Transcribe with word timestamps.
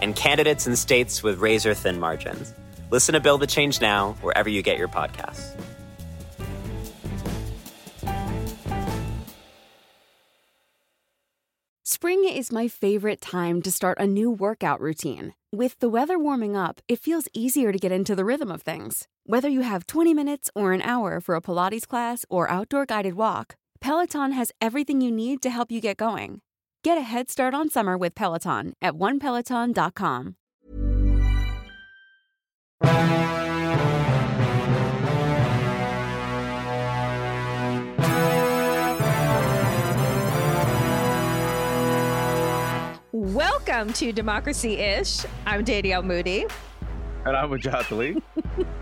and 0.00 0.16
candidates 0.16 0.66
in 0.66 0.76
states 0.76 1.22
with 1.22 1.38
razor 1.38 1.74
thin 1.74 2.00
margins. 2.00 2.54
Listen 2.90 3.14
to 3.14 3.20
Build 3.20 3.40
the 3.40 3.46
Change 3.46 3.80
Now 3.80 4.12
wherever 4.20 4.48
you 4.48 4.62
get 4.62 4.78
your 4.78 4.88
podcasts. 4.88 5.54
Spring 12.04 12.24
is 12.24 12.52
my 12.52 12.68
favorite 12.68 13.20
time 13.20 13.62
to 13.62 13.70
start 13.72 13.98
a 13.98 14.06
new 14.06 14.30
workout 14.30 14.80
routine. 14.80 15.32
With 15.50 15.78
the 15.78 15.88
weather 15.88 16.18
warming 16.18 16.54
up, 16.54 16.82
it 16.86 16.98
feels 16.98 17.28
easier 17.32 17.72
to 17.72 17.78
get 17.78 17.92
into 17.92 18.14
the 18.14 18.26
rhythm 18.26 18.50
of 18.50 18.60
things. 18.60 19.08
Whether 19.24 19.48
you 19.48 19.62
have 19.62 19.86
20 19.86 20.12
minutes 20.12 20.50
or 20.54 20.72
an 20.72 20.82
hour 20.82 21.20
for 21.20 21.34
a 21.34 21.40
Pilates 21.40 21.88
class 21.88 22.26
or 22.28 22.50
outdoor 22.50 22.84
guided 22.84 23.14
walk, 23.14 23.56
Peloton 23.80 24.32
has 24.32 24.52
everything 24.60 25.00
you 25.00 25.10
need 25.10 25.40
to 25.42 25.50
help 25.50 25.70
you 25.70 25.80
get 25.80 25.96
going. 25.96 26.42
Get 26.84 26.98
a 26.98 27.00
head 27.00 27.30
start 27.30 27.54
on 27.54 27.70
summer 27.70 27.96
with 27.96 28.14
Peloton 28.14 28.74
at 28.82 28.92
onepeloton.com. 28.92 30.36
Welcome 43.12 43.94
to 43.94 44.12
Democracy 44.12 44.74
Ish. 44.74 45.24
I'm 45.46 45.64
Danielle 45.64 46.02
Moodie. 46.02 46.46
And 47.24 47.34
I'm 47.34 47.48
Wajahat 47.48 47.90
Ali. 47.90 48.22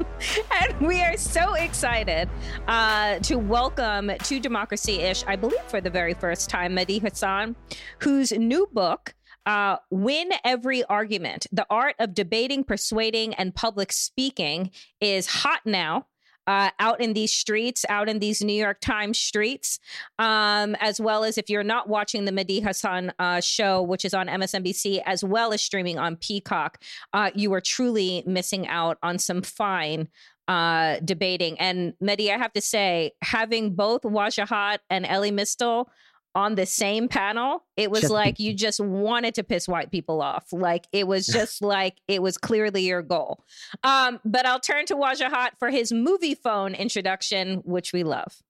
and 0.61 0.81
we 0.81 1.01
are 1.01 1.17
so 1.17 1.55
excited 1.55 2.29
uh, 2.69 3.19
to 3.21 3.37
welcome 3.37 4.11
to 4.23 4.41
Democracy 4.41 5.01
Ish, 5.01 5.25
I 5.27 5.37
believe 5.37 5.63
for 5.67 5.81
the 5.81 5.91
very 5.91 6.15
first 6.15 6.49
time, 6.49 6.77
Mehdi 6.77 7.01
Hasan, 7.01 7.57
whose 8.01 8.33
new 8.33 8.69
book, 8.73 9.15
uh, 9.47 9.77
Win 9.91 10.31
Every 10.45 10.85
Argument 10.85 11.47
The 11.53 11.67
Art 11.71 11.97
of 11.99 12.15
Debating, 12.15 12.65
Persuading, 12.65 13.35
and 13.35 13.55
Public 13.55 13.93
Speaking, 13.93 14.71
is 15.01 15.27
hot 15.27 15.61
now 15.65 16.07
uh, 16.47 16.71
out 16.79 17.01
in 17.01 17.13
these 17.13 17.33
streets, 17.33 17.85
out 17.89 18.09
in 18.09 18.19
these 18.19 18.43
New 18.43 18.53
York 18.53 18.81
Times 18.81 19.19
streets, 19.19 19.79
um, 20.19 20.75
as 20.81 21.01
well 21.01 21.25
as 21.25 21.39
if 21.39 21.49
you're 21.49 21.63
not 21.63 21.89
watching 21.89 22.25
the 22.25 22.33
Mehdi 22.33 22.63
Hasan 22.63 23.13
uh, 23.19 23.41
show, 23.41 23.83
which 23.83 24.05
is 24.05 24.15
on 24.15 24.27
MSNBC, 24.27 25.03
as 25.07 25.23
well 25.23 25.53
as 25.53 25.63
streaming 25.63 25.99
on 25.99 26.17
Peacock, 26.17 26.83
uh, 27.13 27.31
you 27.35 27.53
are 27.53 27.61
truly 27.61 28.23
missing 28.27 28.67
out 28.69 28.99
on 29.03 29.19
some 29.19 29.43
fine 29.43 30.09
uh, 30.49 30.97
debating. 31.05 31.59
And 31.59 31.95
Mehdi, 32.03 32.31
I 32.33 32.39
have 32.39 32.53
to 32.55 32.61
say, 32.61 33.13
having 33.23 33.75
both 33.75 34.03
Wajahat 34.03 34.79
and 34.91 35.07
Elie 35.07 35.31
Mystal 35.31 35.89
on 36.35 36.55
the 36.55 36.67
same 36.67 37.09
panel, 37.09 37.65
it 37.77 37.91
was 37.91 38.03
just 38.03 38.13
like 38.13 38.41
you 38.41 38.55
just 38.55 38.81
wanted 38.81 39.35
to 39.35 39.45
piss 39.45 39.69
white 39.69 39.91
people 39.91 40.23
off. 40.23 40.53
Like 40.53 40.87
it 40.93 41.07
was 41.07 41.27
just 41.39 41.63
like 41.63 41.99
it 42.09 42.23
was 42.23 42.39
clearly 42.39 42.83
your 42.83 43.03
goal. 43.03 43.45
Um, 43.83 44.21
but 44.25 44.47
I'll 44.47 44.61
turn 44.61 44.87
to 44.87 44.95
Wajahat 44.95 45.51
for 45.59 45.71
his 45.71 45.93
Moviefone 45.93 46.77
introduction, 46.79 47.59
which 47.65 47.93
we 47.93 48.03
love. 48.03 48.43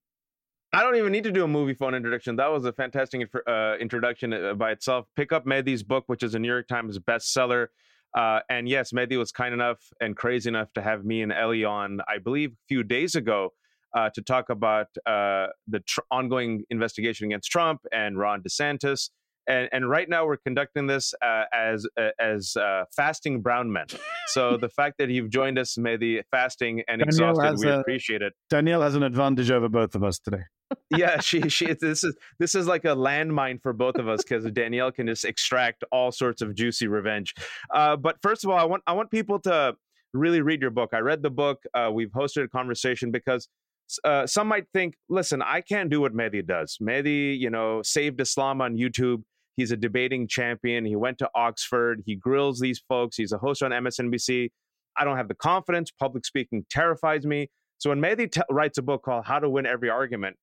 I 0.74 0.82
don't 0.82 0.96
even 0.96 1.12
need 1.12 1.24
to 1.24 1.32
do 1.32 1.44
a 1.44 1.48
Moviefone 1.48 1.94
introduction. 1.94 2.36
That 2.36 2.50
was 2.50 2.64
a 2.64 2.72
fantastic 2.72 3.28
uh, 3.46 3.74
introduction 3.78 4.32
uh, 4.32 4.54
by 4.54 4.70
itself. 4.70 5.06
Pick 5.16 5.30
up 5.30 5.44
Mehdi's 5.44 5.82
book, 5.82 6.04
which 6.06 6.22
is 6.22 6.34
a 6.34 6.38
New 6.38 6.48
York 6.48 6.66
Times 6.66 6.98
bestseller. 6.98 7.66
Uh, 8.16 8.40
and 8.48 8.68
yes, 8.68 8.92
Mehdi 8.92 9.18
was 9.18 9.32
kind 9.32 9.52
enough 9.52 9.80
and 10.00 10.16
crazy 10.16 10.48
enough 10.48 10.72
to 10.74 10.82
have 10.82 11.04
me 11.04 11.22
and 11.22 11.32
Elie 11.32 11.64
on, 11.64 12.00
I 12.08 12.18
believe, 12.18 12.52
a 12.52 12.66
few 12.68 12.82
days 12.82 13.14
ago 13.14 13.52
uh, 13.94 14.10
to 14.14 14.22
talk 14.22 14.50
about 14.50 14.88
uh, 15.06 15.46
the 15.68 15.80
tr- 15.80 16.00
ongoing 16.10 16.64
investigation 16.70 17.26
against 17.26 17.50
Trump 17.50 17.80
and 17.92 18.18
Ron 18.18 18.42
DeSantis. 18.42 19.10
And, 19.48 19.68
and 19.72 19.90
right 19.90 20.08
now 20.08 20.24
we're 20.24 20.36
conducting 20.36 20.86
this 20.86 21.14
uh, 21.20 21.44
as 21.52 21.84
uh, 21.98 22.10
as 22.20 22.56
uh, 22.56 22.84
fasting 22.94 23.40
brown 23.40 23.72
men. 23.72 23.86
So 24.28 24.56
the 24.60 24.68
fact 24.68 24.98
that 24.98 25.08
you've 25.08 25.30
joined 25.30 25.58
us, 25.58 25.76
Mehdi 25.76 26.22
fasting 26.30 26.82
and 26.86 27.00
Danielle 27.00 27.30
exhausted, 27.30 27.66
we 27.66 27.72
a, 27.72 27.80
appreciate 27.80 28.22
it. 28.22 28.34
Danielle 28.50 28.82
has 28.82 28.94
an 28.94 29.02
advantage 29.02 29.50
over 29.50 29.68
both 29.68 29.96
of 29.96 30.04
us 30.04 30.20
today. 30.20 30.42
yeah, 30.90 31.20
she 31.20 31.40
she 31.48 31.72
this 31.74 32.04
is 32.04 32.16
this 32.38 32.54
is 32.54 32.66
like 32.66 32.84
a 32.84 32.94
landmine 32.94 33.60
for 33.62 33.72
both 33.72 33.96
of 33.96 34.08
us 34.08 34.22
because 34.22 34.44
Danielle 34.52 34.92
can 34.92 35.06
just 35.06 35.24
extract 35.24 35.84
all 35.90 36.12
sorts 36.12 36.42
of 36.42 36.54
juicy 36.54 36.86
revenge. 36.86 37.34
Uh, 37.72 37.96
but 37.96 38.16
first 38.22 38.44
of 38.44 38.50
all, 38.50 38.58
I 38.58 38.64
want 38.64 38.82
I 38.86 38.92
want 38.92 39.10
people 39.10 39.40
to 39.40 39.74
really 40.14 40.40
read 40.40 40.60
your 40.60 40.70
book. 40.70 40.90
I 40.92 40.98
read 40.98 41.22
the 41.22 41.30
book. 41.30 41.62
Uh, 41.74 41.90
we've 41.92 42.10
hosted 42.10 42.44
a 42.44 42.48
conversation 42.48 43.10
because 43.10 43.48
uh, 44.04 44.26
some 44.26 44.48
might 44.48 44.66
think, 44.72 44.94
listen, 45.08 45.42
I 45.42 45.60
can't 45.60 45.90
do 45.90 46.00
what 46.00 46.14
Mehdi 46.14 46.46
does. 46.46 46.78
Mehdi, 46.80 47.38
you 47.38 47.50
know, 47.50 47.82
saved 47.82 48.20
Islam 48.20 48.60
on 48.60 48.76
YouTube. 48.76 49.22
He's 49.56 49.70
a 49.70 49.76
debating 49.76 50.26
champion. 50.28 50.84
He 50.84 50.96
went 50.96 51.18
to 51.18 51.30
Oxford. 51.34 52.02
He 52.06 52.16
grills 52.16 52.58
these 52.58 52.82
folks. 52.88 53.16
He's 53.16 53.32
a 53.32 53.38
host 53.38 53.62
on 53.62 53.70
MSNBC. 53.70 54.50
I 54.96 55.04
don't 55.04 55.16
have 55.16 55.28
the 55.28 55.34
confidence. 55.34 55.90
Public 55.90 56.24
speaking 56.24 56.64
terrifies 56.70 57.26
me. 57.26 57.48
So 57.78 57.90
when 57.90 58.00
Mehdi 58.00 58.30
t- 58.30 58.42
writes 58.50 58.78
a 58.78 58.82
book 58.82 59.02
called 59.02 59.24
How 59.24 59.38
to 59.38 59.50
Win 59.50 59.66
Every 59.66 59.90
Argument, 59.90 60.36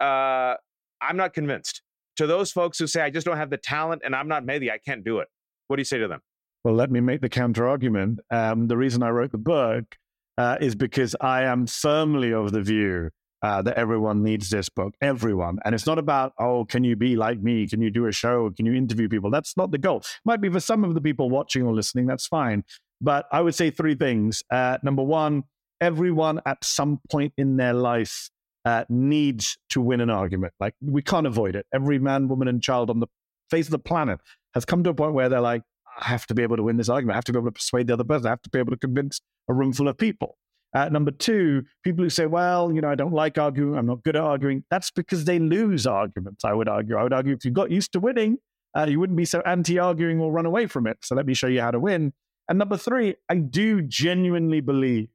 uh, 0.00 0.54
I'm 1.00 1.16
not 1.16 1.32
convinced. 1.32 1.82
To 2.16 2.26
those 2.26 2.52
folks 2.52 2.78
who 2.78 2.86
say, 2.86 3.00
I 3.00 3.10
just 3.10 3.24
don't 3.24 3.36
have 3.36 3.50
the 3.50 3.56
talent 3.56 4.02
and 4.04 4.14
I'm 4.14 4.28
not 4.28 4.44
Mehdi, 4.44 4.70
I 4.70 4.78
can't 4.78 5.04
do 5.04 5.20
it. 5.20 5.28
What 5.68 5.76
do 5.76 5.80
you 5.80 5.84
say 5.84 5.98
to 5.98 6.08
them? 6.08 6.20
Well, 6.64 6.74
let 6.74 6.90
me 6.90 7.00
make 7.00 7.22
the 7.22 7.28
counter 7.28 7.66
argument. 7.66 8.20
Um, 8.30 8.66
the 8.68 8.76
reason 8.76 9.02
I 9.02 9.10
wrote 9.10 9.32
the 9.32 9.38
book 9.38 9.96
uh, 10.40 10.56
is 10.58 10.74
because 10.74 11.14
I 11.20 11.42
am 11.42 11.66
firmly 11.66 12.32
of 12.32 12.52
the 12.52 12.62
view 12.62 13.10
uh, 13.42 13.60
that 13.60 13.76
everyone 13.76 14.22
needs 14.22 14.48
this 14.48 14.70
book, 14.70 14.94
everyone. 15.02 15.58
And 15.66 15.74
it's 15.74 15.84
not 15.84 15.98
about, 15.98 16.32
oh, 16.38 16.64
can 16.64 16.82
you 16.82 16.96
be 16.96 17.14
like 17.14 17.42
me? 17.42 17.68
Can 17.68 17.82
you 17.82 17.90
do 17.90 18.06
a 18.06 18.12
show? 18.12 18.50
Can 18.56 18.64
you 18.64 18.72
interview 18.72 19.06
people? 19.06 19.30
That's 19.30 19.54
not 19.58 19.70
the 19.70 19.76
goal. 19.76 20.02
Might 20.24 20.40
be 20.40 20.48
for 20.48 20.58
some 20.60 20.82
of 20.82 20.94
the 20.94 21.00
people 21.02 21.28
watching 21.28 21.64
or 21.64 21.74
listening, 21.74 22.06
that's 22.06 22.26
fine. 22.26 22.64
But 23.02 23.26
I 23.30 23.42
would 23.42 23.54
say 23.54 23.70
three 23.70 23.94
things. 23.94 24.42
Uh, 24.50 24.78
number 24.82 25.02
one, 25.02 25.42
everyone 25.78 26.40
at 26.46 26.64
some 26.64 27.00
point 27.10 27.34
in 27.36 27.58
their 27.58 27.74
life 27.74 28.30
uh, 28.64 28.84
needs 28.88 29.58
to 29.70 29.82
win 29.82 30.00
an 30.00 30.08
argument. 30.08 30.54
Like 30.58 30.74
we 30.80 31.02
can't 31.02 31.26
avoid 31.26 31.54
it. 31.54 31.66
Every 31.74 31.98
man, 31.98 32.28
woman, 32.28 32.48
and 32.48 32.62
child 32.62 32.88
on 32.88 33.00
the 33.00 33.08
face 33.50 33.66
of 33.66 33.72
the 33.72 33.78
planet 33.78 34.20
has 34.54 34.64
come 34.64 34.84
to 34.84 34.90
a 34.90 34.94
point 34.94 35.12
where 35.12 35.28
they're 35.28 35.42
like, 35.42 35.64
I 36.00 36.08
have 36.08 36.26
to 36.28 36.34
be 36.34 36.42
able 36.42 36.56
to 36.56 36.62
win 36.62 36.76
this 36.76 36.88
argument. 36.88 37.14
I 37.14 37.18
have 37.18 37.24
to 37.24 37.32
be 37.32 37.38
able 37.38 37.48
to 37.48 37.52
persuade 37.52 37.86
the 37.86 37.92
other 37.92 38.04
person. 38.04 38.26
I 38.26 38.30
have 38.30 38.42
to 38.42 38.50
be 38.50 38.58
able 38.58 38.72
to 38.72 38.78
convince 38.78 39.20
a 39.48 39.54
room 39.54 39.72
full 39.72 39.88
of 39.88 39.98
people. 39.98 40.36
Uh, 40.74 40.88
number 40.88 41.10
two, 41.10 41.64
people 41.82 42.04
who 42.04 42.10
say, 42.10 42.26
well, 42.26 42.72
you 42.72 42.80
know, 42.80 42.88
I 42.88 42.94
don't 42.94 43.12
like 43.12 43.38
arguing, 43.38 43.76
I'm 43.76 43.86
not 43.86 44.04
good 44.04 44.14
at 44.14 44.22
arguing, 44.22 44.64
that's 44.70 44.90
because 44.92 45.24
they 45.24 45.40
lose 45.40 45.84
arguments, 45.84 46.44
I 46.44 46.52
would 46.52 46.68
argue. 46.68 46.96
I 46.96 47.02
would 47.02 47.12
argue 47.12 47.34
if 47.34 47.44
you 47.44 47.50
got 47.50 47.72
used 47.72 47.92
to 47.94 48.00
winning, 48.00 48.38
uh, 48.76 48.86
you 48.88 49.00
wouldn't 49.00 49.16
be 49.16 49.24
so 49.24 49.40
anti 49.40 49.80
arguing 49.80 50.20
or 50.20 50.30
run 50.30 50.46
away 50.46 50.66
from 50.66 50.86
it. 50.86 50.98
So 51.02 51.16
let 51.16 51.26
me 51.26 51.34
show 51.34 51.48
you 51.48 51.60
how 51.60 51.72
to 51.72 51.80
win. 51.80 52.12
And 52.48 52.58
number 52.58 52.76
three, 52.76 53.16
I 53.28 53.36
do 53.36 53.82
genuinely 53.82 54.60
believe 54.60 55.08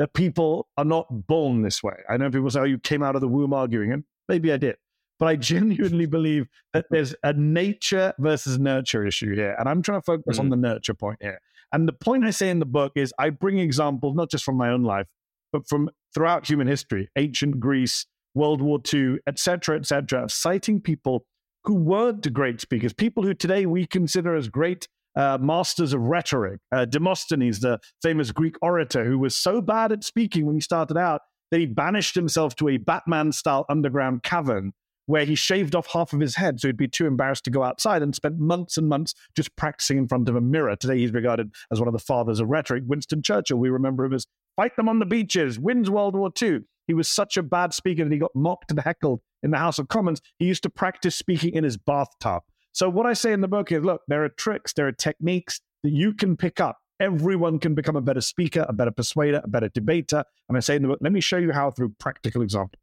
that 0.00 0.14
people 0.14 0.68
are 0.76 0.84
not 0.84 1.06
born 1.28 1.62
this 1.62 1.82
way. 1.82 1.94
I 2.08 2.16
know 2.16 2.30
people 2.30 2.50
say, 2.50 2.60
oh, 2.60 2.64
you 2.64 2.78
came 2.78 3.02
out 3.02 3.14
of 3.14 3.20
the 3.20 3.28
womb 3.28 3.52
arguing, 3.52 3.92
and 3.92 4.04
maybe 4.28 4.52
I 4.52 4.56
did. 4.56 4.76
But 5.18 5.26
I 5.26 5.36
genuinely 5.36 6.06
believe 6.06 6.46
that 6.72 6.86
there's 6.90 7.14
a 7.22 7.32
nature 7.32 8.12
versus 8.18 8.58
nurture 8.58 9.06
issue 9.06 9.34
here. 9.34 9.56
And 9.58 9.68
I'm 9.68 9.82
trying 9.82 10.00
to 10.00 10.04
focus 10.04 10.36
mm-hmm. 10.36 10.40
on 10.40 10.48
the 10.50 10.56
nurture 10.56 10.94
point 10.94 11.18
here. 11.20 11.40
And 11.72 11.86
the 11.86 11.92
point 11.92 12.24
I 12.24 12.30
say 12.30 12.50
in 12.50 12.60
the 12.60 12.66
book 12.66 12.92
is 12.94 13.12
I 13.18 13.30
bring 13.30 13.58
examples 13.58 14.16
not 14.16 14.30
just 14.30 14.44
from 14.44 14.56
my 14.56 14.70
own 14.70 14.84
life, 14.84 15.06
but 15.52 15.68
from 15.68 15.90
throughout 16.14 16.48
human 16.48 16.66
history, 16.66 17.08
ancient 17.16 17.60
Greece, 17.60 18.06
World 18.34 18.62
War 18.62 18.80
II, 18.92 19.16
etc., 19.26 19.76
etc., 19.76 20.28
citing 20.28 20.80
people 20.80 21.26
who 21.64 21.74
weren't 21.74 22.32
great 22.32 22.60
speakers, 22.60 22.92
people 22.92 23.22
who 23.22 23.34
today 23.34 23.66
we 23.66 23.86
consider 23.86 24.34
as 24.34 24.48
great 24.48 24.88
uh, 25.16 25.36
masters 25.40 25.92
of 25.92 26.00
rhetoric. 26.00 26.60
Uh, 26.72 26.84
Demosthenes, 26.84 27.60
the 27.60 27.78
famous 28.02 28.30
Greek 28.30 28.56
orator, 28.62 29.04
who 29.04 29.18
was 29.18 29.34
so 29.36 29.60
bad 29.60 29.92
at 29.92 30.04
speaking 30.04 30.46
when 30.46 30.54
he 30.54 30.60
started 30.60 30.96
out 30.96 31.22
that 31.50 31.60
he 31.60 31.66
banished 31.66 32.14
himself 32.14 32.54
to 32.56 32.68
a 32.68 32.76
Batman 32.76 33.32
style 33.32 33.66
underground 33.68 34.22
cavern 34.22 34.72
where 35.08 35.24
he 35.24 35.34
shaved 35.34 35.74
off 35.74 35.88
half 35.92 36.12
of 36.12 36.20
his 36.20 36.36
head 36.36 36.60
so 36.60 36.68
he'd 36.68 36.76
be 36.76 36.86
too 36.86 37.06
embarrassed 37.06 37.44
to 37.44 37.50
go 37.50 37.62
outside 37.62 38.02
and 38.02 38.14
spent 38.14 38.38
months 38.38 38.76
and 38.76 38.88
months 38.88 39.14
just 39.34 39.56
practicing 39.56 39.96
in 39.96 40.06
front 40.06 40.28
of 40.28 40.36
a 40.36 40.40
mirror. 40.40 40.76
Today 40.76 40.98
he's 40.98 41.12
regarded 41.12 41.50
as 41.72 41.80
one 41.80 41.88
of 41.88 41.94
the 41.94 41.98
fathers 41.98 42.40
of 42.40 42.48
rhetoric. 42.48 42.84
Winston 42.86 43.22
Churchill, 43.22 43.56
we 43.56 43.70
remember 43.70 44.04
him 44.04 44.12
as 44.12 44.26
fight 44.54 44.76
them 44.76 44.88
on 44.88 44.98
the 44.98 45.06
beaches, 45.06 45.58
wins 45.58 45.88
World 45.88 46.14
War 46.14 46.30
II. 46.40 46.60
He 46.86 46.92
was 46.92 47.08
such 47.08 47.38
a 47.38 47.42
bad 47.42 47.72
speaker 47.72 48.04
that 48.04 48.12
he 48.12 48.18
got 48.18 48.34
mocked 48.34 48.70
and 48.70 48.80
heckled 48.80 49.20
in 49.42 49.50
the 49.50 49.58
House 49.58 49.78
of 49.78 49.88
Commons. 49.88 50.20
He 50.38 50.44
used 50.44 50.62
to 50.64 50.70
practice 50.70 51.16
speaking 51.16 51.54
in 51.54 51.64
his 51.64 51.78
bathtub. 51.78 52.42
So 52.72 52.90
what 52.90 53.06
I 53.06 53.14
say 53.14 53.32
in 53.32 53.40
the 53.40 53.48
book 53.48 53.72
is, 53.72 53.82
look, 53.82 54.02
there 54.08 54.24
are 54.24 54.28
tricks, 54.28 54.74
there 54.74 54.88
are 54.88 54.92
techniques 54.92 55.60
that 55.82 55.92
you 55.92 56.12
can 56.12 56.36
pick 56.36 56.60
up 56.60 56.78
everyone 57.00 57.58
can 57.58 57.74
become 57.74 57.96
a 57.96 58.00
better 58.00 58.20
speaker, 58.20 58.66
a 58.68 58.72
better 58.72 58.90
persuader, 58.90 59.40
a 59.44 59.48
better 59.48 59.68
debater. 59.68 60.24
And 60.48 60.56
I 60.56 60.60
say 60.60 60.76
in 60.76 60.82
the 60.82 60.88
book, 60.88 60.98
let 61.00 61.12
me 61.12 61.20
show 61.20 61.36
you 61.36 61.52
how 61.52 61.70
through 61.70 61.90
practical 61.98 62.42
examples. 62.42 62.82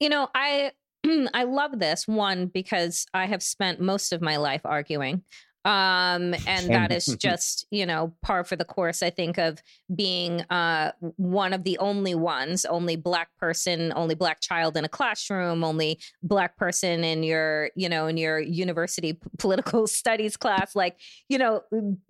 You 0.00 0.08
know, 0.08 0.28
I 0.34 0.72
I 1.34 1.44
love 1.44 1.78
this 1.78 2.06
one 2.06 2.46
because 2.46 3.06
I 3.14 3.26
have 3.26 3.42
spent 3.42 3.80
most 3.80 4.12
of 4.12 4.20
my 4.20 4.36
life 4.36 4.62
arguing. 4.64 5.22
Um, 5.64 6.34
and 6.46 6.68
that 6.68 6.92
is 6.92 7.06
just, 7.18 7.66
you 7.70 7.86
know, 7.86 8.12
par 8.22 8.44
for 8.44 8.54
the 8.54 8.66
course, 8.66 9.02
I 9.02 9.08
think, 9.10 9.38
of 9.38 9.62
being 9.94 10.42
uh, 10.50 10.92
one 11.16 11.54
of 11.54 11.64
the 11.64 11.78
only 11.78 12.14
ones, 12.14 12.66
only 12.66 12.96
black 12.96 13.28
person, 13.38 13.92
only 13.96 14.14
black 14.14 14.40
child 14.40 14.76
in 14.76 14.84
a 14.84 14.88
classroom, 14.88 15.64
only 15.64 15.98
black 16.22 16.56
person 16.58 17.02
in 17.02 17.22
your, 17.22 17.70
you 17.74 17.88
know, 17.88 18.06
in 18.06 18.18
your 18.18 18.38
university 18.40 19.18
political 19.38 19.86
studies 19.86 20.36
class. 20.36 20.76
Like, 20.76 20.98
you 21.28 21.38
know, 21.38 21.62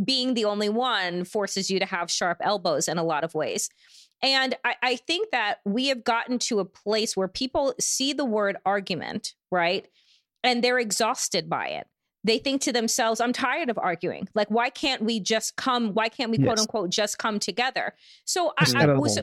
being 0.05 0.35
the 0.35 0.47
only 0.47 0.69
one 0.69 1.25
forces 1.25 1.71
you 1.71 1.79
to 1.79 1.87
have 1.87 2.11
sharp 2.11 2.39
elbows 2.41 2.89
in 2.89 2.99
a 2.99 3.05
lot 3.05 3.23
of 3.23 3.35
ways. 3.35 3.69
And 4.23 4.55
I, 4.65 4.75
I 4.83 4.97
think 4.97 5.31
that 5.33 5.59
we 5.65 5.89
have 5.89 6.05
gotten 6.05 6.39
to 6.41 6.61
a 6.61 6.65
place 6.65 7.17
where 7.17 7.29
people 7.29 7.75
see 7.79 8.13
the 8.13 8.25
word 8.25 8.57
argument, 8.65 9.35
right? 9.51 9.87
And 10.43 10.65
they're 10.65 10.79
exhausted 10.79 11.49
by 11.49 11.69
it. 11.69 11.87
They 12.25 12.39
think 12.39 12.63
to 12.63 12.73
themselves, 12.73 13.21
I'm 13.21 13.35
tired 13.35 13.69
of 13.69 13.79
arguing. 13.79 14.29
Like, 14.35 14.51
why 14.51 14.71
can't 14.71 15.03
we 15.03 15.21
just 15.21 15.57
come? 15.57 15.93
Why 15.93 16.09
can't 16.09 16.31
we, 16.31 16.39
yes. 16.39 16.47
quote 16.47 16.59
unquote, 16.59 16.91
just 16.91 17.19
come 17.19 17.39
together? 17.39 17.95
So 18.25 18.55
I, 18.59 18.73
I 18.77 18.87
was 18.95 19.21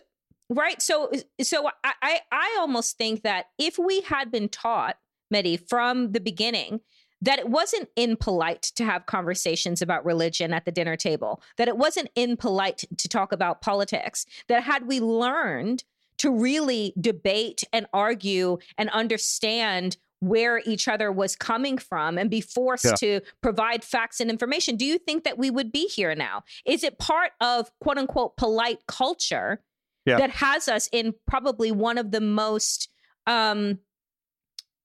right. 0.50 0.80
So, 0.82 1.12
so 1.42 1.68
I, 1.84 1.94
I, 2.02 2.20
I 2.32 2.58
almost 2.60 2.98
think 2.98 3.24
that 3.24 3.48
if 3.58 3.80
we 3.80 4.02
had 4.02 4.32
been 4.32 4.50
taught, 4.50 4.98
Mehdi, 5.34 5.68
from 5.68 6.12
the 6.12 6.20
beginning 6.20 6.82
that 7.22 7.40
it 7.40 7.50
wasn't 7.50 7.90
impolite 7.96 8.64
to 8.76 8.84
have 8.84 9.06
conversations 9.06 9.82
about 9.82 10.06
religion 10.06 10.54
at 10.54 10.66
the 10.66 10.72
dinner 10.72 10.96
table, 10.96 11.42
that 11.58 11.68
it 11.68 11.78
wasn't 11.78 12.10
impolite 12.16 12.84
to 12.98 13.08
talk 13.08 13.32
about 13.32 13.62
politics, 13.62 14.26
that 14.48 14.64
had 14.64 14.88
we 14.88 15.00
learned 15.00 15.84
to 16.18 16.32
really 16.32 16.94
debate 17.00 17.64
and 17.72 17.88
argue 17.94 18.58
and 18.78 18.90
understand 18.90 19.98
where 20.20 20.62
each 20.66 20.88
other 20.88 21.12
was 21.12 21.36
coming 21.36 21.80
from 21.80 22.18
and 22.18 22.30
be 22.30 22.42
forced 22.42 22.86
yeah. 22.86 22.94
to 22.94 23.22
provide 23.42 23.84
facts 23.84 24.20
and 24.20 24.30
information, 24.30 24.76
do 24.76 24.86
you 24.86 25.00
think 25.00 25.24
that 25.24 25.38
we 25.38 25.50
would 25.50 25.72
be 25.72 25.88
here 25.88 26.14
now? 26.14 26.44
Is 26.64 26.84
it 26.84 27.00
part 27.00 27.32
of 27.42 27.72
quote 27.80 27.98
unquote 27.98 28.38
polite 28.38 28.86
culture 28.88 29.64
yeah. 30.06 30.18
that 30.18 30.30
has 30.30 30.68
us 30.68 30.88
in 30.92 31.16
probably 31.28 31.72
one 31.72 31.98
of 31.98 32.12
the 32.12 32.22
most 32.22 32.90
um, 33.26 33.80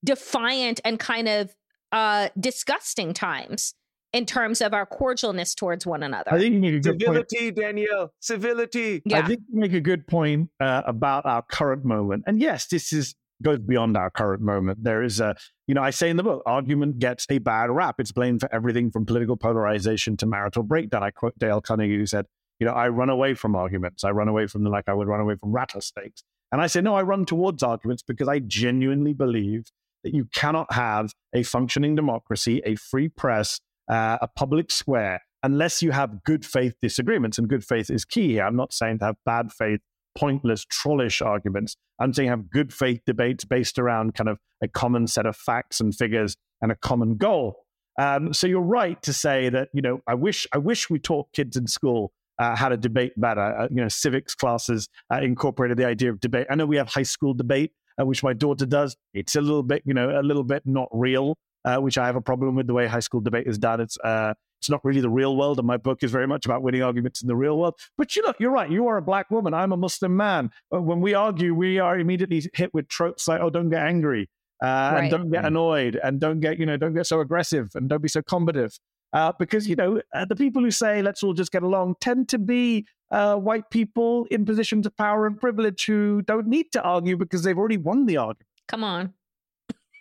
defiant 0.03 0.79
and 0.83 0.99
kind 0.99 1.27
of 1.27 1.55
uh, 1.91 2.29
disgusting 2.39 3.13
times 3.13 3.73
in 4.13 4.25
terms 4.25 4.61
of 4.61 4.73
our 4.73 4.85
cordialness 4.85 5.55
towards 5.55 5.85
one 5.85 6.03
another. 6.03 6.33
I 6.33 6.39
think 6.39 6.55
you 6.55 6.61
make 6.61 6.75
a 6.75 6.79
good 6.79 7.01
civility, 7.01 7.51
point. 7.51 7.55
Danielle, 7.55 8.13
civility. 8.19 9.01
Yeah. 9.05 9.19
I 9.19 9.27
think 9.27 9.41
you 9.51 9.59
make 9.59 9.73
a 9.73 9.81
good 9.81 10.07
point 10.07 10.49
uh, 10.59 10.83
about 10.85 11.25
our 11.25 11.41
current 11.41 11.85
moment. 11.85 12.23
And 12.25 12.39
yes, 12.39 12.67
this 12.67 12.93
is 12.93 13.15
goes 13.43 13.59
beyond 13.59 13.95
our 13.95 14.09
current 14.09 14.41
moment. 14.41 14.83
There 14.83 15.03
is 15.03 15.19
a, 15.19 15.35
you 15.67 15.75
know, 15.75 15.83
I 15.83 15.91
say 15.91 16.09
in 16.09 16.17
the 16.17 16.23
book, 16.23 16.41
argument 16.45 16.99
gets 16.99 17.27
a 17.29 17.37
bad 17.37 17.69
rap. 17.69 17.99
It's 17.99 18.11
blamed 18.11 18.41
for 18.41 18.53
everything 18.53 18.89
from 18.89 19.05
political 19.05 19.37
polarization 19.37 20.17
to 20.17 20.25
marital 20.25 20.63
breakdown. 20.63 21.03
I 21.03 21.11
quote 21.11 21.37
Dale 21.37 21.61
Carnegie, 21.61 21.97
who 21.97 22.05
said, 22.05 22.25
you 22.59 22.65
know, 22.65 22.73
I 22.73 22.89
run 22.89 23.09
away 23.09 23.35
from 23.35 23.55
arguments. 23.55 24.03
I 24.03 24.09
run 24.09 24.27
away 24.27 24.47
from 24.47 24.63
them 24.63 24.71
like 24.71 24.85
I 24.87 24.93
would 24.93 25.07
run 25.07 25.19
away 25.19 25.35
from 25.35 25.51
rattlesnakes. 25.51 26.23
And 26.51 26.61
I 26.61 26.67
say, 26.67 26.81
no, 26.81 26.95
I 26.95 27.03
run 27.03 27.25
towards 27.25 27.61
arguments 27.61 28.01
because 28.01 28.27
I 28.27 28.39
genuinely 28.39 29.13
believe 29.13 29.65
that 30.03 30.13
you 30.13 30.27
cannot 30.33 30.71
have 30.73 31.11
a 31.33 31.43
functioning 31.43 31.95
democracy, 31.95 32.61
a 32.65 32.75
free 32.75 33.09
press, 33.09 33.59
uh, 33.89 34.17
a 34.21 34.27
public 34.27 34.71
square, 34.71 35.21
unless 35.43 35.81
you 35.81 35.91
have 35.91 36.23
good 36.23 36.45
faith 36.45 36.75
disagreements. 36.81 37.37
And 37.37 37.47
good 37.47 37.63
faith 37.63 37.89
is 37.89 38.05
key 38.05 38.33
here. 38.33 38.45
I'm 38.45 38.55
not 38.55 38.73
saying 38.73 38.99
to 38.99 39.05
have 39.05 39.15
bad 39.25 39.51
faith, 39.51 39.79
pointless, 40.17 40.65
trollish 40.65 41.21
arguments. 41.21 41.75
I'm 41.99 42.13
saying 42.13 42.29
have 42.29 42.49
good 42.49 42.73
faith 42.73 43.01
debates 43.05 43.45
based 43.45 43.79
around 43.79 44.15
kind 44.15 44.29
of 44.29 44.37
a 44.61 44.67
common 44.67 45.07
set 45.07 45.25
of 45.25 45.35
facts 45.35 45.79
and 45.79 45.95
figures 45.95 46.35
and 46.61 46.71
a 46.71 46.75
common 46.75 47.17
goal. 47.17 47.65
Um, 47.99 48.33
so 48.33 48.45
you're 48.45 48.61
right 48.61 49.01
to 49.03 49.13
say 49.13 49.49
that 49.49 49.69
you 49.73 49.81
know 49.81 50.01
I 50.05 50.13
wish 50.13 50.45
I 50.53 50.59
wish 50.59 50.89
we 50.89 50.99
taught 50.99 51.33
kids 51.33 51.57
in 51.57 51.65
school 51.65 52.11
uh, 52.39 52.55
how 52.55 52.69
to 52.69 52.77
debate 52.77 53.13
better. 53.17 53.41
Uh, 53.41 53.67
you 53.69 53.77
know, 53.77 53.87
civics 53.87 54.35
classes 54.35 54.89
uh, 55.11 55.19
incorporated 55.21 55.77
the 55.77 55.85
idea 55.85 56.11
of 56.11 56.19
debate. 56.19 56.47
I 56.49 56.55
know 56.55 56.65
we 56.65 56.77
have 56.77 56.89
high 56.89 57.03
school 57.03 57.33
debate, 57.33 57.71
uh, 57.99 58.05
which 58.05 58.23
my 58.23 58.33
daughter 58.33 58.65
does. 58.65 58.95
It's 59.13 59.35
a 59.35 59.41
little 59.41 59.63
bit, 59.63 59.83
you 59.85 59.93
know, 59.93 60.19
a 60.19 60.21
little 60.21 60.43
bit 60.43 60.63
not 60.65 60.89
real, 60.91 61.35
uh, 61.65 61.77
which 61.77 61.97
I 61.97 62.05
have 62.05 62.15
a 62.15 62.21
problem 62.21 62.55
with 62.55 62.67
the 62.67 62.73
way 62.73 62.87
high 62.87 62.99
school 62.99 63.21
debate 63.21 63.47
is 63.47 63.57
done. 63.57 63.81
It's 63.81 63.97
uh, 64.03 64.33
it's 64.59 64.69
not 64.69 64.83
really 64.83 65.01
the 65.01 65.09
real 65.09 65.37
world, 65.37 65.59
and 65.59 65.67
my 65.67 65.77
book 65.77 66.03
is 66.03 66.11
very 66.11 66.27
much 66.27 66.45
about 66.45 66.63
winning 66.63 66.81
arguments 66.81 67.21
in 67.21 67.27
the 67.27 67.35
real 67.35 67.57
world. 67.57 67.75
But 67.97 68.15
you 68.15 68.23
look, 68.23 68.37
you're 68.39 68.51
right. 68.51 68.69
You 68.69 68.87
are 68.87 68.97
a 68.97 69.01
black 69.01 69.29
woman. 69.29 69.53
I'm 69.53 69.71
a 69.71 69.77
Muslim 69.77 70.17
man. 70.17 70.49
When 70.69 70.99
we 70.99 71.13
argue, 71.13 71.53
we 71.53 71.79
are 71.79 71.99
immediately 71.99 72.43
hit 72.53 72.73
with 72.73 72.87
tropes 72.87 73.27
like, 73.27 73.41
"Oh, 73.41 73.49
don't 73.49 73.69
get 73.69 73.81
angry." 73.81 74.29
Uh, 74.63 74.65
right. 74.65 75.01
and 75.01 75.11
don't 75.11 75.29
get 75.29 75.45
annoyed 75.45 75.99
and 76.03 76.19
don't 76.19 76.39
get 76.39 76.57
you 76.57 76.65
know 76.65 76.75
don't 76.75 76.95
get 76.95 77.05
so 77.05 77.19
aggressive 77.19 77.69
and 77.75 77.87
don't 77.89 78.01
be 78.01 78.07
so 78.07 78.23
combative 78.23 78.75
uh, 79.13 79.31
because 79.39 79.67
you 79.67 79.75
know 79.75 80.01
uh, 80.13 80.25
the 80.25 80.35
people 80.35 80.61
who 80.61 80.71
say 80.71 81.01
let's 81.01 81.23
all 81.23 81.33
just 81.33 81.51
get 81.51 81.63
along 81.63 81.95
tend 81.99 82.27
to 82.29 82.37
be 82.37 82.85
uh, 83.11 83.35
white 83.35 83.69
people 83.69 84.27
in 84.29 84.45
positions 84.45 84.85
of 84.85 84.95
power 84.97 85.25
and 85.25 85.39
privilege 85.39 85.85
who 85.85 86.21
don't 86.23 86.47
need 86.47 86.71
to 86.71 86.81
argue 86.81 87.15
because 87.15 87.43
they've 87.43 87.57
already 87.57 87.77
won 87.77 88.05
the 88.05 88.17
argument. 88.17 88.47
Come 88.67 88.83
on. 88.83 89.13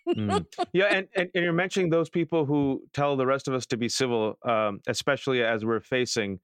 mm. 0.08 0.44
Yeah, 0.73 0.87
and, 0.87 1.08
and, 1.14 1.29
and, 1.35 1.44
you're 1.44 1.53
mentioning 1.53 1.91
those 1.91 2.08
people 2.08 2.44
who 2.44 2.82
tell 2.93 3.17
the 3.17 3.26
rest 3.26 3.49
of 3.49 3.55
us 3.55 3.67
to 3.67 3.76
be 3.76 3.88
civil, 3.88 4.38
um, 4.44 4.81
especially 4.87 5.43
as 5.43 5.64
we're 5.64 5.81
facing 5.81 6.41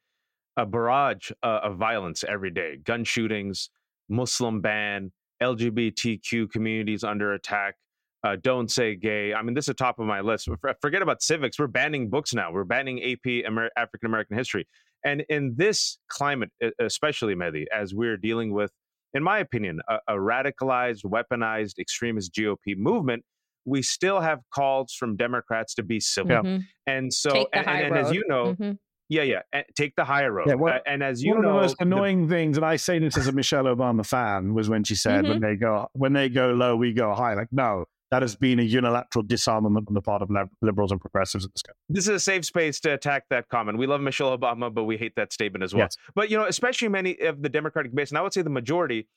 a 0.57 0.67
barrage 0.67 1.31
uh, 1.43 1.61
of 1.63 1.77
violence 1.77 2.25
every 2.29 2.51
day 2.51 2.77
gun 2.77 3.05
shootings, 3.05 3.71
Muslim 4.09 4.61
ban, 4.61 5.13
LGBTQ 5.43 6.51
communities 6.51 7.03
under 7.05 7.33
attack 7.33 7.77
uh, 8.25 8.37
don't 8.41 8.71
say 8.71 8.95
gay. 8.95 9.35
I 9.35 9.43
mean, 9.43 9.55
this 9.55 9.65
is 9.65 9.69
the 9.69 9.75
top 9.75 9.99
of 9.99 10.07
my 10.07 10.21
list. 10.21 10.49
Forget 10.81 11.03
about 11.03 11.23
civics. 11.23 11.59
We're 11.59 11.67
banning 11.67 12.09
books 12.09 12.33
now. 12.33 12.53
We're 12.53 12.65
banning 12.65 13.03
AP 13.03 13.45
Amer- 13.47 13.71
African 13.77 14.07
American 14.07 14.37
history. 14.37 14.67
And 15.05 15.25
in 15.29 15.55
this 15.57 15.99
climate, 16.09 16.51
especially 16.81 17.35
Mehdi, 17.35 17.65
as 17.75 17.93
we're 17.95 18.17
dealing 18.17 18.53
with, 18.53 18.71
in 19.15 19.23
my 19.23 19.39
opinion, 19.39 19.81
a, 19.89 19.99
a 20.09 20.15
radicalized, 20.15 21.05
weaponized 21.05 21.79
extremist 21.81 22.33
GOP 22.33 22.77
movement, 22.77 23.25
we 23.65 23.83
still 23.83 24.21
have 24.21 24.39
calls 24.55 24.93
from 24.93 25.17
Democrats 25.17 25.75
to 25.75 25.83
be 25.83 25.99
civil. 25.99 26.37
Mm-hmm. 26.37 26.63
And 26.87 27.13
so, 27.13 27.49
and, 27.53 27.67
and, 27.67 27.97
as 27.97 28.13
you 28.13 28.25
know, 28.29 28.55
mm-hmm. 28.55 28.73
Yeah, 29.09 29.25
yeah. 29.25 29.43
And 29.53 29.65
take 29.77 29.95
the 29.95 30.05
higher 30.05 30.33
road. 30.33 30.47
Yeah, 30.49 30.55
well, 30.55 30.77
uh, 30.77 30.79
and 30.87 31.03
as 31.03 31.23
you 31.23 31.33
know, 31.33 31.35
one 31.35 31.43
know, 31.43 31.49
of 31.51 31.55
the 31.57 31.61
most 31.61 31.77
annoying 31.81 32.29
the... 32.29 32.35
things, 32.35 32.57
and 32.57 32.65
I 32.65 32.77
say 32.77 32.99
this 32.99 33.19
as 33.19 33.27
a 33.27 33.33
Michelle 33.33 33.65
Obama 33.65 34.07
fan, 34.07 34.55
was 34.55 34.71
when 34.71 34.85
she 34.85 34.95
said, 34.95 35.25
mm-hmm. 35.25 35.33
"When 35.33 35.41
they 35.43 35.57
go, 35.57 35.89
when 35.93 36.15
they 36.15 36.31
go 36.31 36.53
low, 36.53 36.77
we 36.77 36.95
go 36.95 37.13
high." 37.13 37.35
Like, 37.35 37.49
no, 37.53 37.85
that 38.13 38.21
has 38.21 38.37
been 38.37 38.61
a 38.61 38.63
unilateral 38.63 39.23
disarmament 39.23 39.89
on 39.89 39.95
the 39.95 40.03
part 40.03 40.21
of 40.21 40.31
liberals 40.61 40.93
and 40.93 41.01
progressives 41.01 41.47
in 41.47 41.51
this 41.55 41.63
country. 41.63 41.79
This 41.89 42.05
is 42.05 42.17
a 42.17 42.21
safe 42.21 42.45
space 42.45 42.79
to 42.81 42.93
attack 42.93 43.25
that 43.31 43.49
comment. 43.49 43.79
We 43.79 43.87
love 43.87 44.03
Michelle 44.03 44.37
Obama, 44.37 44.73
but 44.73 44.85
we 44.85 44.99
hate 44.99 45.17
that 45.17 45.33
statement 45.33 45.65
as 45.65 45.73
well. 45.73 45.85
Yes. 45.85 45.97
But 46.15 46.31
you 46.31 46.37
know, 46.37 46.45
especially 46.45 46.89
many 46.89 47.19
of 47.21 47.41
the 47.41 47.49
Democratic 47.49 47.95
base, 47.95 48.11
and 48.11 48.19
I 48.19 48.21
would 48.21 48.35
say 48.35 48.43
the 48.43 48.51
majority, 48.51 49.09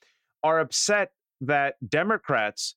are 0.46 0.62
upset 0.62 1.12
that 1.42 1.76
Democrats 1.86 2.76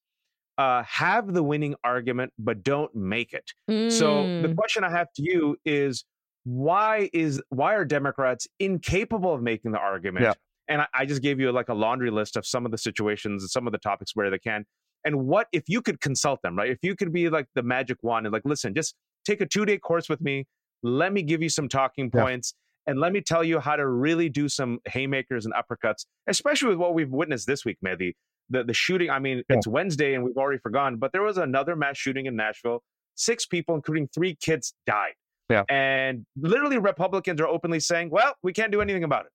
uh, 0.58 0.82
have 0.82 1.32
the 1.32 1.42
winning 1.44 1.76
argument 1.84 2.32
but 2.36 2.64
don't 2.64 2.92
make 2.96 3.32
it. 3.32 3.52
Mm. 3.70 3.92
So 3.92 4.24
the 4.42 4.48
mm. 4.48 4.56
question 4.56 4.82
I 4.82 4.90
have 4.90 5.12
to 5.12 5.22
you 5.22 5.56
is 5.64 6.04
why 6.42 7.10
is 7.12 7.40
why 7.50 7.76
are 7.76 7.84
Democrats 7.84 8.48
incapable 8.58 9.32
of 9.32 9.40
making 9.40 9.70
the 9.70 9.78
argument? 9.78 10.24
Yeah. 10.24 10.34
And 10.66 10.82
I, 10.82 10.86
I, 10.92 11.06
just 11.06 11.22
gave 11.22 11.38
you 11.40 11.50
like 11.52 11.68
a 11.68 11.74
laundry 11.74 12.10
list 12.10 12.36
of 12.36 12.44
some 12.44 12.66
of 12.66 12.72
the 12.72 12.76
situations 12.76 13.42
and 13.42 13.50
some 13.50 13.66
of 13.66 13.72
the 13.72 13.78
topics 13.78 14.16
where 14.16 14.30
they 14.30 14.38
can. 14.38 14.66
And 15.08 15.26
what 15.26 15.46
if 15.52 15.62
you 15.68 15.80
could 15.80 16.02
consult 16.02 16.42
them, 16.42 16.54
right? 16.54 16.70
If 16.70 16.80
you 16.82 16.94
could 16.94 17.14
be 17.14 17.30
like 17.30 17.46
the 17.54 17.62
magic 17.62 17.96
wand 18.02 18.26
and 18.26 18.32
like, 18.32 18.42
listen, 18.44 18.74
just 18.74 18.94
take 19.24 19.40
a 19.40 19.46
two 19.46 19.64
day 19.64 19.78
course 19.78 20.06
with 20.06 20.20
me. 20.20 20.44
Let 20.82 21.14
me 21.14 21.22
give 21.22 21.42
you 21.42 21.48
some 21.48 21.66
talking 21.66 22.10
points 22.10 22.52
yeah. 22.86 22.90
and 22.90 23.00
let 23.00 23.14
me 23.14 23.22
tell 23.22 23.42
you 23.42 23.58
how 23.58 23.76
to 23.76 23.88
really 23.88 24.28
do 24.28 24.50
some 24.50 24.80
haymakers 24.84 25.46
and 25.46 25.54
uppercuts, 25.54 26.04
especially 26.26 26.68
with 26.68 26.78
what 26.78 26.92
we've 26.92 27.10
witnessed 27.10 27.46
this 27.46 27.64
week, 27.64 27.78
Mehdi. 27.82 28.12
The, 28.50 28.64
the 28.64 28.74
shooting, 28.74 29.08
I 29.08 29.18
mean, 29.18 29.42
yeah. 29.48 29.56
it's 29.56 29.66
Wednesday 29.66 30.12
and 30.12 30.24
we've 30.24 30.36
already 30.36 30.58
forgotten, 30.58 30.98
but 30.98 31.12
there 31.12 31.22
was 31.22 31.38
another 31.38 31.74
mass 31.74 31.96
shooting 31.96 32.26
in 32.26 32.36
Nashville. 32.36 32.82
Six 33.14 33.46
people, 33.46 33.74
including 33.76 34.08
three 34.14 34.36
kids, 34.38 34.74
died. 34.86 35.14
Yeah. 35.48 35.64
And 35.70 36.26
literally 36.36 36.76
Republicans 36.76 37.40
are 37.40 37.48
openly 37.48 37.80
saying, 37.80 38.10
well, 38.10 38.34
we 38.42 38.52
can't 38.52 38.72
do 38.72 38.82
anything 38.82 39.04
about 39.04 39.24
it. 39.24 39.32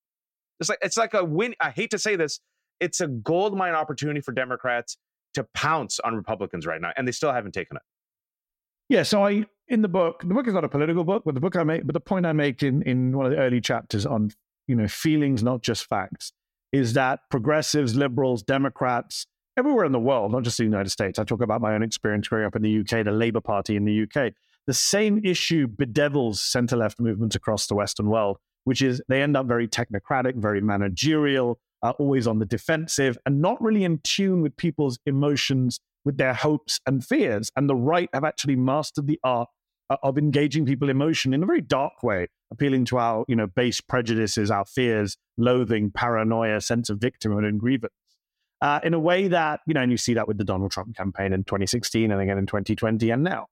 It's 0.60 0.70
like 0.70 0.80
it's 0.84 0.98
like 0.98 1.16
a 1.16 1.26
win. 1.26 1.56
I 1.60 1.72
hate 1.72 1.90
to 1.90 1.98
say 1.98 2.16
this. 2.16 2.40
It's 2.80 3.02
a 3.02 3.08
gold 3.08 3.58
mine 3.58 3.74
opportunity 3.74 4.22
for 4.22 4.34
Democrats 4.34 4.98
to 5.34 5.44
pounce 5.54 6.00
on 6.02 6.16
Republicans 6.16 6.66
right 6.66 6.82
now, 6.82 6.92
and 6.98 7.08
they 7.08 7.12
still 7.12 7.32
haven't 7.32 7.54
taken 7.54 7.78
it. 7.78 7.84
Yeah, 8.90 9.04
so 9.04 9.26
I 9.26 9.46
in 9.68 9.82
the 9.82 9.88
book, 9.88 10.22
the 10.22 10.34
book 10.34 10.48
is 10.48 10.54
not 10.54 10.64
a 10.64 10.70
political 10.70 11.04
book, 11.04 11.24
but 11.26 11.36
the 11.36 11.42
book 11.42 11.56
I 11.56 11.64
make, 11.64 11.86
but 11.86 11.94
the 11.94 12.00
point 12.00 12.26
I 12.26 12.34
make 12.34 12.64
in 12.64 12.82
in 12.84 13.16
one 13.16 13.26
of 13.26 13.32
the 13.32 13.38
early 13.38 13.62
chapters 13.62 14.06
on 14.06 14.32
you 14.68 14.76
know 14.76 14.88
feelings, 14.88 15.44
not 15.44 15.62
just 15.62 15.86
facts, 15.86 16.34
is 16.72 16.94
that 16.94 17.22
progressives, 17.30 17.96
liberals, 17.96 18.44
Democrats, 18.44 19.26
everywhere 19.58 19.86
in 19.86 19.92
the 19.92 20.00
world, 20.00 20.32
not 20.32 20.44
just 20.44 20.58
the 20.58 20.64
United 20.64 20.90
States. 20.90 21.20
I 21.20 21.24
talk 21.24 21.42
about 21.42 21.62
my 21.62 21.74
own 21.74 21.84
experience 21.84 22.28
growing 22.28 22.46
up 22.46 22.56
in 22.56 22.62
the 22.62 22.80
UK, 22.80 23.06
the 23.06 23.12
Labour 23.12 23.42
Party 23.42 23.76
in 23.76 23.86
the 23.86 24.04
UK. 24.04 24.34
the 24.66 24.74
same 24.74 25.20
issue 25.26 25.68
bedevils 25.68 26.42
center 26.42 26.78
left 26.78 27.00
movements 27.00 27.36
across 27.36 27.68
the 27.68 27.76
Western 27.76 28.10
world, 28.10 28.38
which 28.64 28.82
is 28.82 29.02
they 29.08 29.22
end 29.22 29.36
up 29.36 29.46
very 29.46 29.68
technocratic, 29.68 30.36
very 30.36 30.62
managerial, 30.62 31.60
uh, 31.84 31.94
always 32.00 32.26
on 32.26 32.40
the 32.40 32.46
defensive, 32.46 33.18
and 33.26 33.42
not 33.42 33.62
really 33.62 33.84
in 33.84 34.00
tune 34.04 34.42
with 34.42 34.56
people's 34.58 34.98
emotions, 35.06 35.80
with 36.06 36.18
their 36.18 36.34
hopes 36.34 36.80
and 36.88 37.06
fears. 37.06 37.52
And 37.56 37.70
the 37.70 37.76
right 37.76 38.10
have 38.14 38.24
actually 38.24 38.56
mastered 38.56 39.06
the 39.06 39.20
art 39.24 39.50
uh, 39.90 39.98
of 40.02 40.18
engaging 40.18 40.66
people 40.66 40.90
emotion 40.90 41.34
in 41.34 41.44
a 41.44 41.46
very 41.46 41.62
dark 41.62 42.02
way, 42.02 42.28
appealing 42.52 42.86
to 42.86 42.98
our 42.98 43.26
you 43.28 43.36
know 43.36 43.48
base 43.48 43.82
prejudices, 43.82 44.50
our 44.50 44.66
fears, 44.66 45.18
loathing, 45.38 45.92
paranoia, 45.92 46.62
sense 46.62 46.90
of 46.90 47.00
victimhood, 47.00 47.48
and 47.48 47.60
grievance. 47.60 47.94
Uh, 48.62 48.80
in 48.82 48.94
a 48.94 49.00
way 49.00 49.28
that, 49.28 49.60
you 49.68 49.74
know, 49.74 49.82
and 49.82 49.92
you 49.92 49.98
see 49.98 50.14
that 50.14 50.26
with 50.26 50.38
the 50.38 50.44
Donald 50.46 50.72
Trump 50.72 50.96
campaign 50.96 51.34
in 51.34 51.44
2016 51.44 52.10
and 52.10 52.22
again 52.22 52.38
in 52.38 52.46
2020 52.46 53.10
and 53.10 53.22
now. 53.22 53.48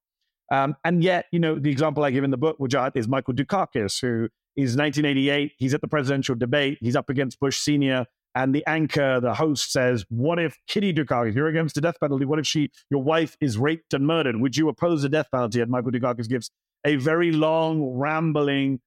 Um, 0.49 0.77
and 0.85 1.03
yet, 1.03 1.25
you 1.33 1.39
know, 1.39 1.59
the 1.59 1.69
example 1.69 2.05
I 2.05 2.11
give 2.11 2.23
in 2.23 2.31
the 2.31 2.37
book, 2.37 2.55
which 2.59 2.73
is 2.95 3.09
Michael 3.09 3.33
Dukakis, 3.33 3.99
who 3.99 4.29
is 4.55 4.77
1988. 4.77 5.53
He's 5.57 5.73
at 5.73 5.81
the 5.81 5.87
presidential 5.89 6.35
debate. 6.35 6.77
He's 6.81 6.95
up 6.95 7.09
against 7.09 7.41
Bush 7.41 7.57
Senior. 7.57 8.05
And 8.33 8.55
the 8.55 8.65
anchor, 8.65 9.19
the 9.19 9.33
host 9.33 9.71
says, 9.71 10.05
What 10.09 10.39
if 10.39 10.57
Kitty 10.67 10.93
Dukakis, 10.93 11.35
you're 11.35 11.47
against 11.47 11.75
the 11.75 11.81
death 11.81 11.99
penalty, 11.99 12.25
what 12.25 12.39
if 12.39 12.47
she, 12.47 12.71
your 12.89 13.03
wife 13.03 13.35
is 13.41 13.57
raped 13.57 13.93
and 13.93 14.07
murdered? 14.07 14.37
Would 14.37 14.55
you 14.55 14.69
oppose 14.69 15.01
the 15.01 15.09
death 15.09 15.27
penalty? 15.31 15.59
And 15.59 15.69
Michael 15.69 15.91
Dukakis 15.91 16.29
gives 16.29 16.49
a 16.85 16.95
very 16.95 17.31
long, 17.31 17.83
rambling 17.83 18.79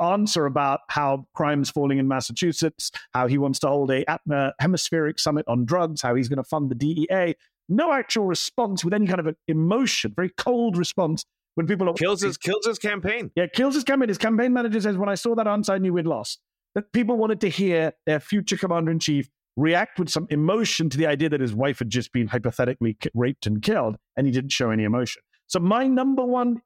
answer 0.00 0.46
about 0.46 0.80
how 0.88 1.26
crime's 1.34 1.70
falling 1.70 1.98
in 1.98 2.06
Massachusetts, 2.08 2.90
how 3.14 3.26
he 3.26 3.38
wants 3.38 3.58
to 3.60 3.68
hold 3.68 3.90
a 3.90 4.04
hemispheric 4.60 5.18
summit 5.18 5.46
on 5.48 5.64
drugs, 5.64 6.02
how 6.02 6.14
he's 6.14 6.28
going 6.28 6.42
to 6.42 6.44
fund 6.44 6.70
the 6.70 6.74
DEA. 6.74 7.34
No 7.68 7.92
actual 7.92 8.26
response 8.26 8.84
with 8.84 8.92
any 8.92 9.06
kind 9.06 9.20
of 9.20 9.34
emotion, 9.48 10.12
very 10.14 10.30
cold 10.36 10.76
response 10.76 11.24
when 11.54 11.66
people 11.66 11.88
are, 11.88 11.94
kills 11.94 12.22
his 12.22 12.36
kills 12.36 12.66
his 12.66 12.78
campaign. 12.78 13.30
Yeah, 13.34 13.46
kills 13.46 13.74
his 13.74 13.84
campaign. 13.84 14.08
His 14.08 14.18
campaign 14.18 14.52
manager 14.52 14.80
says, 14.80 14.96
"When 14.96 15.08
I 15.08 15.14
saw 15.14 15.34
that 15.36 15.46
answer, 15.46 15.72
I 15.72 15.78
knew 15.78 15.92
we'd 15.92 16.06
lost." 16.06 16.40
That 16.74 16.92
people 16.92 17.16
wanted 17.16 17.40
to 17.42 17.48
hear 17.48 17.92
their 18.06 18.20
future 18.20 18.56
commander 18.56 18.90
in 18.90 18.98
chief 18.98 19.28
react 19.56 19.98
with 19.98 20.08
some 20.08 20.26
emotion 20.30 20.88
to 20.88 20.96
the 20.96 21.06
idea 21.06 21.28
that 21.28 21.40
his 21.40 21.54
wife 21.54 21.78
had 21.78 21.90
just 21.90 22.12
been 22.12 22.28
hypothetically 22.28 22.96
raped 23.14 23.46
and 23.46 23.60
killed, 23.62 23.96
and 24.16 24.26
he 24.26 24.32
didn't 24.32 24.52
show 24.52 24.70
any 24.70 24.84
emotion. 24.84 25.22
So 25.46 25.60
my 25.60 25.86
number 25.86 26.24
one 26.24 26.62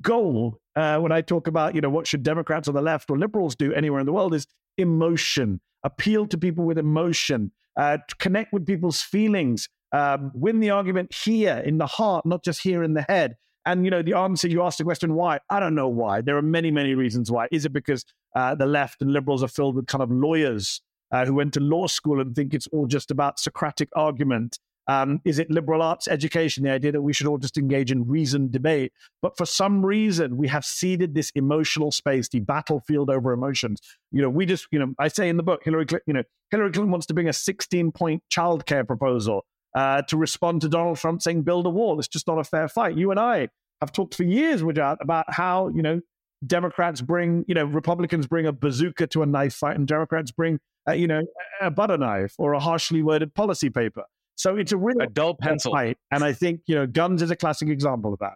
goal 0.00 0.58
uh, 0.76 0.98
when 0.98 1.12
I 1.12 1.20
talk 1.20 1.46
about, 1.46 1.74
you 1.74 1.80
know, 1.80 1.90
what 1.90 2.06
should 2.06 2.22
Democrats 2.22 2.68
on 2.68 2.74
the 2.74 2.82
left 2.82 3.10
or 3.10 3.18
liberals 3.18 3.54
do 3.54 3.72
anywhere 3.72 4.00
in 4.00 4.06
the 4.06 4.12
world 4.12 4.34
is 4.34 4.46
emotion, 4.78 5.60
appeal 5.84 6.26
to 6.28 6.38
people 6.38 6.64
with 6.64 6.78
emotion, 6.78 7.52
uh, 7.76 7.98
connect 8.18 8.52
with 8.52 8.66
people's 8.66 9.00
feelings, 9.00 9.68
um, 9.92 10.32
win 10.34 10.60
the 10.60 10.70
argument 10.70 11.14
here 11.14 11.62
in 11.64 11.78
the 11.78 11.86
heart, 11.86 12.26
not 12.26 12.42
just 12.42 12.62
here 12.62 12.82
in 12.82 12.94
the 12.94 13.04
head. 13.08 13.36
And 13.66 13.84
you 13.84 13.90
know, 13.90 14.02
the 14.02 14.16
answer 14.16 14.48
you 14.48 14.62
asked 14.62 14.78
the 14.78 14.84
question 14.84 15.14
why? 15.14 15.40
I 15.50 15.60
don't 15.60 15.74
know 15.74 15.88
why. 15.88 16.20
There 16.20 16.36
are 16.36 16.42
many, 16.42 16.70
many 16.70 16.94
reasons 16.94 17.30
why. 17.30 17.48
Is 17.50 17.64
it 17.64 17.72
because 17.72 18.04
uh, 18.36 18.54
the 18.54 18.66
left 18.66 19.00
and 19.00 19.12
liberals 19.12 19.42
are 19.42 19.48
filled 19.48 19.76
with 19.76 19.86
kind 19.86 20.02
of 20.02 20.10
lawyers 20.10 20.80
uh, 21.12 21.24
who 21.24 21.34
went 21.34 21.54
to 21.54 21.60
law 21.60 21.86
school 21.86 22.20
and 22.20 22.34
think 22.34 22.54
it's 22.54 22.66
all 22.68 22.86
just 22.86 23.10
about 23.10 23.38
Socratic 23.38 23.88
argument 23.94 24.58
um, 24.86 25.20
is 25.24 25.38
it 25.38 25.50
liberal 25.50 25.82
arts 25.82 26.08
education, 26.08 26.64
the 26.64 26.70
idea 26.70 26.92
that 26.92 27.02
we 27.02 27.12
should 27.12 27.26
all 27.26 27.38
just 27.38 27.56
engage 27.56 27.90
in 27.90 28.06
reasoned 28.06 28.52
debate? 28.52 28.92
But 29.22 29.36
for 29.36 29.46
some 29.46 29.84
reason, 29.84 30.36
we 30.36 30.48
have 30.48 30.64
ceded 30.64 31.14
this 31.14 31.30
emotional 31.34 31.90
space, 31.90 32.28
the 32.28 32.40
battlefield 32.40 33.10
over 33.10 33.32
emotions. 33.32 33.80
You 34.12 34.22
know, 34.22 34.30
we 34.30 34.44
just, 34.46 34.66
you 34.70 34.78
know, 34.78 34.94
I 34.98 35.08
say 35.08 35.28
in 35.28 35.36
the 35.36 35.42
book, 35.42 35.62
Hillary 35.64 35.86
Clinton, 35.86 36.04
you 36.06 36.14
know, 36.14 36.22
Hillary 36.50 36.70
Clinton 36.70 36.90
wants 36.90 37.06
to 37.06 37.14
bring 37.14 37.28
a 37.28 37.32
16 37.32 37.92
point 37.92 38.22
childcare 38.30 38.86
proposal 38.86 39.44
uh, 39.74 40.02
to 40.02 40.16
respond 40.16 40.60
to 40.62 40.68
Donald 40.68 40.98
Trump 40.98 41.22
saying, 41.22 41.42
build 41.42 41.66
a 41.66 41.70
wall. 41.70 41.98
It's 41.98 42.08
just 42.08 42.26
not 42.26 42.38
a 42.38 42.44
fair 42.44 42.68
fight. 42.68 42.96
You 42.96 43.10
and 43.10 43.18
I 43.18 43.48
have 43.80 43.92
talked 43.92 44.14
for 44.14 44.24
years, 44.24 44.62
Rajat, 44.62 44.98
about 45.00 45.26
how, 45.28 45.68
you 45.68 45.82
know, 45.82 46.00
Democrats 46.46 47.00
bring, 47.00 47.44
you 47.48 47.54
know, 47.54 47.64
Republicans 47.64 48.26
bring 48.26 48.46
a 48.46 48.52
bazooka 48.52 49.06
to 49.08 49.22
a 49.22 49.26
knife 49.26 49.54
fight 49.54 49.76
and 49.76 49.86
Democrats 49.86 50.30
bring, 50.30 50.60
uh, 50.88 50.92
you 50.92 51.06
know, 51.06 51.22
a 51.60 51.70
butter 51.70 51.96
knife 51.96 52.34
or 52.38 52.52
a 52.52 52.60
harshly 52.60 53.02
worded 53.02 53.34
policy 53.34 53.70
paper. 53.70 54.04
So 54.36 54.56
it's 54.56 54.72
a 54.72 54.76
real 54.76 55.00
a 55.00 55.06
dull 55.06 55.34
pencil. 55.34 55.72
Fight. 55.72 55.96
And 56.10 56.24
I 56.24 56.32
think, 56.32 56.60
you 56.66 56.74
know, 56.74 56.86
guns 56.86 57.22
is 57.22 57.30
a 57.30 57.36
classic 57.36 57.68
example 57.68 58.12
of 58.12 58.18
that. 58.20 58.34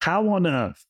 How 0.00 0.28
on 0.28 0.46
earth, 0.46 0.84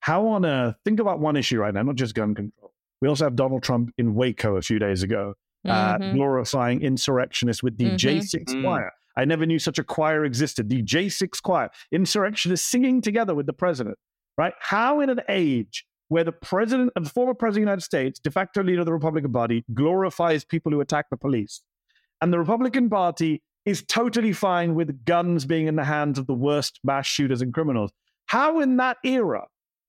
how 0.00 0.26
on 0.28 0.44
earth, 0.44 0.76
think 0.84 1.00
about 1.00 1.20
one 1.20 1.36
issue 1.36 1.58
right 1.58 1.72
now, 1.72 1.82
not 1.82 1.96
just 1.96 2.14
gun 2.14 2.34
control. 2.34 2.72
We 3.00 3.08
also 3.08 3.24
have 3.24 3.36
Donald 3.36 3.62
Trump 3.62 3.92
in 3.98 4.14
Waco 4.14 4.56
a 4.56 4.62
few 4.62 4.78
days 4.78 5.02
ago, 5.02 5.34
uh, 5.66 5.94
mm-hmm. 5.94 6.02
uh, 6.02 6.12
glorifying 6.12 6.82
insurrectionists 6.82 7.62
with 7.62 7.78
the 7.78 7.86
mm-hmm. 7.86 7.96
J6 7.96 8.44
mm. 8.44 8.62
choir. 8.62 8.92
I 9.18 9.24
never 9.24 9.44
knew 9.44 9.58
such 9.58 9.80
a 9.80 9.84
choir 9.84 10.24
existed. 10.24 10.68
The 10.68 10.82
J6 10.82 11.42
choir, 11.42 11.70
insurrectionists 11.90 12.68
singing 12.68 13.02
together 13.02 13.34
with 13.34 13.46
the 13.46 13.52
president, 13.52 13.98
right? 14.38 14.54
How 14.60 15.00
in 15.00 15.10
an 15.10 15.22
age 15.28 15.84
where 16.06 16.22
the 16.22 16.30
president 16.30 16.92
and 16.94 17.10
former 17.10 17.34
president 17.34 17.64
of 17.64 17.66
the 17.66 17.70
United 17.70 17.82
States, 17.82 18.20
de 18.20 18.30
facto 18.30 18.62
leader 18.62 18.80
of 18.80 18.86
the 18.86 18.92
Republican 18.92 19.32
Party, 19.32 19.64
glorifies 19.74 20.44
people 20.44 20.70
who 20.70 20.80
attack 20.80 21.06
the 21.10 21.16
police, 21.16 21.62
and 22.20 22.32
the 22.32 22.38
Republican 22.38 22.88
Party 22.88 23.42
is 23.66 23.82
totally 23.82 24.32
fine 24.32 24.76
with 24.76 25.04
guns 25.04 25.44
being 25.44 25.66
in 25.66 25.74
the 25.74 25.84
hands 25.84 26.16
of 26.18 26.28
the 26.28 26.34
worst 26.34 26.78
mass 26.84 27.06
shooters 27.06 27.42
and 27.42 27.52
criminals. 27.52 27.90
How, 28.26 28.60
in 28.60 28.76
that 28.76 28.98
era, 29.04 29.46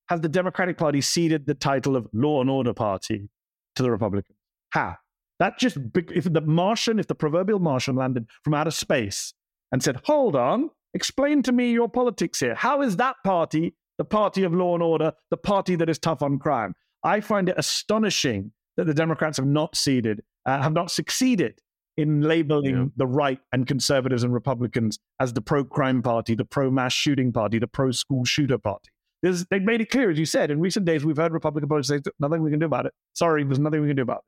has 0.07 0.21
the 0.21 0.29
Democratic 0.29 0.77
Party 0.77 1.01
ceded 1.01 1.45
the 1.45 1.53
title 1.53 1.95
of 1.95 2.07
law 2.13 2.41
and 2.41 2.49
order 2.49 2.73
party 2.73 3.29
to 3.75 3.83
the 3.83 3.91
Republicans? 3.91 4.37
How? 4.71 4.97
That 5.39 5.57
just, 5.57 5.77
if 5.95 6.31
the 6.31 6.41
Martian, 6.41 6.99
if 6.99 7.07
the 7.07 7.15
proverbial 7.15 7.59
Martian 7.59 7.95
landed 7.95 8.27
from 8.43 8.53
outer 8.53 8.71
space 8.71 9.33
and 9.71 9.81
said, 9.81 10.01
hold 10.03 10.35
on, 10.35 10.69
explain 10.93 11.43
to 11.43 11.51
me 11.51 11.71
your 11.71 11.87
politics 11.87 12.39
here. 12.39 12.55
How 12.55 12.81
is 12.81 12.97
that 12.97 13.15
party 13.23 13.75
the 13.97 14.05
party 14.05 14.43
of 14.43 14.53
law 14.53 14.73
and 14.73 14.83
order, 14.83 15.13
the 15.29 15.37
party 15.37 15.75
that 15.75 15.89
is 15.89 15.99
tough 15.99 16.21
on 16.21 16.39
crime? 16.39 16.73
I 17.03 17.21
find 17.21 17.47
it 17.47 17.55
astonishing 17.57 18.51
that 18.75 18.85
the 18.85 18.93
Democrats 18.93 19.37
have 19.37 19.45
not 19.45 19.75
ceded, 19.75 20.21
uh, 20.45 20.61
have 20.61 20.73
not 20.73 20.91
succeeded 20.91 21.59
in 21.97 22.21
labeling 22.21 22.75
yeah. 22.77 22.85
the 22.95 23.07
right 23.07 23.39
and 23.51 23.67
conservatives 23.67 24.23
and 24.23 24.33
Republicans 24.33 24.99
as 25.19 25.33
the 25.33 25.41
pro 25.41 25.63
crime 25.63 26.01
party, 26.01 26.35
the 26.35 26.45
pro 26.45 26.71
mass 26.71 26.93
shooting 26.93 27.31
party, 27.31 27.59
the 27.59 27.67
pro 27.67 27.91
school 27.91 28.23
shooter 28.23 28.57
party. 28.57 28.89
There's, 29.21 29.45
they 29.47 29.59
made 29.59 29.81
it 29.81 29.89
clear, 29.89 30.09
as 30.09 30.17
you 30.17 30.25
said, 30.25 30.49
in 30.49 30.61
recent 30.61 30.85
days, 30.85 31.03
we've 31.03 31.17
heard 31.17 31.33
Republican 31.33 31.67
politicians 31.67 32.03
say, 32.05 32.11
nothing 32.19 32.41
we 32.41 32.51
can 32.51 32.59
do 32.59 32.65
about 32.65 32.85
it. 32.85 32.93
Sorry, 33.13 33.43
there's 33.43 33.59
nothing 33.59 33.81
we 33.81 33.87
can 33.87 33.97
do 33.97 34.03
about 34.03 34.19
it. 34.19 34.23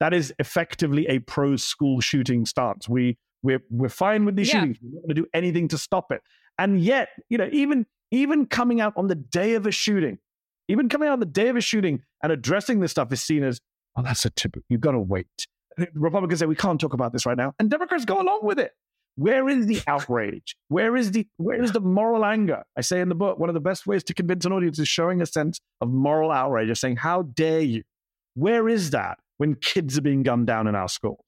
That 0.00 0.14
is 0.14 0.34
effectively 0.38 1.06
a 1.06 1.20
pro 1.20 1.56
school 1.56 2.00
shooting 2.00 2.46
stance. 2.46 2.88
We, 2.88 3.18
we're, 3.42 3.62
we're 3.70 3.88
fine 3.88 4.24
with 4.24 4.36
these 4.36 4.48
yeah. 4.52 4.60
shootings. 4.60 4.78
We're 4.82 4.94
not 4.94 5.02
going 5.02 5.16
to 5.16 5.22
do 5.22 5.26
anything 5.34 5.68
to 5.68 5.78
stop 5.78 6.10
it. 6.10 6.22
And 6.58 6.80
yet, 6.80 7.08
you 7.28 7.38
know, 7.38 7.48
even, 7.52 7.86
even 8.10 8.46
coming 8.46 8.80
out 8.80 8.94
on 8.96 9.06
the 9.06 9.14
day 9.14 9.54
of 9.54 9.66
a 9.66 9.70
shooting, 9.70 10.18
even 10.68 10.88
coming 10.88 11.08
out 11.08 11.14
on 11.14 11.20
the 11.20 11.26
day 11.26 11.48
of 11.48 11.56
a 11.56 11.60
shooting 11.60 12.02
and 12.22 12.32
addressing 12.32 12.80
this 12.80 12.90
stuff 12.90 13.12
is 13.12 13.22
seen 13.22 13.44
as, 13.44 13.60
oh, 13.96 14.02
that's 14.02 14.24
a 14.24 14.30
tip. 14.30 14.56
You've 14.68 14.80
got 14.80 14.92
to 14.92 15.00
wait. 15.00 15.26
Republicans 15.94 16.40
say 16.40 16.46
we 16.46 16.56
can't 16.56 16.80
talk 16.80 16.94
about 16.94 17.12
this 17.12 17.26
right 17.26 17.36
now, 17.36 17.54
and 17.58 17.70
Democrats 17.70 18.04
go 18.04 18.20
along 18.20 18.40
with 18.42 18.58
it. 18.58 18.72
Where 19.16 19.48
is 19.48 19.66
the 19.66 19.80
outrage? 19.86 20.56
Where 20.68 20.96
is 20.96 21.12
the 21.12 21.26
where 21.36 21.62
is 21.62 21.72
the 21.72 21.80
moral 21.80 22.24
anger? 22.24 22.64
I 22.76 22.80
say 22.80 23.00
in 23.00 23.08
the 23.08 23.14
book, 23.14 23.38
one 23.38 23.48
of 23.48 23.54
the 23.54 23.60
best 23.60 23.86
ways 23.86 24.04
to 24.04 24.14
convince 24.14 24.44
an 24.44 24.52
audience 24.52 24.78
is 24.78 24.88
showing 24.88 25.20
a 25.20 25.26
sense 25.26 25.60
of 25.80 25.90
moral 25.90 26.30
outrage, 26.30 26.70
of 26.70 26.78
saying, 26.78 26.96
"How 26.96 27.22
dare 27.22 27.60
you?" 27.60 27.82
Where 28.34 28.68
is 28.68 28.90
that 28.90 29.18
when 29.40 29.54
kids 29.54 29.96
are 29.96 30.02
being 30.02 30.22
gunned 30.22 30.46
down 30.46 30.66
in 30.66 30.74
our 30.74 30.86
schools? 30.86 31.24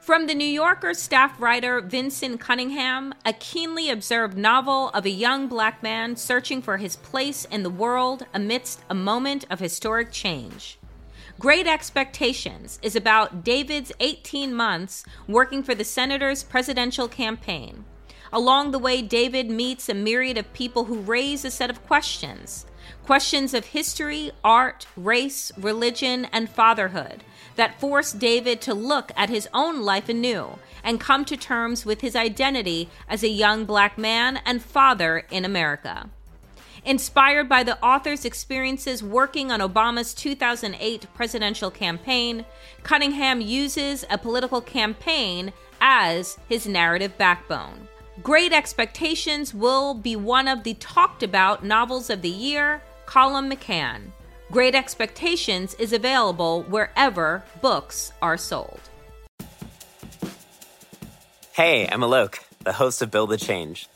From 0.00 0.26
the 0.26 0.34
New 0.34 0.44
Yorker 0.44 0.92
staff 0.94 1.40
writer 1.40 1.80
Vinson 1.80 2.36
Cunningham, 2.36 3.14
a 3.24 3.32
keenly 3.32 3.90
observed 3.90 4.36
novel 4.36 4.88
of 4.88 5.06
a 5.06 5.10
young 5.10 5.46
black 5.46 5.84
man 5.84 6.16
searching 6.16 6.60
for 6.60 6.78
his 6.78 6.96
place 6.96 7.44
in 7.44 7.62
the 7.62 7.70
world 7.70 8.26
amidst 8.34 8.80
a 8.90 8.94
moment 8.94 9.44
of 9.50 9.60
historic 9.60 10.10
change. 10.10 10.76
Great 11.38 11.68
Expectations 11.68 12.80
is 12.82 12.96
about 12.96 13.44
David's 13.44 13.92
18 14.00 14.52
months 14.52 15.04
working 15.28 15.62
for 15.62 15.76
the 15.76 15.84
senator's 15.84 16.42
presidential 16.42 17.06
campaign. 17.06 17.84
Along 18.32 18.72
the 18.72 18.78
way, 18.80 19.00
David 19.00 19.48
meets 19.48 19.88
a 19.88 19.94
myriad 19.94 20.38
of 20.38 20.52
people 20.52 20.84
who 20.86 21.00
raise 21.00 21.44
a 21.44 21.50
set 21.50 21.70
of 21.70 21.84
questions 21.86 22.66
questions 23.10 23.54
of 23.54 23.64
history, 23.64 24.30
art, 24.44 24.86
race, 24.96 25.50
religion, 25.58 26.26
and 26.26 26.48
fatherhood 26.48 27.24
that 27.56 27.80
forced 27.80 28.20
David 28.20 28.60
to 28.60 28.72
look 28.72 29.10
at 29.16 29.28
his 29.28 29.48
own 29.52 29.80
life 29.80 30.08
anew 30.08 30.60
and 30.84 31.00
come 31.00 31.24
to 31.24 31.36
terms 31.36 31.84
with 31.84 32.02
his 32.02 32.14
identity 32.14 32.88
as 33.08 33.24
a 33.24 33.28
young 33.28 33.64
black 33.64 33.98
man 33.98 34.38
and 34.46 34.62
father 34.62 35.24
in 35.28 35.44
America. 35.44 36.08
Inspired 36.84 37.48
by 37.48 37.64
the 37.64 37.84
author's 37.84 38.24
experiences 38.24 39.02
working 39.02 39.50
on 39.50 39.58
Obama's 39.58 40.14
2008 40.14 41.08
presidential 41.12 41.72
campaign, 41.72 42.44
Cunningham 42.84 43.40
uses 43.40 44.04
a 44.08 44.18
political 44.18 44.60
campaign 44.60 45.52
as 45.80 46.38
his 46.48 46.64
narrative 46.64 47.18
backbone. 47.18 47.88
Great 48.22 48.52
Expectations 48.52 49.52
will 49.52 49.94
be 49.94 50.14
one 50.14 50.46
of 50.46 50.62
the 50.62 50.74
talked 50.74 51.24
about 51.24 51.64
novels 51.64 52.08
of 52.08 52.22
the 52.22 52.28
year, 52.28 52.82
Colum 53.10 53.50
McCann. 53.50 54.12
Great 54.52 54.76
Expectations 54.76 55.74
is 55.80 55.92
available 55.92 56.62
wherever 56.68 57.42
books 57.60 58.12
are 58.22 58.36
sold. 58.36 58.78
Hey, 61.50 61.88
I'm 61.88 62.02
Alok 62.02 62.38
the 62.62 62.72
host 62.72 63.02
of 63.02 63.10
Build 63.10 63.30
the 63.30 63.36
Change, 63.36 63.88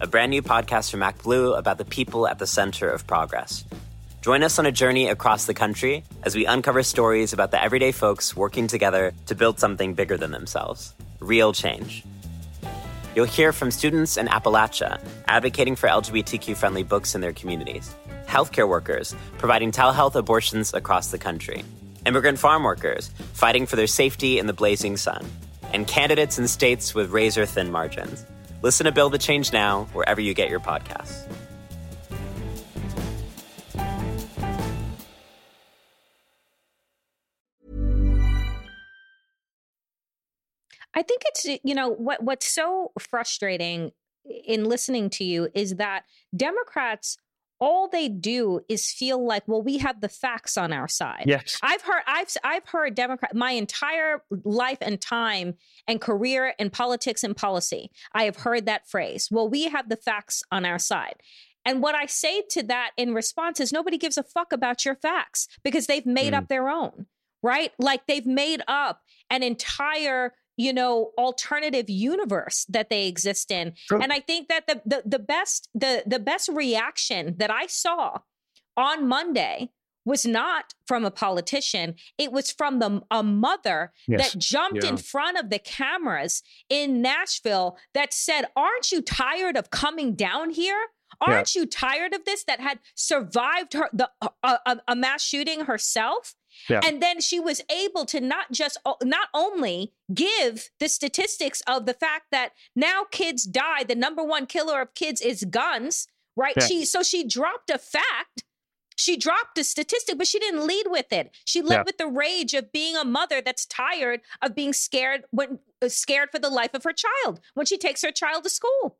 a 0.00 0.08
brand 0.08 0.30
new 0.30 0.42
podcast 0.42 0.90
from 0.90 0.98
ActBlue 0.98 1.56
about 1.56 1.78
the 1.78 1.84
people 1.84 2.26
at 2.26 2.40
the 2.40 2.46
center 2.46 2.90
of 2.90 3.06
progress. 3.06 3.64
Join 4.20 4.42
us 4.42 4.58
on 4.58 4.66
a 4.66 4.72
journey 4.72 5.08
across 5.08 5.44
the 5.44 5.54
country 5.54 6.02
as 6.24 6.34
we 6.34 6.44
uncover 6.44 6.82
stories 6.82 7.32
about 7.32 7.52
the 7.52 7.62
everyday 7.62 7.92
folks 7.92 8.34
working 8.34 8.66
together 8.66 9.12
to 9.26 9.36
build 9.36 9.60
something 9.60 9.94
bigger 9.94 10.16
than 10.16 10.32
themselves 10.32 10.92
real 11.20 11.52
change. 11.52 12.02
You'll 13.14 13.26
hear 13.26 13.52
from 13.52 13.70
students 13.70 14.16
in 14.16 14.26
Appalachia 14.26 15.00
advocating 15.26 15.76
for 15.76 15.88
LGBTQ 15.88 16.56
friendly 16.56 16.82
books 16.82 17.14
in 17.14 17.20
their 17.20 17.32
communities, 17.32 17.94
healthcare 18.30 18.68
workers 18.68 19.14
providing 19.38 19.72
telehealth 19.72 20.14
abortions 20.14 20.72
across 20.72 21.10
the 21.10 21.18
country, 21.18 21.64
immigrant 22.06 22.38
farm 22.38 22.62
workers 22.62 23.10
fighting 23.34 23.66
for 23.66 23.76
their 23.76 23.86
safety 23.86 24.38
in 24.38 24.46
the 24.46 24.52
blazing 24.52 24.96
sun, 24.96 25.26
and 25.72 25.86
candidates 25.86 26.38
in 26.38 26.46
states 26.46 26.94
with 26.94 27.10
razor 27.10 27.44
thin 27.44 27.70
margins. 27.70 28.24
Listen 28.62 28.84
to 28.84 28.92
Build 28.92 29.12
the 29.12 29.18
Change 29.18 29.52
Now 29.52 29.88
wherever 29.92 30.20
you 30.20 30.32
get 30.34 30.48
your 30.48 30.60
podcasts. 30.60 31.26
I 40.94 41.02
think 41.02 41.22
it's 41.26 41.46
you 41.64 41.74
know 41.74 41.88
what 41.88 42.22
what's 42.22 42.46
so 42.46 42.92
frustrating 42.98 43.92
in 44.24 44.64
listening 44.64 45.08
to 45.10 45.24
you 45.24 45.48
is 45.54 45.76
that 45.76 46.04
Democrats 46.36 47.16
all 47.60 47.88
they 47.88 48.08
do 48.08 48.60
is 48.68 48.90
feel 48.90 49.24
like 49.24 49.46
well 49.46 49.62
we 49.62 49.78
have 49.78 50.00
the 50.00 50.08
facts 50.08 50.56
on 50.56 50.72
our 50.72 50.88
side. 50.88 51.24
Yes. 51.26 51.58
I've 51.62 51.82
heard 51.82 52.02
I've 52.06 52.28
I've 52.42 52.66
heard 52.66 52.94
Democrat 52.94 53.34
my 53.34 53.52
entire 53.52 54.22
life 54.44 54.78
and 54.80 55.00
time 55.00 55.54
and 55.86 56.00
career 56.00 56.54
in 56.58 56.70
politics 56.70 57.22
and 57.22 57.36
policy. 57.36 57.90
I 58.12 58.24
have 58.24 58.36
heard 58.36 58.66
that 58.66 58.88
phrase. 58.88 59.28
Well 59.30 59.48
we 59.48 59.64
have 59.64 59.88
the 59.88 59.96
facts 59.96 60.42
on 60.50 60.64
our 60.64 60.78
side. 60.78 61.16
And 61.64 61.82
what 61.82 61.94
I 61.94 62.06
say 62.06 62.42
to 62.50 62.62
that 62.64 62.92
in 62.96 63.14
response 63.14 63.60
is 63.60 63.72
nobody 63.72 63.98
gives 63.98 64.16
a 64.16 64.22
fuck 64.22 64.52
about 64.52 64.84
your 64.84 64.96
facts 64.96 65.46
because 65.62 65.86
they've 65.86 66.06
made 66.06 66.32
mm. 66.32 66.38
up 66.38 66.48
their 66.48 66.70
own, 66.70 67.06
right? 67.42 67.72
Like 67.78 68.06
they've 68.06 68.26
made 68.26 68.62
up 68.66 69.02
an 69.28 69.42
entire 69.42 70.32
you 70.60 70.72
know 70.74 71.10
alternative 71.16 71.88
universe 71.88 72.66
that 72.68 72.90
they 72.90 73.06
exist 73.06 73.50
in 73.50 73.72
and 73.90 74.12
i 74.12 74.20
think 74.20 74.48
that 74.48 74.66
the, 74.66 74.82
the 74.84 75.02
the 75.06 75.18
best 75.18 75.68
the 75.74 76.02
the 76.06 76.18
best 76.18 76.48
reaction 76.50 77.34
that 77.38 77.50
i 77.50 77.66
saw 77.66 78.18
on 78.76 79.08
monday 79.08 79.70
was 80.04 80.26
not 80.26 80.74
from 80.86 81.04
a 81.04 81.10
politician 81.10 81.94
it 82.18 82.30
was 82.30 82.50
from 82.50 82.78
the 82.78 83.00
a 83.10 83.22
mother 83.22 83.92
yes. 84.06 84.32
that 84.32 84.38
jumped 84.38 84.84
yeah. 84.84 84.90
in 84.90 84.96
front 84.96 85.38
of 85.38 85.50
the 85.50 85.58
cameras 85.58 86.42
in 86.68 87.02
Nashville 87.02 87.76
that 87.94 88.12
said 88.12 88.46
aren't 88.56 88.90
you 88.90 89.02
tired 89.02 89.56
of 89.56 89.70
coming 89.70 90.14
down 90.14 90.50
here 90.50 90.86
aren't 91.20 91.54
yeah. 91.54 91.60
you 91.60 91.66
tired 91.66 92.14
of 92.14 92.24
this 92.24 92.44
that 92.44 92.60
had 92.60 92.78
survived 92.94 93.74
her 93.74 93.88
the 93.92 94.10
a, 94.42 94.78
a 94.88 94.96
mass 94.96 95.22
shooting 95.22 95.66
herself 95.66 96.34
yeah. 96.68 96.80
And 96.86 97.02
then 97.02 97.20
she 97.20 97.40
was 97.40 97.60
able 97.70 98.04
to 98.06 98.20
not 98.20 98.52
just 98.52 98.78
not 99.02 99.28
only 99.34 99.92
give 100.12 100.70
the 100.78 100.88
statistics 100.88 101.62
of 101.66 101.86
the 101.86 101.94
fact 101.94 102.26
that 102.30 102.52
now 102.74 103.04
kids 103.10 103.44
die, 103.44 103.84
the 103.84 103.94
number 103.94 104.22
one 104.22 104.46
killer 104.46 104.80
of 104.80 104.94
kids 104.94 105.20
is 105.20 105.44
guns, 105.44 106.06
right? 106.36 106.54
Yeah. 106.58 106.66
She 106.66 106.84
so 106.84 107.02
she 107.02 107.26
dropped 107.26 107.70
a 107.70 107.78
fact. 107.78 108.44
She 108.96 109.16
dropped 109.16 109.56
a 109.56 109.64
statistic, 109.64 110.18
but 110.18 110.26
she 110.26 110.38
didn't 110.38 110.66
lead 110.66 110.86
with 110.88 111.10
it. 111.10 111.34
She 111.46 111.62
led 111.62 111.76
yeah. 111.76 111.82
with 111.86 111.96
the 111.96 112.06
rage 112.06 112.52
of 112.52 112.70
being 112.70 112.96
a 112.96 113.04
mother 113.04 113.40
that's 113.40 113.64
tired 113.64 114.20
of 114.42 114.54
being 114.54 114.74
scared 114.74 115.24
when 115.30 115.58
uh, 115.80 115.88
scared 115.88 116.28
for 116.30 116.38
the 116.38 116.50
life 116.50 116.74
of 116.74 116.84
her 116.84 116.92
child 116.92 117.40
when 117.54 117.64
she 117.64 117.78
takes 117.78 118.02
her 118.02 118.12
child 118.12 118.44
to 118.44 118.50
school. 118.50 118.98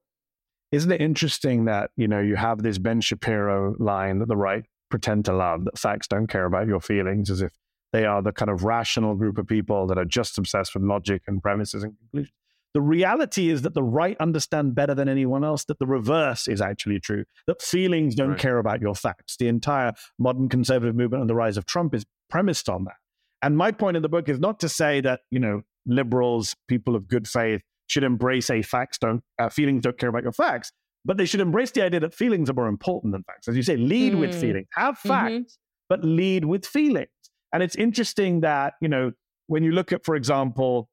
Isn't 0.72 0.92
it 0.92 1.00
interesting 1.00 1.64
that 1.64 1.90
you 1.96 2.08
know 2.08 2.20
you 2.20 2.36
have 2.36 2.62
this 2.62 2.78
Ben 2.78 3.00
Shapiro 3.00 3.74
line 3.78 4.20
that 4.20 4.28
the 4.28 4.36
right 4.36 4.64
pretend 4.90 5.24
to 5.26 5.32
love, 5.32 5.64
that 5.64 5.78
facts 5.78 6.06
don't 6.06 6.26
care 6.26 6.44
about 6.44 6.66
your 6.66 6.80
feelings, 6.80 7.30
as 7.30 7.40
if 7.40 7.52
they 7.92 8.04
are 8.04 8.22
the 8.22 8.32
kind 8.32 8.50
of 8.50 8.64
rational 8.64 9.14
group 9.14 9.38
of 9.38 9.46
people 9.46 9.86
that 9.86 9.98
are 9.98 10.04
just 10.04 10.38
obsessed 10.38 10.74
with 10.74 10.84
logic 10.84 11.22
and 11.26 11.42
premises 11.42 11.82
and 11.82 11.96
conclusions. 11.98 12.34
The 12.72 12.80
reality 12.80 13.50
is 13.50 13.62
that 13.62 13.74
the 13.74 13.82
right 13.82 14.16
understand 14.20 14.76
better 14.76 14.94
than 14.94 15.08
anyone 15.08 15.42
else 15.42 15.64
that 15.64 15.80
the 15.80 15.86
reverse 15.86 16.46
is 16.46 16.60
actually 16.60 17.00
true, 17.00 17.24
that 17.48 17.60
feelings 17.60 18.14
don't 18.14 18.30
right. 18.30 18.38
care 18.38 18.58
about 18.58 18.80
your 18.80 18.94
facts. 18.94 19.36
The 19.36 19.48
entire 19.48 19.92
modern 20.20 20.48
conservative 20.48 20.94
movement 20.94 21.22
and 21.22 21.30
the 21.30 21.34
rise 21.34 21.56
of 21.56 21.66
Trump 21.66 21.94
is 21.94 22.04
premised 22.28 22.68
on 22.68 22.84
that. 22.84 22.94
And 23.42 23.56
my 23.56 23.72
point 23.72 23.96
in 23.96 24.02
the 24.02 24.08
book 24.08 24.28
is 24.28 24.38
not 24.38 24.60
to 24.60 24.68
say 24.68 25.00
that, 25.00 25.20
you 25.32 25.40
know, 25.40 25.62
liberals, 25.84 26.54
people 26.68 26.94
of 26.94 27.08
good 27.08 27.26
faith, 27.26 27.62
should 27.88 28.04
embrace 28.04 28.50
a 28.50 28.62
facts 28.62 28.98
don't, 28.98 29.24
uh, 29.40 29.48
feelings 29.48 29.82
don't 29.82 29.98
care 29.98 30.08
about 30.08 30.22
your 30.22 30.30
facts. 30.30 30.70
But 31.04 31.16
they 31.16 31.24
should 31.24 31.40
embrace 31.40 31.70
the 31.70 31.82
idea 31.82 32.00
that 32.00 32.14
feelings 32.14 32.50
are 32.50 32.54
more 32.54 32.68
important 32.68 33.12
than 33.12 33.22
facts. 33.24 33.48
As 33.48 33.56
you 33.56 33.62
say, 33.62 33.76
lead 33.76 34.12
mm. 34.12 34.20
with 34.20 34.38
feelings, 34.38 34.66
have 34.74 34.98
mm-hmm. 34.98 35.08
facts, 35.08 35.32
mm-hmm. 35.32 35.86
but 35.88 36.04
lead 36.04 36.44
with 36.44 36.66
feelings. 36.66 37.08
And 37.52 37.62
it's 37.62 37.74
interesting 37.76 38.40
that, 38.40 38.74
you 38.80 38.88
know, 38.88 39.12
when 39.46 39.64
you 39.64 39.72
look 39.72 39.92
at, 39.92 40.04
for 40.04 40.14
example, 40.14 40.88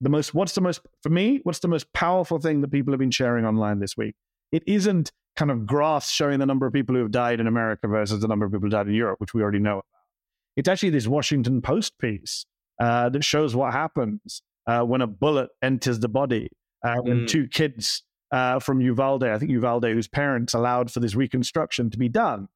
the 0.00 0.10
most, 0.10 0.34
what's 0.34 0.52
the 0.52 0.60
most, 0.60 0.80
for 1.02 1.08
me, 1.08 1.40
what's 1.44 1.60
the 1.60 1.68
most 1.68 1.92
powerful 1.92 2.38
thing 2.38 2.60
that 2.60 2.72
people 2.72 2.92
have 2.92 2.98
been 2.98 3.10
sharing 3.10 3.46
online 3.46 3.78
this 3.78 3.96
week? 3.96 4.14
It 4.52 4.62
isn't 4.66 5.12
kind 5.36 5.50
of 5.50 5.66
graphs 5.66 6.10
showing 6.10 6.38
the 6.38 6.46
number 6.46 6.66
of 6.66 6.72
people 6.72 6.94
who 6.94 7.02
have 7.02 7.10
died 7.10 7.40
in 7.40 7.46
America 7.46 7.88
versus 7.88 8.20
the 8.20 8.28
number 8.28 8.44
of 8.44 8.52
people 8.52 8.66
who 8.66 8.70
died 8.70 8.88
in 8.88 8.94
Europe, 8.94 9.20
which 9.20 9.32
we 9.32 9.42
already 9.42 9.58
know 9.58 9.74
about. 9.74 9.84
It's 10.56 10.68
actually 10.68 10.90
this 10.90 11.06
Washington 11.06 11.62
Post 11.62 11.98
piece 11.98 12.46
uh, 12.80 13.08
that 13.08 13.24
shows 13.24 13.56
what 13.56 13.72
happens 13.72 14.42
uh, 14.66 14.82
when 14.82 15.00
a 15.00 15.06
bullet 15.06 15.50
enters 15.62 16.00
the 16.00 16.08
body, 16.08 16.48
uh, 16.84 16.96
when 16.96 17.20
mm. 17.20 17.28
two 17.28 17.48
kids 17.48 18.02
uh, 18.34 18.58
from 18.58 18.80
Uvalde, 18.80 19.22
I 19.22 19.38
think 19.38 19.52
Uvalde, 19.52 19.84
whose 19.84 20.08
parents 20.08 20.54
allowed 20.54 20.90
for 20.90 20.98
this 20.98 21.14
reconstruction 21.14 21.88
to 21.90 21.96
be 21.96 22.08
done. 22.08 22.48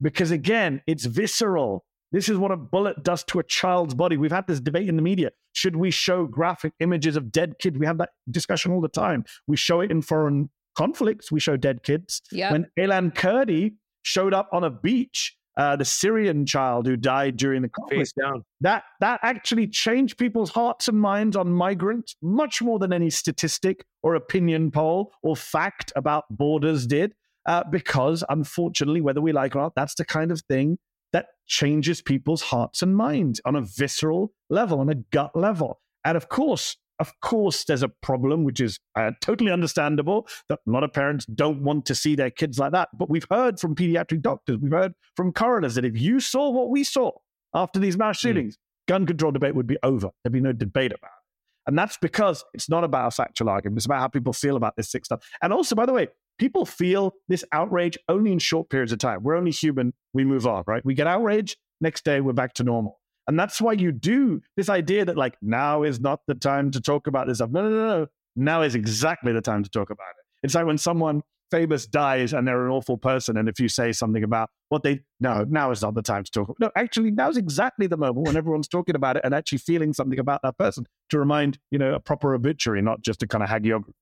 Because 0.00 0.30
again, 0.30 0.80
it's 0.86 1.04
visceral. 1.04 1.84
This 2.10 2.30
is 2.30 2.38
what 2.38 2.52
a 2.52 2.56
bullet 2.56 3.02
does 3.02 3.22
to 3.24 3.38
a 3.38 3.42
child's 3.42 3.92
body. 3.92 4.16
We've 4.16 4.32
had 4.32 4.46
this 4.46 4.60
debate 4.60 4.88
in 4.88 4.96
the 4.96 5.02
media. 5.02 5.32
Should 5.52 5.76
we 5.76 5.90
show 5.90 6.24
graphic 6.24 6.72
images 6.80 7.16
of 7.16 7.30
dead 7.30 7.56
kids? 7.60 7.76
We 7.76 7.84
have 7.84 7.98
that 7.98 8.10
discussion 8.30 8.72
all 8.72 8.80
the 8.80 8.88
time. 8.88 9.24
We 9.46 9.58
show 9.58 9.80
it 9.80 9.90
in 9.90 10.00
foreign 10.00 10.48
conflicts. 10.74 11.30
We 11.30 11.40
show 11.40 11.58
dead 11.58 11.82
kids. 11.82 12.22
Yep. 12.32 12.52
When 12.52 12.66
Aylan 12.78 13.14
Kurdi 13.14 13.74
showed 14.04 14.32
up 14.32 14.48
on 14.52 14.64
a 14.64 14.70
beach 14.70 15.36
uh, 15.56 15.76
the 15.76 15.84
Syrian 15.84 16.44
child 16.44 16.86
who 16.86 16.96
died 16.96 17.36
during 17.36 17.62
the 17.62 17.68
conflict. 17.68 18.12
That 18.60 18.84
that 19.00 19.20
actually 19.22 19.68
changed 19.68 20.18
people's 20.18 20.50
hearts 20.50 20.88
and 20.88 21.00
minds 21.00 21.36
on 21.36 21.50
migrants 21.50 22.14
much 22.22 22.60
more 22.62 22.78
than 22.78 22.92
any 22.92 23.10
statistic 23.10 23.84
or 24.02 24.14
opinion 24.14 24.70
poll 24.70 25.12
or 25.22 25.36
fact 25.36 25.92
about 25.96 26.24
borders 26.30 26.86
did. 26.86 27.14
Uh, 27.46 27.62
because 27.70 28.24
unfortunately, 28.28 29.00
whether 29.00 29.20
we 29.20 29.32
like 29.32 29.54
it 29.54 29.58
or 29.58 29.62
not, 29.62 29.74
that's 29.76 29.94
the 29.94 30.04
kind 30.04 30.32
of 30.32 30.40
thing 30.48 30.78
that 31.12 31.26
changes 31.46 32.02
people's 32.02 32.42
hearts 32.42 32.82
and 32.82 32.96
minds 32.96 33.40
on 33.44 33.54
a 33.54 33.62
visceral 33.62 34.32
level, 34.50 34.80
on 34.80 34.88
a 34.88 34.96
gut 34.96 35.30
level. 35.36 35.80
And 36.04 36.16
of 36.16 36.28
course, 36.28 36.76
of 36.98 37.12
course, 37.20 37.64
there's 37.64 37.82
a 37.82 37.88
problem, 37.88 38.44
which 38.44 38.60
is 38.60 38.78
uh, 38.94 39.12
totally 39.20 39.52
understandable 39.52 40.26
that 40.48 40.60
a 40.66 40.70
lot 40.70 40.84
of 40.84 40.92
parents 40.92 41.26
don't 41.26 41.62
want 41.62 41.86
to 41.86 41.94
see 41.94 42.14
their 42.14 42.30
kids 42.30 42.58
like 42.58 42.72
that. 42.72 42.88
But 42.96 43.10
we've 43.10 43.26
heard 43.30 43.60
from 43.60 43.74
pediatric 43.74 44.22
doctors, 44.22 44.58
we've 44.58 44.72
heard 44.72 44.94
from 45.14 45.32
coroners 45.32 45.74
that 45.74 45.84
if 45.84 46.00
you 46.00 46.20
saw 46.20 46.50
what 46.50 46.70
we 46.70 46.84
saw 46.84 47.10
after 47.54 47.78
these 47.78 47.96
mass 47.96 48.20
hmm. 48.20 48.28
shootings, 48.28 48.56
mm. 48.56 48.58
gun 48.88 49.06
control 49.06 49.32
debate 49.32 49.54
would 49.54 49.66
be 49.66 49.78
over. 49.82 50.10
There'd 50.22 50.32
be 50.32 50.40
no 50.40 50.52
debate 50.52 50.92
about 50.92 51.08
it. 51.08 51.68
And 51.68 51.76
that's 51.76 51.96
because 51.96 52.44
it's 52.54 52.68
not 52.68 52.84
about 52.84 53.08
a 53.08 53.10
factual 53.10 53.48
argument. 53.48 53.78
It's 53.78 53.86
about 53.86 54.00
how 54.00 54.08
people 54.08 54.32
feel 54.32 54.56
about 54.56 54.76
this 54.76 54.88
sick 54.88 55.04
stuff. 55.04 55.26
And 55.42 55.52
also, 55.52 55.74
by 55.74 55.84
the 55.84 55.92
way, 55.92 56.08
people 56.38 56.64
feel 56.64 57.14
this 57.28 57.44
outrage 57.52 57.98
only 58.08 58.32
in 58.32 58.38
short 58.38 58.70
periods 58.70 58.92
of 58.92 59.00
time. 59.00 59.22
We're 59.22 59.36
only 59.36 59.50
human. 59.50 59.92
We 60.14 60.24
move 60.24 60.46
on, 60.46 60.62
right? 60.66 60.84
We 60.84 60.94
get 60.94 61.08
outraged. 61.08 61.56
Next 61.80 62.04
day, 62.04 62.20
we're 62.20 62.32
back 62.32 62.54
to 62.54 62.64
normal. 62.64 63.00
And 63.28 63.38
that's 63.38 63.60
why 63.60 63.72
you 63.72 63.92
do 63.92 64.40
this 64.56 64.68
idea 64.68 65.04
that 65.04 65.16
like 65.16 65.36
now 65.42 65.82
is 65.82 66.00
not 66.00 66.20
the 66.26 66.34
time 66.34 66.70
to 66.72 66.80
talk 66.80 67.06
about 67.06 67.26
this 67.26 67.38
stuff. 67.38 67.50
No, 67.50 67.62
no, 67.62 67.70
no, 67.70 67.98
no. 68.00 68.06
Now 68.36 68.62
is 68.62 68.74
exactly 68.74 69.32
the 69.32 69.40
time 69.40 69.64
to 69.64 69.70
talk 69.70 69.90
about 69.90 70.08
it. 70.18 70.44
It's 70.44 70.54
like 70.54 70.66
when 70.66 70.78
someone 70.78 71.22
famous 71.50 71.86
dies 71.86 72.32
and 72.32 72.46
they're 72.46 72.66
an 72.66 72.72
awful 72.72 72.98
person. 72.98 73.36
And 73.36 73.48
if 73.48 73.60
you 73.60 73.68
say 73.68 73.92
something 73.92 74.22
about 74.22 74.50
what 74.68 74.82
they 74.82 75.00
no, 75.20 75.44
now 75.48 75.70
is 75.70 75.82
not 75.82 75.94
the 75.94 76.02
time 76.02 76.24
to 76.24 76.30
talk. 76.30 76.54
No, 76.60 76.70
actually, 76.76 77.10
now 77.10 77.28
is 77.28 77.36
exactly 77.36 77.86
the 77.86 77.96
moment 77.96 78.26
when 78.26 78.36
everyone's 78.36 78.68
talking 78.68 78.94
about 78.94 79.16
it 79.16 79.22
and 79.24 79.34
actually 79.34 79.58
feeling 79.58 79.92
something 79.92 80.18
about 80.18 80.42
that 80.42 80.58
person 80.58 80.86
to 81.10 81.18
remind, 81.18 81.58
you 81.70 81.78
know, 81.78 81.94
a 81.94 82.00
proper 82.00 82.34
obituary, 82.34 82.82
not 82.82 83.00
just 83.00 83.22
a 83.22 83.26
kind 83.26 83.42
of 83.42 83.50
hagiography 83.50 83.92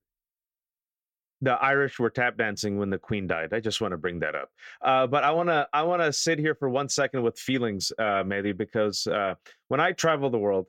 the 1.41 1.53
Irish 1.53 1.99
were 1.99 2.09
tap 2.09 2.37
dancing 2.37 2.77
when 2.77 2.89
the 2.89 2.97
Queen 2.97 3.27
died. 3.27 3.53
I 3.53 3.59
just 3.59 3.81
want 3.81 3.91
to 3.91 3.97
bring 3.97 4.19
that 4.19 4.35
up. 4.35 4.49
Uh, 4.81 5.05
but 5.07 5.23
I 5.23 5.31
want 5.31 5.49
to 5.49 5.67
I 5.73 5.83
want 5.83 6.01
to 6.01 6.13
sit 6.13 6.39
here 6.39 6.55
for 6.55 6.69
one 6.69 6.89
second 6.89 7.23
with 7.23 7.37
feelings, 7.37 7.91
uh, 7.99 8.23
Mehdi, 8.23 8.57
because 8.57 9.05
uh, 9.07 9.35
when 9.67 9.79
I 9.79 9.91
travel 9.91 10.29
the 10.29 10.37
world, 10.37 10.67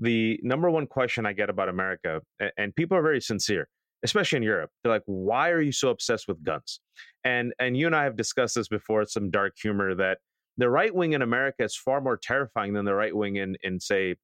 the 0.00 0.38
number 0.42 0.70
one 0.70 0.86
question 0.86 1.26
I 1.26 1.32
get 1.32 1.50
about 1.50 1.68
America, 1.68 2.20
and, 2.56 2.74
people 2.76 2.96
are 2.96 3.02
very 3.02 3.20
sincere, 3.20 3.68
especially 4.04 4.36
in 4.38 4.42
Europe. 4.42 4.70
They're 4.82 4.92
like, 4.92 5.02
"Why 5.06 5.50
are 5.50 5.60
you 5.60 5.72
so 5.72 5.90
obsessed 5.90 6.28
with 6.28 6.42
guns?" 6.44 6.80
And 7.24 7.52
and 7.58 7.76
you 7.76 7.86
and 7.86 7.96
I 7.96 8.04
have 8.04 8.16
discussed 8.16 8.54
this 8.54 8.68
before. 8.68 9.04
Some 9.06 9.30
dark 9.30 9.54
humor 9.60 9.94
that 9.94 10.18
the 10.56 10.68
right 10.68 10.94
wing 10.94 11.12
in 11.12 11.22
America 11.22 11.64
is 11.64 11.76
far 11.76 12.00
more 12.00 12.16
terrifying 12.16 12.74
than 12.74 12.84
the 12.84 12.94
right 12.94 13.14
wing 13.14 13.36
in 13.36 13.56
in 13.62 13.80
say 13.80 14.16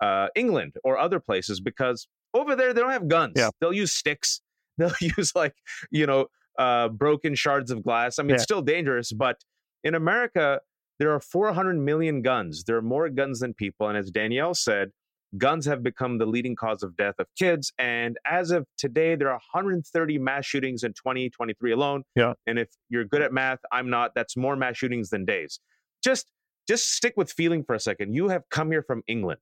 uh, 0.00 0.28
England 0.34 0.74
or 0.84 0.98
other 0.98 1.20
places 1.20 1.60
because 1.60 2.08
Over 2.34 2.54
there, 2.54 2.74
they 2.74 2.82
don't 2.82 2.90
have 2.90 3.08
guns. 3.08 3.32
Yeah. 3.36 3.48
They'll 3.60 3.72
use 3.72 3.92
sticks. 3.94 4.42
They'll 4.78 4.92
use 5.00 5.32
like 5.34 5.54
you 5.90 6.06
know 6.06 6.26
uh, 6.58 6.88
broken 6.88 7.34
shards 7.34 7.70
of 7.70 7.82
glass. 7.82 8.18
I 8.18 8.22
mean, 8.22 8.30
Yeah. 8.30 8.34
it's 8.36 8.44
still 8.44 8.62
dangerous, 8.62 9.12
but 9.12 9.36
in 9.84 9.94
America, 9.94 10.60
there 10.98 11.12
are 11.12 11.20
400 11.20 11.76
million 11.78 12.22
guns. 12.22 12.64
There 12.64 12.76
are 12.76 12.82
more 12.82 13.08
guns 13.10 13.40
than 13.40 13.54
people, 13.54 13.88
and 13.88 13.96
as 13.98 14.10
Danielle 14.10 14.54
said, 14.54 14.90
guns 15.36 15.66
have 15.66 15.82
become 15.82 16.16
the 16.18 16.24
leading 16.24 16.56
cause 16.56 16.82
of 16.82 16.96
death 16.96 17.16
of 17.18 17.26
kids. 17.38 17.72
And 17.78 18.16
as 18.24 18.50
of 18.52 18.64
today, 18.78 19.16
there 19.16 19.28
are 19.28 19.40
130 19.52 20.18
mass 20.18 20.46
shootings 20.46 20.82
in 20.82 20.92
2023 20.94 21.72
alone. 21.72 22.04
Yeah. 22.14 22.32
And 22.46 22.58
if 22.58 22.68
you're 22.88 23.04
good 23.04 23.20
at 23.22 23.32
math, 23.32 23.58
I'm 23.70 23.90
not. 23.90 24.12
That's 24.14 24.36
more 24.36 24.56
mass 24.56 24.78
shootings 24.78 25.10
than 25.10 25.24
days. 25.26 25.60
Just 26.02 26.30
just 26.68 26.90
stick 26.94 27.14
with 27.16 27.30
feeling 27.30 27.62
for 27.64 27.74
a 27.74 27.80
second. 27.80 28.14
You 28.14 28.28
have 28.28 28.42
come 28.50 28.70
here 28.70 28.82
from 28.82 29.02
England. 29.06 29.40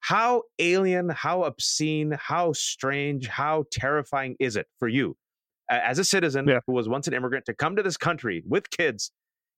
How 0.00 0.42
alien, 0.58 1.10
how 1.10 1.44
obscene, 1.44 2.16
how 2.18 2.52
strange, 2.52 3.28
how 3.28 3.64
terrifying 3.70 4.36
is 4.40 4.56
it 4.56 4.66
for 4.78 4.88
you 4.88 5.16
as 5.68 5.98
a 5.98 6.04
citizen 6.04 6.48
Yeah. 6.48 6.60
who 6.66 6.72
was 6.72 6.88
once 6.88 7.06
an 7.06 7.14
immigrant 7.14 7.44
to 7.46 7.54
come 7.54 7.76
to 7.76 7.82
this 7.82 7.96
country 7.96 8.42
with 8.46 8.70
kids 8.70 9.12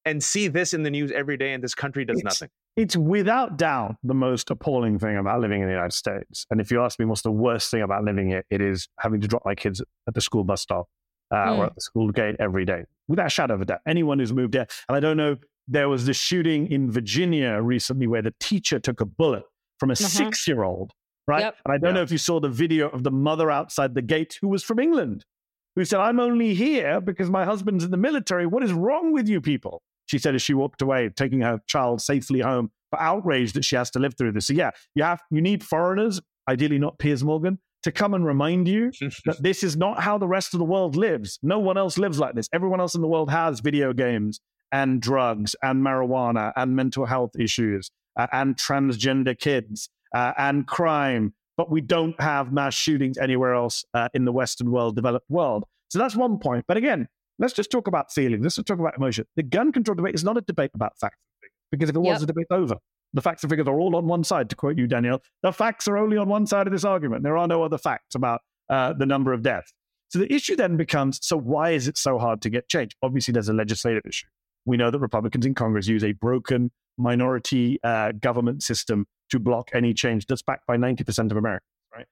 and 0.04 0.22
see 0.22 0.48
this 0.48 0.74
in 0.74 0.82
the 0.82 0.90
news 0.90 1.10
every 1.12 1.36
day 1.36 1.52
and 1.52 1.62
this 1.62 1.74
country 1.74 2.04
does 2.04 2.18
It's- 2.18 2.40
nothing? 2.40 2.50
It's 2.76 2.96
without 2.96 3.56
doubt 3.58 3.96
the 4.02 4.14
most 4.14 4.50
appalling 4.50 4.98
thing 4.98 5.16
about 5.16 5.40
living 5.40 5.60
in 5.60 5.66
the 5.68 5.72
United 5.74 5.92
States. 5.92 6.46
And 6.50 6.60
if 6.60 6.70
you 6.70 6.82
ask 6.82 6.98
me 6.98 7.04
what's 7.04 7.22
the 7.22 7.30
worst 7.30 7.70
thing 7.70 7.82
about 7.82 8.02
living 8.04 8.28
here, 8.28 8.44
it 8.50 8.60
is 8.62 8.88
having 8.98 9.20
to 9.20 9.28
drop 9.28 9.42
my 9.44 9.54
kids 9.54 9.82
at 10.08 10.14
the 10.14 10.20
school 10.22 10.42
bus 10.42 10.62
stop 10.62 10.88
uh, 11.30 11.36
or 11.36 11.64
Mm. 11.64 11.66
at 11.66 11.74
the 11.76 11.80
school 11.82 12.10
gate 12.10 12.36
every 12.40 12.64
day, 12.64 12.84
without 13.08 13.26
a 13.26 13.30
shadow 13.30 13.54
of 13.54 13.60
a 13.60 13.64
doubt. 13.66 13.80
Anyone 13.86 14.18
who's 14.18 14.32
moved 14.32 14.54
here, 14.54 14.66
and 14.88 14.96
I 14.96 15.00
don't 15.00 15.16
know, 15.16 15.36
there 15.68 15.88
was 15.88 16.06
this 16.06 16.16
shooting 16.16 16.66
in 16.70 16.90
Virginia 16.90 17.60
recently 17.62 18.06
where 18.06 18.22
the 18.22 18.34
teacher 18.40 18.78
took 18.80 19.00
a 19.00 19.06
bullet 19.06 19.44
from 19.82 19.90
a 19.90 19.94
Uh-huh. 19.94 20.08
six 20.08 20.46
year 20.46 20.62
old, 20.62 20.92
right? 21.26 21.40
Yep. 21.40 21.56
And 21.64 21.74
I 21.74 21.78
don't 21.78 21.88
Yeah. 21.90 21.94
know 21.96 22.02
if 22.02 22.12
you 22.12 22.18
saw 22.18 22.38
the 22.38 22.48
video 22.48 22.88
of 22.88 23.02
the 23.02 23.10
mother 23.10 23.50
outside 23.50 23.94
the 23.94 24.02
gate 24.02 24.38
who 24.40 24.46
was 24.46 24.62
from 24.62 24.78
England, 24.78 25.24
who 25.74 25.84
said, 25.84 25.98
I'm 25.98 26.20
only 26.20 26.54
here 26.54 27.00
because 27.00 27.28
my 27.30 27.44
husband's 27.44 27.82
in 27.82 27.90
the 27.90 27.96
military. 27.96 28.46
What 28.46 28.62
is 28.62 28.72
wrong 28.72 29.12
with 29.12 29.28
you 29.28 29.40
people? 29.40 29.82
She 30.06 30.18
said 30.18 30.36
as 30.36 30.42
she 30.42 30.54
walked 30.54 30.82
away, 30.82 31.08
taking 31.08 31.40
her 31.40 31.60
child 31.66 32.00
safely 32.00 32.40
home, 32.40 32.70
but 32.92 33.00
outraged 33.00 33.54
that 33.56 33.64
she 33.64 33.74
has 33.74 33.90
to 33.90 33.98
live 33.98 34.14
through 34.16 34.32
this. 34.32 34.46
So 34.46 34.52
yeah, 34.52 34.70
you 34.94 35.02
have 35.02 35.20
you 35.32 35.40
need 35.42 35.64
foreigners, 35.64 36.20
ideally 36.48 36.78
not 36.78 36.98
Piers 37.00 37.24
Morgan, 37.24 37.58
to 37.82 37.90
come 37.90 38.14
and 38.14 38.24
remind 38.24 38.68
you 38.68 38.92
that 39.24 39.42
this 39.42 39.64
is 39.64 39.76
not 39.76 40.00
how 40.00 40.16
the 40.16 40.28
rest 40.28 40.54
of 40.54 40.58
the 40.58 40.64
world 40.64 40.94
lives. 40.94 41.40
No 41.42 41.58
one 41.58 41.76
else 41.76 41.98
lives 41.98 42.20
like 42.20 42.34
this. 42.36 42.48
Everyone 42.52 42.78
else 42.80 42.94
in 42.94 43.00
the 43.00 43.08
world 43.08 43.30
has 43.30 43.58
video 43.58 43.92
games 43.92 44.40
and 44.72 45.00
drugs 45.00 45.54
and 45.62 45.84
marijuana 45.84 46.52
and 46.56 46.74
mental 46.74 47.06
health 47.06 47.32
issues 47.38 47.90
uh, 48.18 48.26
and 48.32 48.56
transgender 48.56 49.38
kids 49.38 49.88
uh, 50.14 50.32
and 50.38 50.66
crime, 50.66 51.34
but 51.56 51.70
we 51.70 51.80
don't 51.80 52.18
have 52.20 52.52
mass 52.52 52.74
shootings 52.74 53.18
anywhere 53.18 53.54
else 53.54 53.84
uh, 53.94 54.08
in 54.14 54.24
the 54.24 54.32
Western 54.32 54.70
world, 54.70 54.96
developed 54.96 55.28
world. 55.30 55.64
So 55.88 55.98
that's 55.98 56.16
one 56.16 56.38
point. 56.38 56.64
But 56.66 56.76
again, 56.78 57.08
let's 57.38 57.52
just 57.52 57.70
talk 57.70 57.86
about 57.86 58.12
feelings. 58.12 58.42
Let's 58.42 58.56
just 58.56 58.66
talk 58.66 58.78
about 58.78 58.96
emotion. 58.96 59.26
The 59.36 59.42
gun 59.42 59.72
control 59.72 59.94
debate 59.94 60.14
is 60.14 60.24
not 60.24 60.36
a 60.36 60.40
debate 60.40 60.70
about 60.74 60.98
facts 60.98 61.18
because 61.70 61.90
if 61.90 61.96
it 61.96 62.00
was, 62.00 62.12
Yep. 62.12 62.20
the 62.20 62.26
debate's 62.26 62.50
over. 62.50 62.76
The 63.14 63.20
facts 63.20 63.42
and 63.42 63.50
figures 63.50 63.68
are 63.68 63.78
all 63.78 63.94
on 63.96 64.06
one 64.06 64.24
side, 64.24 64.48
to 64.50 64.56
quote 64.56 64.78
you, 64.78 64.86
Danielle. 64.86 65.20
The 65.42 65.52
facts 65.52 65.86
are 65.86 65.98
only 65.98 66.16
on 66.16 66.28
one 66.30 66.46
side 66.46 66.66
of 66.66 66.72
this 66.72 66.84
argument. 66.84 67.22
There 67.24 67.36
are 67.36 67.46
no 67.46 67.62
other 67.62 67.76
facts 67.76 68.14
about 68.14 68.40
uh, 68.70 68.94
the 68.94 69.04
number 69.04 69.34
of 69.34 69.42
deaths. 69.42 69.74
So 70.08 70.18
the 70.18 70.32
issue 70.32 70.56
then 70.56 70.76
becomes 70.78 71.18
so 71.22 71.36
why 71.38 71.70
is 71.70 71.88
it 71.88 71.98
so 71.98 72.18
hard 72.18 72.40
to 72.42 72.50
get 72.50 72.68
change? 72.68 72.96
Obviously, 73.02 73.32
there's 73.32 73.48
a 73.48 73.54
legislative 73.54 74.02
issue. 74.06 74.28
We 74.64 74.76
know 74.76 74.90
that 74.90 74.98
Republicans 74.98 75.46
in 75.46 75.54
Congress 75.54 75.86
use 75.86 76.04
a 76.04 76.12
broken 76.12 76.70
minority 76.98 77.78
uh, 77.82 78.12
government 78.12 78.62
system 78.62 79.06
to 79.30 79.38
block 79.38 79.70
any 79.72 79.94
change 79.94 80.26
that's 80.26 80.42
backed 80.42 80.66
by 80.66 80.76
90% 80.76 81.30
of 81.30 81.36
Americans, 81.36 81.68
right? 81.94 82.06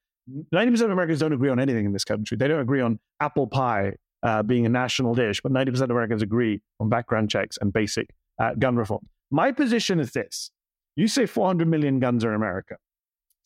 90% 0.55 0.83
of 0.83 0.91
Americans 0.91 1.21
don't 1.21 1.33
agree 1.33 1.51
on 1.51 1.61
anything 1.61 1.85
in 1.85 1.93
this 1.93 2.05
country. 2.05 2.37
They 2.37 2.49
don't 2.49 2.61
agree 2.61 2.81
on 2.81 2.99
apple 3.21 3.47
pie 3.47 3.95
uh, 4.23 4.43
being 4.43 4.67
a 4.67 4.69
national 4.69 5.15
dish, 5.15 5.41
but 5.43 5.53
90% 5.53 5.83
of 5.83 5.91
Americans 5.91 6.23
agree 6.23 6.61
on 6.79 6.89
background 6.89 7.31
checks 7.31 7.59
and 7.61 7.73
basic 7.73 8.09
uh, 8.39 8.55
gun 8.59 8.77
reform. 8.77 9.07
My 9.31 9.53
position 9.53 10.01
is 10.01 10.13
this 10.13 10.51
you 10.97 11.09
say 11.09 11.27
400 11.27 11.69
million 11.69 12.01
guns 12.01 12.25
are 12.25 12.31
in 12.31 12.35
America. 12.35 12.77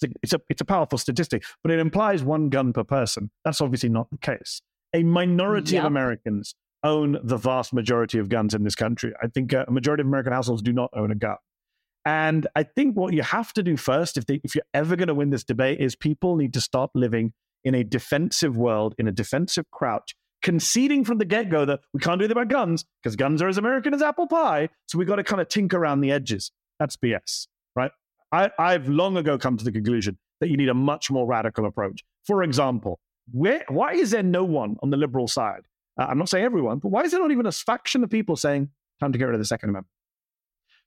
It's 0.01 0.11
a, 0.11 0.17
it's, 0.23 0.33
a, 0.33 0.41
it's 0.49 0.61
a 0.61 0.65
powerful 0.65 0.99
statistic, 0.99 1.45
but 1.63 1.71
it 1.71 1.79
implies 1.79 2.25
one 2.25 2.49
gun 2.49 2.73
per 2.73 2.85
person. 2.85 3.31
That's 3.45 3.61
obviously 3.61 3.91
not 3.91 4.11
the 4.11 4.19
case. 4.19 4.61
A 4.95 5.03
minority 5.03 5.77
of 5.77 5.85
Americans 5.85 6.55
own 6.85 7.19
the 7.23 7.37
vast 7.37 7.73
majority 7.73 8.19
of 8.19 8.29
guns 8.29 8.55
in 8.55 8.63
this 8.63 8.75
country. 8.75 9.13
I 9.23 9.27
think 9.27 9.53
uh, 9.53 9.65
a 9.67 9.73
majority 9.73 10.03
of 10.03 10.07
American 10.07 10.33
households 10.33 10.63
do 10.63 10.73
not 10.73 10.91
own 10.95 11.11
a 11.11 11.15
gun. 11.15 11.37
And 12.07 12.47
I 12.55 12.65
think 12.65 12.97
what 12.97 13.15
you 13.15 13.23
have 13.23 13.53
to 13.55 13.63
do 13.63 13.77
first, 13.77 14.19
if, 14.19 14.27
they, 14.27 14.41
if 14.45 14.55
you're 14.55 14.65
ever 14.75 14.95
going 14.95 15.09
to 15.09 15.15
win 15.15 15.31
this 15.31 15.43
debate, 15.43 15.81
is 15.81 15.97
people 15.97 16.37
need 16.37 16.53
to 16.53 16.61
start 16.61 16.91
living 16.95 17.33
in 17.65 17.75
a 17.75 17.83
defensive 17.83 18.57
world, 18.57 18.95
in 18.99 19.09
a 19.09 19.13
defensive 19.13 19.65
crouch, 19.71 20.15
conceding 20.43 21.05
from 21.05 21.17
the 21.17 21.25
get 21.25 21.49
go 21.49 21.65
that 21.65 21.81
we 21.95 22.01
can't 22.01 22.19
do 22.19 22.25
anything 22.25 22.43
about 22.43 22.49
guns 22.49 22.85
because 23.03 23.17
guns 23.17 23.41
are 23.41 23.49
as 23.49 23.57
American 23.57 23.95
as 23.95 24.03
apple 24.03 24.27
pie. 24.27 24.69
So 24.87 24.99
we've 24.99 25.09
got 25.09 25.17
to 25.17 25.25
kind 25.25 25.41
of 25.41 25.49
tinker 25.49 25.79
around 25.79 26.03
the 26.03 26.13
edges. 26.13 26.53
That's 26.79 26.97
BS, 26.99 27.47
right? 27.75 27.91
I, 28.31 28.51
I've 28.59 28.89
long 28.89 29.17
ago 29.17 29.39
come 29.39 29.57
to 29.57 29.65
the 29.65 29.73
conclusion 29.73 30.19
that 30.41 30.51
you 30.51 30.59
need 30.59 30.69
a 30.69 30.75
much 30.75 31.11
more 31.11 31.27
radical 31.27 31.65
approach. 31.65 32.05
For 32.27 32.43
example, 32.43 33.01
where, 33.33 33.65
why 33.69 33.95
is 33.95 34.11
there 34.11 34.23
no 34.23 34.45
one 34.45 34.77
on 34.83 34.91
the 34.91 34.99
liberal 34.99 35.27
side? 35.27 35.63
Uh, 35.99 36.07
I'm 36.09 36.19
not 36.19 36.29
saying 36.29 36.45
everyone, 36.45 36.79
but 36.79 36.89
why 36.89 37.03
is 37.03 37.11
there 37.13 37.21
not 37.21 37.31
even 37.31 37.47
a 37.47 37.53
faction 37.53 38.03
of 38.05 38.11
people 38.11 38.37
saying, 38.37 38.69
time 39.01 39.13
to 39.13 39.19
get 39.19 39.27
rid 39.27 39.35
of 39.35 39.41
the 39.41 39.45
Second 39.45 39.71
Amendment? 39.71 39.87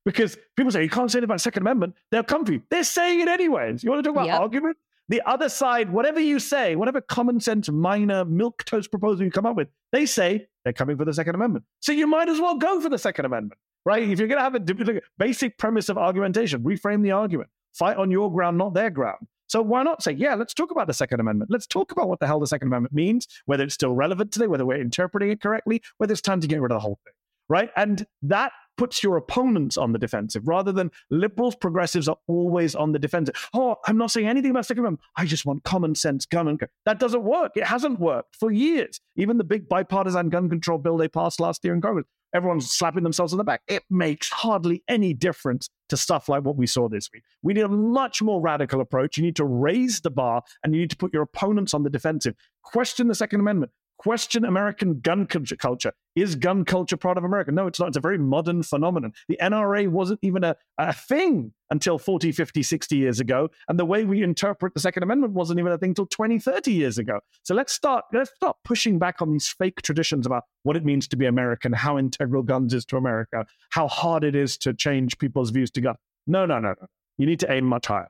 Because 0.06 0.38
people 0.56 0.72
say, 0.72 0.84
you 0.84 0.90
can't 0.90 1.12
say 1.12 1.18
anything 1.20 1.26
about 1.32 1.42
Second 1.42 1.64
Amendment. 1.64 1.96
They'll 2.12 2.24
come 2.24 2.46
for 2.46 2.54
you. 2.54 2.62
They're 2.70 2.84
saying 2.84 3.20
it 3.22 3.28
anyways. 3.28 3.84
You 3.84 3.90
want 3.90 4.04
to 4.04 4.08
talk 4.10 4.16
about 4.16 4.28
Yep. 4.28 4.40
argument? 4.40 4.78
The 5.10 5.22
other 5.26 5.48
side, 5.48 5.92
whatever 5.92 6.20
you 6.20 6.40
say, 6.40 6.76
whatever 6.76 7.00
common 7.00 7.40
sense, 7.40 7.70
minor 7.70 8.26
milk 8.26 8.66
toast 8.66 8.90
proposal 8.92 9.24
you 9.24 9.32
come 9.32 9.46
up 9.46 9.56
with, 9.56 9.70
they 9.94 10.06
say 10.06 10.48
they're 10.64 10.74
coming 10.74 10.98
for 10.98 11.06
the 11.06 11.14
Second 11.14 11.36
Amendment. 11.36 11.64
So 11.80 11.94
you 11.94 12.08
might 12.08 12.28
as 12.28 12.40
well 12.42 12.58
go 12.58 12.82
for 12.82 12.90
the 12.90 12.98
Second 12.98 13.26
Amendment, 13.26 13.60
right? 13.86 14.04
If 14.04 14.20
you're 14.20 14.28
going 14.28 14.40
to 14.40 14.44
have 14.44 14.56
a 14.56 15.02
basic 15.18 15.58
premise 15.58 15.88
of 15.88 15.98
argumentation, 15.98 16.62
reframe 16.64 17.04
the 17.04 17.12
argument, 17.12 17.50
fight 17.74 17.96
on 17.96 18.12
your 18.12 18.32
ground, 18.32 18.58
not 18.58 18.74
their 18.74 18.90
ground. 18.90 19.28
So 19.48 19.62
why 19.62 19.84
not 19.84 20.04
say, 20.04 20.12
yeah, 20.12 20.36
let's 20.36 20.54
talk 20.54 20.72
about 20.72 20.88
the 20.88 20.94
Second 20.94 21.20
Amendment. 21.20 21.50
Let's 21.52 21.68
talk 21.68 21.92
about 21.92 22.10
what 22.10 22.20
the 22.20 22.28
hell 22.28 22.40
the 22.40 22.48
Second 22.48 22.68
Amendment 22.68 22.94
means, 22.94 23.28
whether 23.46 23.64
it's 23.64 23.74
still 23.74 23.94
relevant 23.94 24.32
today, 24.32 24.48
whether 24.48 24.66
we're 24.66 24.82
interpreting 24.82 25.32
it 25.32 25.42
correctly, 25.42 25.82
whether 25.98 26.12
it's 26.12 26.22
time 26.22 26.42
to 26.42 26.48
get 26.48 26.62
rid 26.62 26.72
of 26.72 26.76
the 26.76 26.82
whole 26.82 27.00
thing, 27.04 27.14
right? 27.50 27.70
And 27.76 28.06
that 28.24 28.52
puts 28.78 29.04
your 29.04 29.18
opponents 29.18 29.78
on 29.78 29.92
the 29.92 30.00
defensive 30.00 30.48
rather 30.48 30.72
than 30.72 30.92
liberals, 31.10 31.56
progressives 31.56 32.08
are 32.08 32.18
always 32.28 32.76
on 32.76 32.92
the 32.92 33.00
defensive. 33.00 33.36
Oh, 33.54 33.76
I'm 33.86 33.98
not 33.98 34.12
saying 34.12 34.28
anything 34.28 34.52
about 34.52 34.66
Second 34.66 34.84
Amendment. 34.84 35.02
I 35.16 35.26
just 35.26 35.46
want 35.46 35.64
common 35.64 35.96
sense 35.96 36.26
gun 36.26 36.48
and 36.48 36.62
that 36.86 37.00
doesn't 37.00 37.24
work. 37.24 37.54
It 37.56 37.66
hasn't 37.66 38.00
worked 38.00 38.36
for 38.36 38.52
years. 38.52 39.00
Even 39.16 39.38
the 39.38 39.44
big 39.44 39.68
bipartisan 39.68 40.30
gun 40.30 40.50
control 40.50 40.78
bill 40.78 40.98
they 40.98 41.08
passed 41.08 41.40
last 41.40 41.64
year 41.64 41.74
in 41.74 41.82
Congress, 41.82 42.06
everyone's 42.34 42.72
slapping 42.72 43.04
themselves 43.04 43.34
on 43.34 43.38
the 43.38 43.44
back. 43.44 43.62
It 43.68 43.84
makes 43.90 44.30
hardly 44.30 44.84
any 44.88 45.14
difference 45.14 45.70
to 45.90 45.98
stuff 45.98 46.30
like 46.30 46.44
what 46.44 46.58
we 46.58 46.68
saw 46.68 46.90
this 46.90 47.10
week. 47.14 47.24
We 47.42 47.54
need 47.54 47.62
a 47.62 47.70
much 47.70 48.22
more 48.22 48.42
radical 48.42 48.82
approach. 48.82 49.18
You 49.18 49.24
need 49.24 49.36
to 49.38 49.46
raise 49.46 50.02
the 50.02 50.12
bar 50.12 50.44
and 50.64 50.74
you 50.74 50.82
need 50.82 50.90
to 50.92 50.98
put 50.98 51.14
your 51.14 51.24
opponents 51.24 51.74
on 51.74 51.84
the 51.84 51.90
defensive. 51.90 52.36
Question 52.64 53.08
the 53.08 53.16
Second 53.16 53.40
Amendment. 53.40 53.72
Question 53.98 54.46
American 54.46 55.00
gun 55.00 55.26
culture-. 55.26 55.94
Is 56.16 56.36
gun 56.36 56.66
culture 56.66 56.98
part 56.98 57.18
of 57.18 57.24
America? 57.24 57.52
No, 57.52 57.68
it's 57.68 57.80
not. 57.80 57.90
It's 57.90 57.98
a 57.98 58.02
very 58.02 58.18
modern 58.18 58.64
phenomenon. 58.64 59.14
The 59.28 59.38
NRA 59.42 59.88
wasn't 59.88 60.20
even 60.22 60.44
a, 60.44 60.56
a 60.78 60.94
thing 60.94 61.52
until 61.70 61.98
40, 61.98 62.32
50, 62.32 62.64
60 62.64 62.96
years 62.96 63.20
ago. 63.20 63.50
And 63.68 63.80
the 63.80 63.86
way 63.86 64.04
we 64.04 64.24
interpret 64.24 64.74
the 64.74 64.80
Second 64.80 65.04
Amendment 65.04 65.34
wasn't 65.34 65.60
even 65.60 65.72
a 65.72 65.78
thing 65.78 65.90
until 65.90 66.06
20, 66.06 66.40
30 66.40 66.72
years 66.72 66.98
ago. 66.98 67.20
So 67.44 67.54
let's 67.54 67.74
start, 67.74 68.06
let's 68.14 68.32
start 68.36 68.58
pushing 68.64 69.00
back 69.00 69.22
on 69.22 69.32
these 69.32 69.48
fake 69.48 69.82
traditions 69.82 70.26
about 70.26 70.44
what 70.64 70.76
it 70.76 70.86
means 70.86 71.08
to 71.10 71.18
be 71.18 71.26
American, 71.26 71.74
how 71.74 71.98
integral 71.98 72.44
guns 72.44 72.74
is 72.74 72.86
to 72.86 72.98
America, 72.98 73.46
how 73.72 73.88
hard 73.88 74.24
it 74.24 74.36
is 74.36 74.58
to 74.60 74.74
change 74.74 75.18
people's 75.18 75.50
views 75.50 75.72
to 75.72 75.82
gun. 75.82 75.96
No, 76.26 76.46
no, 76.46 76.60
no, 76.60 76.76
no. 76.80 76.88
You 77.18 77.26
need 77.26 77.40
to 77.40 77.52
aim 77.52 77.66
much 77.66 77.88
higher. 77.88 78.10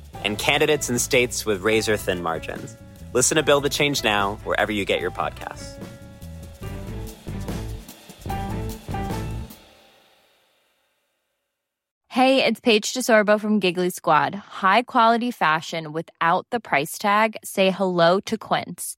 and 0.23 0.37
candidates 0.37 0.89
in 0.89 0.99
states 0.99 1.45
with 1.45 1.61
razor 1.61 1.97
thin 1.97 2.21
margins. 2.21 2.75
Listen 3.13 3.35
to 3.37 3.43
Build 3.43 3.63
the 3.63 3.69
Change 3.69 4.03
now, 4.03 4.37
wherever 4.43 4.71
you 4.71 4.85
get 4.85 5.01
your 5.01 5.11
podcasts. 5.11 5.77
Hey, 12.07 12.43
it's 12.43 12.59
Paige 12.59 12.93
DeSorbo 12.93 13.39
from 13.39 13.59
Giggly 13.59 13.89
Squad. 13.89 14.35
High 14.35 14.83
quality 14.83 15.31
fashion 15.31 15.93
without 15.93 16.45
the 16.51 16.59
price 16.59 16.97
tag. 16.97 17.37
Say 17.43 17.71
hello 17.71 18.19
to 18.25 18.37
Quince. 18.37 18.97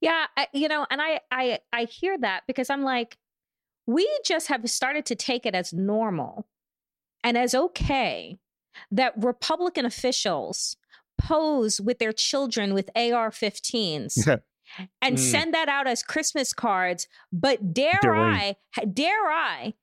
Yeah, 0.00 0.26
I, 0.36 0.46
you 0.52 0.68
know, 0.68 0.86
and 0.90 1.00
I, 1.02 1.20
I 1.30 1.58
I 1.72 1.84
hear 1.84 2.16
that 2.18 2.42
because 2.46 2.70
I'm 2.70 2.82
like, 2.82 3.18
we 3.86 4.08
just 4.24 4.48
have 4.48 4.68
started 4.70 5.04
to 5.06 5.14
take 5.14 5.44
it 5.46 5.54
as 5.54 5.72
normal 5.72 6.46
and 7.22 7.36
as 7.36 7.54
okay 7.54 8.38
that 8.90 9.12
Republican 9.16 9.84
officials 9.84 10.76
pose 11.18 11.80
with 11.80 11.98
their 11.98 12.12
children 12.12 12.72
with 12.72 12.88
AR 12.96 13.30
15s 13.30 14.26
and 15.02 15.16
Mm. 15.16 15.18
send 15.18 15.52
that 15.54 15.68
out 15.68 15.86
as 15.86 16.02
Christmas 16.02 16.52
cards. 16.54 17.08
But 17.32 17.74
dare 17.74 17.98
Dare 18.00 18.14
I, 18.14 18.56
dare 18.90 19.26
I 19.30 19.74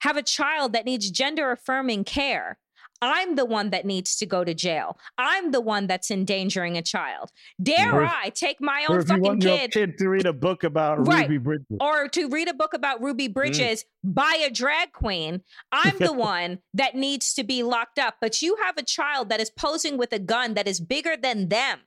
have 0.00 0.16
a 0.16 0.22
child 0.22 0.72
that 0.74 0.84
needs 0.84 1.10
gender 1.10 1.50
affirming 1.52 2.04
care? 2.04 2.58
I'm 3.02 3.34
the 3.34 3.44
one 3.44 3.70
that 3.70 3.84
needs 3.84 4.14
to 4.16 4.26
go 4.26 4.44
to 4.44 4.54
jail. 4.54 4.96
I'm 5.18 5.50
the 5.50 5.60
one 5.60 5.88
that's 5.88 6.08
endangering 6.10 6.76
a 6.78 6.82
child. 6.82 7.30
Dare 7.62 7.94
Or 7.96 8.04
I 8.06 8.30
take 8.30 8.60
my 8.60 8.86
own 8.88 9.04
fucking 9.04 9.40
kid 9.40 9.72
kid 9.72 9.98
to 9.98 10.08
read 10.08 10.24
a 10.24 10.32
book 10.32 10.62
about 10.62 11.06
Right. 11.06 11.28
Ruby 11.28 11.38
Bridges. 11.38 11.66
or 11.80 12.06
to 12.08 12.28
read 12.28 12.48
a 12.48 12.54
book 12.54 12.72
about 12.74 13.02
Ruby 13.02 13.28
Mm. 13.28 13.34
Bridges 13.34 13.84
by 14.04 14.40
a 14.46 14.50
drag 14.50 14.92
queen, 14.92 15.42
I'm 15.72 15.98
the 15.98 16.12
one 16.32 16.60
that 16.74 16.94
needs 16.94 17.34
to 17.34 17.42
be 17.44 17.62
locked 17.64 17.98
up. 17.98 18.18
But 18.20 18.40
you 18.40 18.56
have 18.64 18.76
a 18.78 18.82
child 18.84 19.28
that 19.30 19.40
is 19.40 19.50
posing 19.50 19.98
with 19.98 20.12
a 20.12 20.18
gun 20.20 20.54
that 20.54 20.68
is 20.68 20.78
bigger 20.80 21.16
than 21.20 21.48
them. 21.48 21.80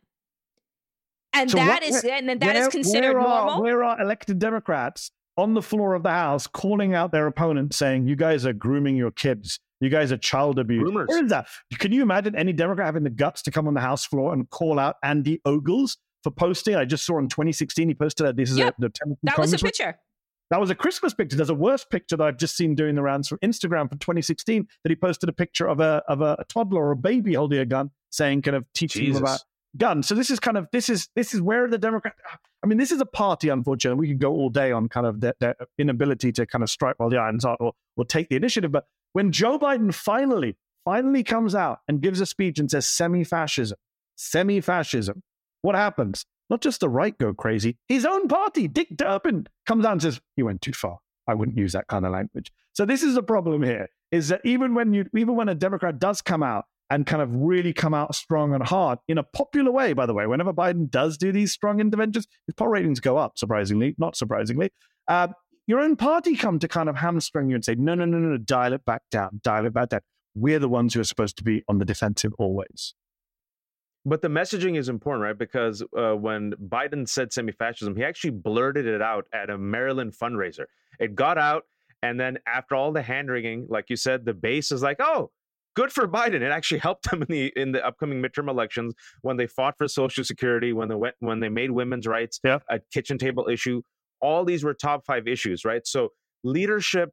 And 1.34 1.50
So 1.52 1.58
that 1.58 1.82
what- 1.82 1.84
is 1.84 2.04
and 2.04 2.30
that 2.42 2.56
is 2.58 2.68
considered 2.70 3.16
where 3.16 3.26
are, 3.28 3.46
normal. 3.46 3.64
Where 3.64 3.84
are 3.84 4.02
elected 4.02 4.40
Democrats 4.40 5.12
on 5.38 5.54
the 5.54 5.62
floor 5.62 5.94
of 5.94 6.04
the 6.04 6.12
House 6.12 6.48
calling 6.48 6.94
out 6.94 7.12
their 7.12 7.28
opponent 7.28 7.74
saying, 7.74 8.08
"You 8.08 8.16
guys 8.16 8.46
are 8.46 8.54
grooming 8.54 8.96
your 8.96 9.12
kids. 9.12 9.60
You 9.82 9.90
guys 9.90 10.12
are 10.12 10.18
child 10.18 10.60
abuse." 10.60 10.84
Groomers. 10.84 11.08
Where 11.08 11.24
is 11.24 11.30
that? 11.30 11.48
Can 11.80 11.92
you 11.92 12.02
imagine 12.02 12.36
any 12.36 12.54
Democrat 12.54 12.86
having 12.86 13.04
the 13.04 13.10
guts 13.10 13.42
to 13.44 13.52
come 13.52 13.68
on 13.68 13.74
the 13.74 13.82
House 13.82 14.06
floor 14.06 14.34
and 14.34 14.50
call 14.50 14.80
out 14.80 14.96
Andy 15.04 15.42
Ogles 15.46 15.98
for 16.24 16.32
posting? 16.32 16.76
I 16.76 16.86
just 16.86 17.06
saw 17.06 17.20
in 17.20 17.28
2016 17.28 17.88
he 17.88 17.94
posted 17.94 18.26
that 18.26 18.36
this 18.36 18.52
is 18.52 18.58
Yep. 18.58 18.76
a, 18.78 18.82
the 18.82 18.90
Tennessee 18.90 19.20
that 19.24 19.38
was 19.38 19.54
a 19.54 19.58
picture. 19.58 19.96
That 20.52 20.60
was 20.60 20.70
a 20.70 20.76
Christmas 20.76 21.14
picture. 21.14 21.36
There's 21.36 21.50
a 21.50 21.56
worse 21.56 21.84
picture 21.86 22.16
that 22.18 22.24
I've 22.24 22.38
just 22.38 22.56
seen 22.56 22.76
doing 22.76 22.94
the 22.94 23.02
rounds 23.02 23.28
from 23.28 23.40
Instagram 23.40 23.90
from 23.90 23.98
2016 23.98 24.68
that 24.84 24.90
he 24.90 24.96
posted 24.96 25.28
a 25.28 25.34
picture 25.34 25.68
of 25.68 25.80
a 25.80 26.04
of 26.08 26.22
a, 26.22 26.38
toddler 26.48 26.86
or 26.86 26.92
a 26.92 26.96
baby 26.96 27.34
holding 27.34 27.60
a 27.60 27.66
gun, 27.66 27.90
saying 28.12 28.44
kind 28.44 28.56
of 28.56 28.64
teaching 28.74 29.06
Jesus. 29.06 29.16
them 29.18 29.24
about 29.24 29.40
guns. 29.78 30.08
So 30.08 30.16
this 30.16 30.30
is 30.30 30.40
kind 30.40 30.58
of 30.58 30.68
this 30.72 30.90
is 30.90 31.10
this 31.16 31.34
is 31.34 31.42
where 31.42 31.68
the 31.68 31.78
Democrat. 31.78 32.16
I 32.64 32.68
mean, 32.68 32.78
this 32.78 32.92
is 32.92 33.02
a 33.02 33.06
party. 33.06 33.50
Unfortunately, 33.50 34.00
we 34.00 34.08
could 34.08 34.20
go 34.20 34.32
all 34.32 34.50
day 34.50 34.72
on 34.72 34.90
kind 34.90 35.06
of 35.06 35.22
their, 35.22 35.34
their 35.40 35.56
inability 35.78 36.32
to 36.34 36.46
kind 36.46 36.64
of 36.64 36.70
strike 36.70 36.96
while 36.98 37.10
the 37.10 37.18
iron's 37.18 37.44
hot 37.44 37.58
or 37.60 37.74
or 37.96 38.06
take 38.06 38.30
the 38.30 38.36
initiative. 38.36 38.72
But 38.72 38.86
when 39.14 39.32
Joe 39.32 39.60
Biden 39.60 39.94
finally 39.94 40.58
finally 40.84 41.24
comes 41.24 41.56
out 41.56 41.80
and 41.88 42.02
gives 42.02 42.20
a 42.20 42.26
speech 42.26 42.60
and 42.60 42.70
says 42.70 42.88
semi-fascism, 42.88 43.78
semi-fascism, 44.16 45.24
what 45.62 45.76
happens? 45.76 46.26
Not 46.50 46.62
just 46.62 46.80
the 46.80 46.90
right 46.90 47.18
go 47.18 47.34
crazy. 47.34 47.78
His 47.88 48.06
own 48.06 48.28
party, 48.28 48.68
Dick 48.68 48.90
Durbin, 48.96 49.48
comes 49.66 49.86
out 49.86 49.94
and 49.94 50.02
says, 50.02 50.22
"You 50.36 50.46
went 50.46 50.62
too 50.62 50.74
far. 50.74 51.00
I 51.28 51.34
wouldn't 51.34 51.58
use 51.58 51.74
that 51.74 51.88
kind 51.88 52.06
of 52.06 52.12
language." 52.12 52.52
So 52.74 52.86
this 52.86 53.02
is 53.02 53.16
the 53.16 53.24
problem 53.24 53.64
here: 53.64 53.90
is 54.12 54.28
that 54.30 54.42
even 54.44 54.76
when 54.76 54.94
you, 54.94 55.06
even 55.16 55.36
when 55.36 55.50
a 55.50 55.56
Democrat 55.56 56.00
does 56.00 56.22
come 56.22 56.44
out 56.44 56.66
and 56.90 57.06
kind 57.06 57.22
of 57.22 57.36
really 57.36 57.74
come 57.74 57.94
out 57.94 58.14
strong 58.16 58.54
and 58.54 58.64
hard 58.64 59.00
in 59.08 59.18
a 59.18 59.24
popular 59.24 59.72
way, 59.72 59.94
by 59.94 60.06
the 60.06 60.14
way, 60.14 60.28
whenever 60.28 60.54
Biden 60.54 60.90
does 60.90 61.18
do 61.18 61.32
these 61.32 61.52
strong 61.52 61.80
interventions, 61.80 62.28
his 62.46 62.54
poll 62.56 62.68
ratings 62.68 63.00
go 63.00 63.18
up. 63.18 63.38
Surprisingly, 63.38 63.96
not 63.98 64.16
surprisingly, 64.16 64.72
uh, 65.08 65.28
your 65.68 65.80
own 65.80 65.96
party 65.96 66.36
come 66.36 66.60
to 66.60 66.68
kind 66.68 66.90
of 66.90 66.96
hamstring 66.96 67.50
you 67.50 67.56
and 67.56 67.66
say, 67.66 67.76
"No, 67.76 67.96
no, 67.96 68.06
no, 68.06 68.20
no, 68.20 68.38
dial 68.38 68.74
it 68.74 68.86
back 68.86 69.02
down, 69.10 69.42
dial 69.44 69.66
it 69.66 69.74
back 69.74 69.90
down." 69.90 70.02
We're 70.36 70.60
the 70.60 70.70
ones 70.70 70.94
who 70.94 71.00
are 71.00 71.06
supposed 71.06 71.38
to 71.38 71.44
be 71.44 71.64
on 71.68 71.80
the 71.80 71.86
defensive 71.86 72.34
always. 72.38 72.94
But 74.08 74.22
the 74.22 74.28
messaging 74.28 74.78
is 74.78 74.88
important, 74.88 75.24
right? 75.24 75.38
Because 75.38 75.82
uh, 75.98 76.14
when 76.14 76.52
Biden 76.52 77.10
said 77.10 77.34
semi-fascism, 77.34 77.96
he 77.96 78.04
actually 78.04 78.32
blurted 78.32 78.86
it 78.86 79.02
out 79.02 79.26
at 79.34 79.50
a 79.50 79.58
Maryland 79.58 80.14
fundraiser. 80.14 80.66
It 81.00 81.16
got 81.16 81.40
out, 81.40 81.64
and 82.04 82.20
then 82.20 82.38
after 82.46 82.76
all 82.76 82.92
the 82.92 83.02
hand 83.02 83.32
wringing, 83.32 83.66
like 83.68 83.90
you 83.90 83.96
said, 83.96 84.24
the 84.24 84.36
base 84.36 84.72
is 84.72 84.84
like, 84.84 84.98
"Oh, 85.00 85.32
good 85.76 85.92
for 85.92 86.08
Biden." 86.08 86.42
It 86.42 86.52
actually 86.52 86.80
helped 86.80 87.10
them 87.10 87.22
in 87.22 87.28
the 87.30 87.54
in 87.56 87.72
the 87.72 87.86
upcoming 87.86 88.22
midterm 88.22 88.50
elections 88.50 88.94
when 89.22 89.38
they 89.38 89.48
fought 89.48 89.76
for 89.78 89.88
Social 89.88 90.24
Security, 90.24 90.74
when 90.74 90.88
they 90.90 90.96
went 90.96 91.16
when 91.20 91.40
they 91.40 91.50
made 91.50 91.72
women's 91.72 92.08
rights 92.08 92.40
Yeah. 92.44 92.60
a 92.70 92.80
kitchen 92.94 93.18
table 93.18 93.48
issue. 93.50 93.82
All 94.22 94.46
these 94.46 94.64
were 94.64 94.74
top 94.74 95.06
five 95.06 95.28
issues, 95.28 95.64
right? 95.66 95.86
So 95.86 96.10
leadership. 96.44 97.10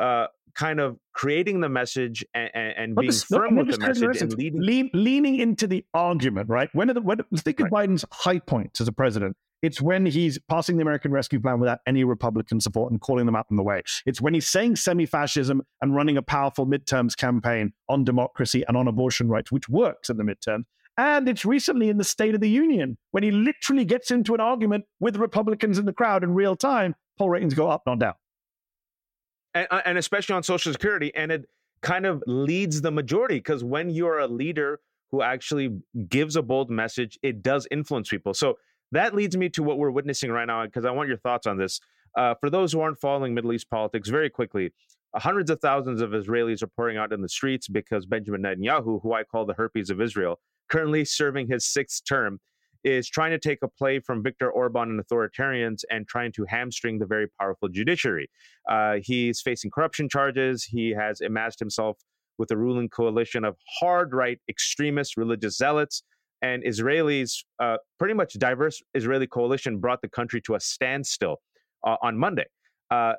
Uh, 0.00 0.26
kind 0.56 0.80
of 0.80 0.96
creating 1.12 1.60
the 1.60 1.68
message 1.68 2.24
and, 2.34 2.50
and, 2.54 2.96
being 2.96 3.10
just- 3.10 3.26
firm 3.26 3.54
not 3.54 3.66
with 3.66 3.78
the 3.78 3.86
message 3.86 4.22
and 4.22 4.32
leading 4.34 4.60
lean, 4.60 4.90
leaning 4.92 5.36
into 5.36 5.66
the 5.68 5.84
argument, 5.94 6.48
right? 6.48 6.68
When, 6.72 6.90
are 6.90 6.94
the, 6.94 7.00
when 7.00 7.18
think 7.36 7.60
of 7.60 7.68
Biden's 7.68 8.04
high 8.10 8.38
points 8.40 8.80
as 8.80 8.88
a 8.88 8.92
president. 8.92 9.36
It's 9.64 9.80
when 9.80 10.04
he's 10.04 10.38
passing 10.48 10.76
the 10.76 10.82
American 10.82 11.10
Rescue 11.10 11.40
Plan 11.40 11.58
without 11.58 11.78
any 11.86 12.04
Republican 12.04 12.60
support 12.60 12.92
and 12.92 13.00
calling 13.00 13.24
them 13.24 13.34
out 13.34 13.46
on 13.50 13.56
the 13.56 13.62
way. 13.62 13.82
It's 14.04 14.20
when 14.20 14.34
he's 14.34 14.46
saying 14.46 14.76
semi-fascism 14.76 15.62
and 15.80 15.94
running 15.94 16.18
a 16.18 16.22
powerful 16.22 16.66
midterms 16.66 17.16
campaign 17.16 17.72
on 17.88 18.04
democracy 18.04 18.62
and 18.68 18.76
on 18.76 18.88
abortion 18.88 19.28
rights, 19.28 19.50
which 19.50 19.66
works 19.70 20.10
in 20.10 20.18
the 20.18 20.22
midterms. 20.22 20.64
And 20.98 21.26
it's 21.30 21.46
recently 21.46 21.88
in 21.88 21.96
the 21.96 22.04
State 22.04 22.34
of 22.34 22.42
the 22.42 22.50
Union 22.50 22.98
when 23.12 23.22
he 23.22 23.30
literally 23.30 23.86
gets 23.86 24.10
into 24.10 24.34
an 24.34 24.40
argument 24.40 24.84
with 25.00 25.16
Republicans 25.16 25.78
in 25.78 25.86
the 25.86 25.94
crowd 25.94 26.22
in 26.22 26.34
real 26.34 26.56
time. 26.56 26.94
Poll 27.18 27.30
ratings 27.30 27.54
go 27.54 27.70
up, 27.70 27.84
not 27.86 27.98
down. 27.98 28.14
and, 29.54 29.66
uh, 29.70 29.80
and 29.86 29.96
especially 29.96 30.34
on 30.34 30.42
social 30.42 30.72
security 30.72 31.10
and 31.14 31.32
it 31.32 31.46
kind 31.80 32.04
of 32.06 32.22
leads 32.26 32.82
the 32.82 32.90
majority 32.90 33.36
because 33.36 33.64
when 33.64 33.88
you're 33.88 34.18
a 34.18 34.26
leader 34.26 34.80
who 35.10 35.22
actually 35.22 35.78
gives 36.08 36.36
a 36.36 36.42
bold 36.42 36.70
message 36.70 37.18
it 37.22 37.42
does 37.42 37.66
influence 37.70 38.08
people 38.08 38.34
so 38.34 38.56
that 38.92 39.14
leads 39.14 39.36
me 39.36 39.48
to 39.48 39.62
what 39.62 39.78
we're 39.78 39.90
witnessing 39.90 40.30
right 40.30 40.46
now 40.46 40.64
because 40.64 40.84
i 40.84 40.90
want 40.90 41.08
your 41.08 41.18
thoughts 41.18 41.46
on 41.46 41.58
this 41.58 41.80
uh, 42.16 42.34
for 42.40 42.48
those 42.48 42.72
who 42.72 42.80
aren't 42.80 43.00
following 43.00 43.34
middle 43.34 43.52
east 43.52 43.68
politics 43.70 44.08
very 44.08 44.30
quickly 44.30 44.72
hundreds 45.16 45.50
of 45.50 45.60
thousands 45.60 46.00
of 46.00 46.10
israelis 46.10 46.62
are 46.62 46.68
pouring 46.68 46.96
out 46.96 47.12
in 47.12 47.20
the 47.20 47.28
streets 47.28 47.68
because 47.68 48.06
benjamin 48.06 48.42
netanyahu 48.42 49.00
who 49.02 49.12
i 49.12 49.22
call 49.22 49.44
the 49.44 49.54
herpes 49.54 49.90
of 49.90 50.00
israel 50.00 50.38
currently 50.68 51.04
serving 51.04 51.46
his 51.48 51.64
sixth 51.64 52.02
term 52.08 52.40
is 52.84 53.08
trying 53.08 53.30
to 53.30 53.38
take 53.38 53.60
a 53.62 53.68
play 53.68 53.98
from 53.98 54.22
Viktor 54.22 54.50
Orban 54.50 54.90
and 54.90 55.00
authoritarians 55.02 55.80
and 55.90 56.06
trying 56.06 56.32
to 56.32 56.44
hamstring 56.44 56.98
the 56.98 57.06
very 57.06 57.26
powerful 57.40 57.68
judiciary. 57.68 58.28
Uh, 58.70 58.96
he's 59.02 59.40
facing 59.40 59.70
corruption 59.70 60.08
charges. 60.08 60.64
He 60.64 60.90
has 60.90 61.22
amassed 61.22 61.58
himself 61.58 61.96
with 62.36 62.50
a 62.50 62.56
ruling 62.56 62.88
coalition 62.88 63.44
of 63.44 63.56
hard 63.80 64.12
right 64.12 64.38
extremists, 64.48 65.16
religious 65.16 65.56
zealots, 65.56 66.02
and 66.44 66.62
Israelis. 66.62 67.42
Uh, 67.58 67.78
pretty 67.98 68.14
much 68.14 68.34
diverse 68.34 68.82
Israeli 68.92 69.26
coalition 69.26 69.78
brought 69.78 70.02
the 70.02 70.08
country 70.08 70.40
to 70.42 70.54
a 70.54 70.60
standstill 70.60 71.40
uh, 71.86 71.96
on 72.02 72.18
Monday. 72.18 72.44
Uh, 72.90 73.14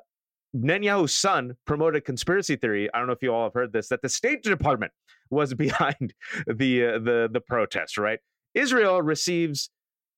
Netanyahu's 0.54 1.14
son 1.14 1.56
promoted 1.66 2.04
conspiracy 2.04 2.54
theory. 2.56 2.88
I 2.94 2.98
don't 2.98 3.08
know 3.08 3.12
if 3.12 3.22
you 3.22 3.34
all 3.34 3.44
have 3.44 3.52
heard 3.52 3.72
this 3.72 3.88
that 3.88 4.00
the 4.00 4.08
State 4.08 4.42
Department 4.44 4.92
was 5.28 5.52
behind 5.66 6.14
the 6.46 6.86
uh, 6.86 6.98
the 7.00 7.28
the 7.30 7.40
protest. 7.40 7.98
Right? 7.98 8.20
Israel 8.54 9.02
receives 9.02 9.70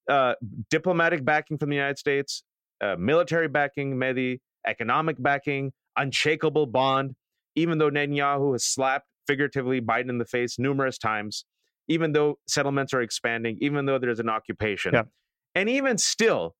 uh, 0.08 0.34
diplomatic 0.70 1.24
backing 1.24 1.56
from 1.56 1.70
the 1.70 1.76
United 1.76 1.98
States, 1.98 2.44
uh, 2.82 2.96
military 2.98 3.48
backing, 3.48 3.96
Mehdi, 3.96 4.38
economic 4.66 5.16
backing, 5.20 5.72
unshakable 5.96 6.66
bond. 6.66 7.14
Even 7.56 7.78
though 7.78 7.90
Netanyahu 7.90 8.52
has 8.52 8.64
slapped 8.64 9.06
figuratively 9.26 9.80
Biden 9.80 10.10
in 10.10 10.18
the 10.18 10.24
face 10.24 10.58
numerous 10.58 10.98
times, 10.98 11.44
even 11.88 12.12
though 12.12 12.38
settlements 12.46 12.92
are 12.94 13.00
expanding, 13.00 13.58
even 13.60 13.86
though 13.86 13.98
there's 13.98 14.20
an 14.20 14.28
occupation, 14.28 14.94
Yeah. 14.94 15.02
and 15.54 15.68
even 15.68 15.98
still, 15.98 16.54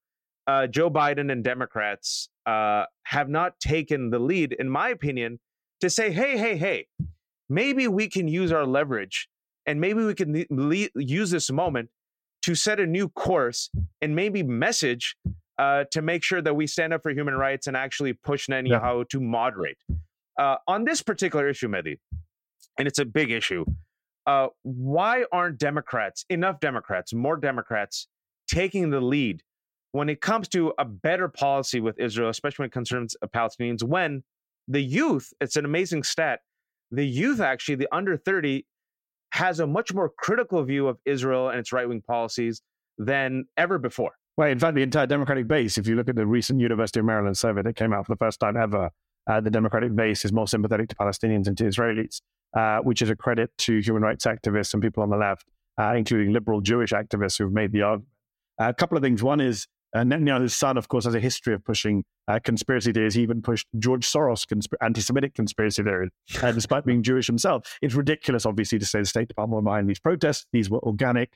uh, 0.46 0.66
Joe 0.66 0.90
Biden 0.90 1.30
and 1.30 1.44
Democrats 1.44 2.30
uh, 2.46 2.84
have 3.04 3.28
not 3.28 3.60
taken 3.60 4.10
the 4.10 4.18
lead, 4.18 4.54
in 4.54 4.68
my 4.68 4.88
opinion, 4.88 5.40
to 5.80 5.90
say, 5.90 6.10
hey, 6.10 6.38
hey, 6.38 6.56
hey, 6.56 6.86
maybe 7.48 7.86
we 7.86 8.08
can 8.08 8.26
use 8.28 8.50
our 8.50 8.64
leverage 8.66 9.28
and 9.66 9.80
maybe 9.80 10.02
we 10.02 10.14
can 10.14 10.46
le- 10.50 10.88
use 10.96 11.30
this 11.30 11.50
moment 11.50 11.90
to 12.42 12.54
set 12.54 12.80
a 12.80 12.86
new 12.86 13.08
course 13.10 13.70
and 14.00 14.16
maybe 14.16 14.42
message 14.42 15.16
uh, 15.58 15.84
to 15.90 16.00
make 16.00 16.22
sure 16.24 16.40
that 16.40 16.54
we 16.54 16.66
stand 16.66 16.94
up 16.94 17.02
for 17.02 17.10
human 17.10 17.34
rights 17.34 17.66
and 17.66 17.76
actually 17.76 18.12
push 18.12 18.48
Netanyahu 18.48 18.98
yeah. 18.98 19.04
to 19.10 19.20
moderate. 19.20 19.76
Uh, 20.38 20.56
on 20.66 20.84
this 20.84 21.02
particular 21.02 21.48
issue, 21.48 21.68
Mehdi, 21.68 21.98
and 22.78 22.86
it's 22.86 23.00
a 23.00 23.04
big 23.04 23.30
issue, 23.30 23.64
uh, 24.28 24.48
why 24.62 25.24
aren't 25.32 25.58
Democrats, 25.58 26.26
enough 26.28 26.60
Democrats, 26.60 27.14
more 27.14 27.38
Democrats, 27.38 28.08
taking 28.46 28.90
the 28.90 29.00
lead 29.00 29.42
when 29.92 30.10
it 30.10 30.20
comes 30.20 30.48
to 30.48 30.74
a 30.78 30.84
better 30.84 31.28
policy 31.28 31.80
with 31.80 31.98
Israel, 31.98 32.28
especially 32.28 32.64
when 32.64 32.66
it 32.66 32.72
concerns 32.72 33.16
Palestinians, 33.34 33.82
when 33.82 34.22
the 34.68 34.82
youth, 34.82 35.32
it's 35.40 35.56
an 35.56 35.64
amazing 35.64 36.02
stat, 36.02 36.40
the 36.90 37.06
youth 37.06 37.40
actually, 37.40 37.76
the 37.76 37.88
under 37.90 38.18
30, 38.18 38.66
has 39.32 39.60
a 39.60 39.66
much 39.66 39.94
more 39.94 40.12
critical 40.18 40.62
view 40.62 40.88
of 40.88 40.98
Israel 41.06 41.48
and 41.48 41.58
its 41.58 41.72
right 41.72 41.88
wing 41.88 42.02
policies 42.06 42.60
than 42.98 43.46
ever 43.56 43.78
before. 43.78 44.12
Well, 44.36 44.48
in 44.48 44.58
fact, 44.58 44.74
the 44.74 44.82
entire 44.82 45.06
Democratic 45.06 45.48
base, 45.48 45.78
if 45.78 45.86
you 45.86 45.96
look 45.96 46.10
at 46.10 46.16
the 46.16 46.26
recent 46.26 46.60
University 46.60 47.00
of 47.00 47.06
Maryland 47.06 47.38
survey 47.38 47.62
that 47.62 47.76
came 47.76 47.94
out 47.94 48.04
for 48.04 48.12
the 48.12 48.18
first 48.18 48.40
time 48.40 48.58
ever, 48.58 48.90
uh, 49.28 49.40
the 49.40 49.50
Democratic 49.50 49.94
base 49.94 50.24
is 50.24 50.32
more 50.32 50.48
sympathetic 50.48 50.88
to 50.88 50.96
Palestinians 50.96 51.46
and 51.46 51.56
to 51.58 51.64
Israelis, 51.64 52.20
uh, 52.56 52.78
which 52.78 53.02
is 53.02 53.10
a 53.10 53.16
credit 53.16 53.50
to 53.58 53.78
human 53.80 54.02
rights 54.02 54.26
activists 54.26 54.72
and 54.72 54.82
people 54.82 55.02
on 55.02 55.10
the 55.10 55.16
left, 55.16 55.46
uh, 55.78 55.94
including 55.94 56.32
liberal 56.32 56.60
Jewish 56.60 56.90
activists 56.90 57.38
who've 57.38 57.52
made 57.52 57.72
the 57.72 57.82
argument. 57.82 58.08
A 58.58 58.74
couple 58.74 58.96
of 58.96 59.02
things. 59.02 59.22
One 59.22 59.40
is 59.40 59.66
uh, 59.94 60.00
Netanyahu's 60.00 60.56
son, 60.56 60.76
of 60.76 60.88
course, 60.88 61.04
has 61.04 61.14
a 61.14 61.20
history 61.20 61.54
of 61.54 61.64
pushing 61.64 62.04
uh, 62.26 62.38
conspiracy 62.42 62.92
theories. 62.92 63.14
He 63.14 63.22
even 63.22 63.40
pushed 63.40 63.66
George 63.78 64.06
Soros 64.06 64.46
consp- 64.46 64.74
anti-Semitic 64.82 65.34
conspiracy 65.34 65.82
theories, 65.82 66.10
uh, 66.42 66.52
despite 66.52 66.84
being 66.84 67.02
Jewish 67.02 67.26
himself. 67.26 67.78
It's 67.80 67.94
ridiculous, 67.94 68.44
obviously, 68.44 68.78
to 68.78 68.86
say 68.86 69.00
the 69.00 69.06
State 69.06 69.28
Department 69.28 69.56
were 69.56 69.70
behind 69.70 69.88
these 69.88 70.00
protests. 70.00 70.46
These 70.52 70.68
were 70.68 70.80
organic, 70.80 71.30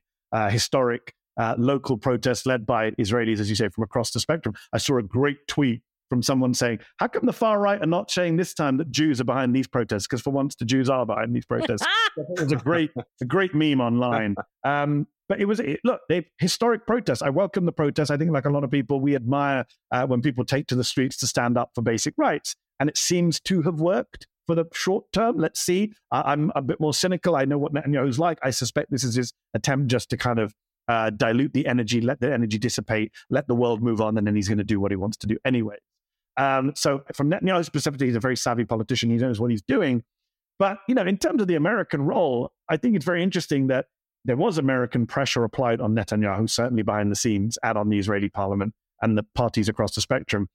historic, 0.51 1.15
uh, 1.39 1.55
local 1.59 1.97
protests 1.97 2.47
led 2.47 2.67
by 2.67 2.91
Israelis, 2.93 3.41
as 3.41 3.49
you 3.49 3.57
say, 3.57 3.69
from 3.69 3.85
across 3.85 4.11
the 4.11 4.21
spectrum. 4.21 4.55
I 4.73 4.79
saw 4.79 4.99
a 4.99 5.03
great 5.03 5.47
tweet 5.49 5.83
from 6.13 6.23
someone 6.23 6.53
saying, 6.53 6.79
"How 6.99 7.09
come 7.09 7.25
the 7.25 7.33
far 7.33 7.59
right 7.59 7.81
are 7.81 7.87
not 7.87 8.11
saying 8.11 8.37
this 8.37 8.53
time 8.53 8.77
that 8.77 8.91
Jews 8.91 9.19
are 9.19 9.25
behind 9.25 9.57
these 9.57 9.67
protests? 9.67 10.07
Because 10.07 10.21
for 10.21 10.29
once, 10.29 10.55
the 10.55 10.67
Jews 10.67 10.91
are 10.91 11.07
behind 11.07 11.35
these 11.35 11.47
protests." 11.47 11.87
it 12.19 12.39
was 12.39 12.53
a 12.53 12.57
great, 12.57 12.91
a 13.23 13.25
great 13.25 13.55
meme 13.55 13.81
online. 13.81 14.35
Um, 14.63 15.07
but 15.27 15.41
it 15.41 15.47
was 15.47 15.59
it, 15.59 15.81
look, 15.85 16.03
they 16.11 16.27
historic 16.37 16.87
protests. 16.87 17.23
I 17.23 17.31
welcome 17.31 17.65
the 17.65 17.73
protests. 17.73 18.11
I 18.11 18.19
think, 18.19 18.31
like 18.31 18.45
a 18.45 18.51
lot 18.51 18.63
of 18.63 18.71
people, 18.71 19.01
we 19.01 19.17
admire 19.17 19.65
uh, 19.91 20.07
when 20.07 20.21
people 20.21 20.45
take 20.45 20.67
to 20.67 20.75
the 20.75 20.85
streets 20.85 21.17
to 21.19 21.27
stand 21.27 21.57
up 21.57 21.71
for 21.75 21.81
basic 21.81 22.13
rights, 22.19 22.57
and 22.79 22.91
it 22.91 22.99
seems 22.99 23.41
to 23.41 23.63
have 23.63 23.81
worked 23.81 24.27
for 24.47 24.55
the 24.55 24.67
short 24.75 25.07
term. 25.15 25.39
Let's 25.39 25.61
see. 25.61 25.95
I'm 26.11 26.53
a 26.55 26.61
bit 26.61 26.79
more 26.79 26.93
cynical. 26.93 27.37
I 27.37 27.47
know 27.47 27.57
what 27.57 27.73
Netanyahu's 27.73 28.19
like. 28.19 28.39
I 28.43 28.51
suspect 28.51 28.91
this 28.91 29.05
is 29.05 29.15
his 29.15 29.33
attempt 29.55 29.87
just 29.87 30.11
to 30.11 30.19
kind 30.19 30.39
of 30.39 30.53
uh, 30.89 31.09
dilute 31.11 31.55
the 31.55 31.67
energy, 31.67 32.03
let 32.03 32.21
the 32.21 32.33
energy 32.33 32.59
dissipate, 32.59 33.13
let 33.31 33.47
the 33.49 33.55
world 33.55 33.83
move 33.83 34.01
on, 34.01 34.19
and 34.19 34.27
then 34.27 34.35
he's 34.35 34.49
going 34.49 34.59
to 34.59 34.65
do 34.65 34.81
what 34.81 34.91
he 34.91 34.97
wants 34.97 35.17
to 35.19 35.27
do 35.27 35.39
anyway. 35.45 35.77
Um, 36.37 36.73
so 36.75 37.03
from 37.15 37.31
Netanyahu's 37.31 37.69
perspective, 37.69 38.07
he's 38.07 38.17
a 38.17 38.21
very 38.21 38.37
savvy 38.37 38.65
politician. 38.65 39.11
He 39.11 39.17
knows 39.17 39.41
what 39.41 39.51
he's 39.51 39.63
doing. 39.63 40.03
But 40.59 40.79
you 40.89 40.95
know, 40.95 41.03
in 41.03 41.19
terms 41.19 41.43
of 41.43 41.49
the 41.49 41.57
American 41.57 42.03
role, 42.03 42.53
I 42.69 42.77
think 42.77 42.97
it's 42.97 43.05
very 43.05 43.23
interesting 43.23 43.67
that 43.69 43.87
there 44.25 44.37
was 44.37 44.59
American 44.59 45.07
pressure 45.07 45.45
applied 45.45 45.81
on 45.81 45.95
Netanyahu, 45.95 46.49
certainly 46.49 46.83
behind 46.83 47.11
the 47.11 47.17
scenes, 47.17 47.59
and 47.63 47.77
on 47.77 47.89
the 47.89 47.99
Israeli 47.99 48.29
parliament 48.29 48.75
and 49.01 49.19
the 49.19 49.25
parties 49.35 49.69
across 49.69 49.95
the 49.95 50.01
spectrum, 50.01 50.49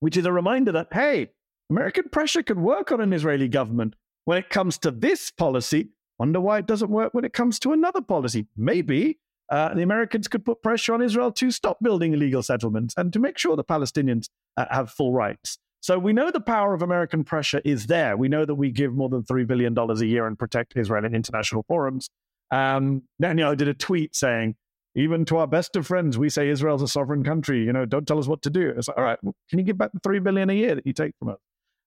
which 0.00 0.16
is 0.16 0.24
a 0.24 0.32
reminder 0.32 0.72
that, 0.72 0.88
hey, 0.92 1.30
American 1.70 2.08
pressure 2.08 2.42
could 2.42 2.58
work 2.58 2.90
on 2.90 3.00
an 3.00 3.12
Israeli 3.12 3.48
government 3.48 3.94
when 4.24 4.38
it 4.38 4.48
comes 4.48 4.78
to 4.78 4.90
this 4.90 5.30
policy. 5.30 5.90
Wonder 6.18 6.40
why 6.40 6.58
it 6.58 6.66
doesn't 6.66 6.90
work 6.90 7.12
when 7.12 7.24
it 7.24 7.32
comes 7.32 7.58
to 7.60 7.72
another 7.72 8.00
policy. 8.00 8.46
Maybe 8.56 9.18
uh, 9.52 9.74
the 9.74 9.82
Americans 9.82 10.28
could 10.28 10.46
put 10.46 10.62
pressure 10.62 10.94
on 10.94 11.02
Israel 11.02 11.30
to 11.30 11.50
stop 11.50 11.76
building 11.82 12.14
illegal 12.14 12.42
settlements 12.42 12.94
and 12.96 13.12
to 13.12 13.18
make 13.18 13.36
sure 13.36 13.54
the 13.54 13.62
Palestinians 13.62 14.30
uh, 14.56 14.64
have 14.70 14.90
full 14.90 15.12
rights. 15.12 15.58
So 15.80 15.98
we 15.98 16.14
know 16.14 16.30
the 16.30 16.40
power 16.40 16.72
of 16.72 16.80
American 16.80 17.22
pressure 17.22 17.60
is 17.62 17.86
there. 17.86 18.16
We 18.16 18.28
know 18.28 18.46
that 18.46 18.54
we 18.54 18.70
give 18.70 18.94
more 18.94 19.10
than 19.10 19.24
$3 19.24 19.46
billion 19.46 19.76
a 19.78 19.94
year 20.04 20.26
and 20.26 20.38
protect 20.38 20.74
Israel 20.74 21.04
in 21.04 21.14
international 21.14 21.64
forums. 21.68 22.08
Um, 22.50 23.02
Netanyahu 23.22 23.58
did 23.58 23.68
a 23.68 23.74
tweet 23.74 24.16
saying, 24.16 24.56
even 24.94 25.26
to 25.26 25.36
our 25.36 25.46
best 25.46 25.76
of 25.76 25.86
friends, 25.86 26.16
we 26.16 26.30
say 26.30 26.48
Israel's 26.48 26.80
a 26.80 26.88
sovereign 26.88 27.22
country. 27.22 27.62
You 27.62 27.74
know, 27.74 27.84
don't 27.84 28.08
tell 28.08 28.18
us 28.18 28.26
what 28.26 28.40
to 28.42 28.50
do. 28.50 28.72
It's 28.74 28.88
like, 28.88 28.96
all 28.96 29.04
right, 29.04 29.18
can 29.50 29.58
you 29.58 29.64
give 29.64 29.76
back 29.76 29.92
the 29.92 30.00
three 30.00 30.18
billion 30.18 30.48
a 30.48 30.54
year 30.54 30.74
that 30.74 30.86
you 30.86 30.94
take 30.94 31.12
from 31.18 31.30
us? 31.30 31.38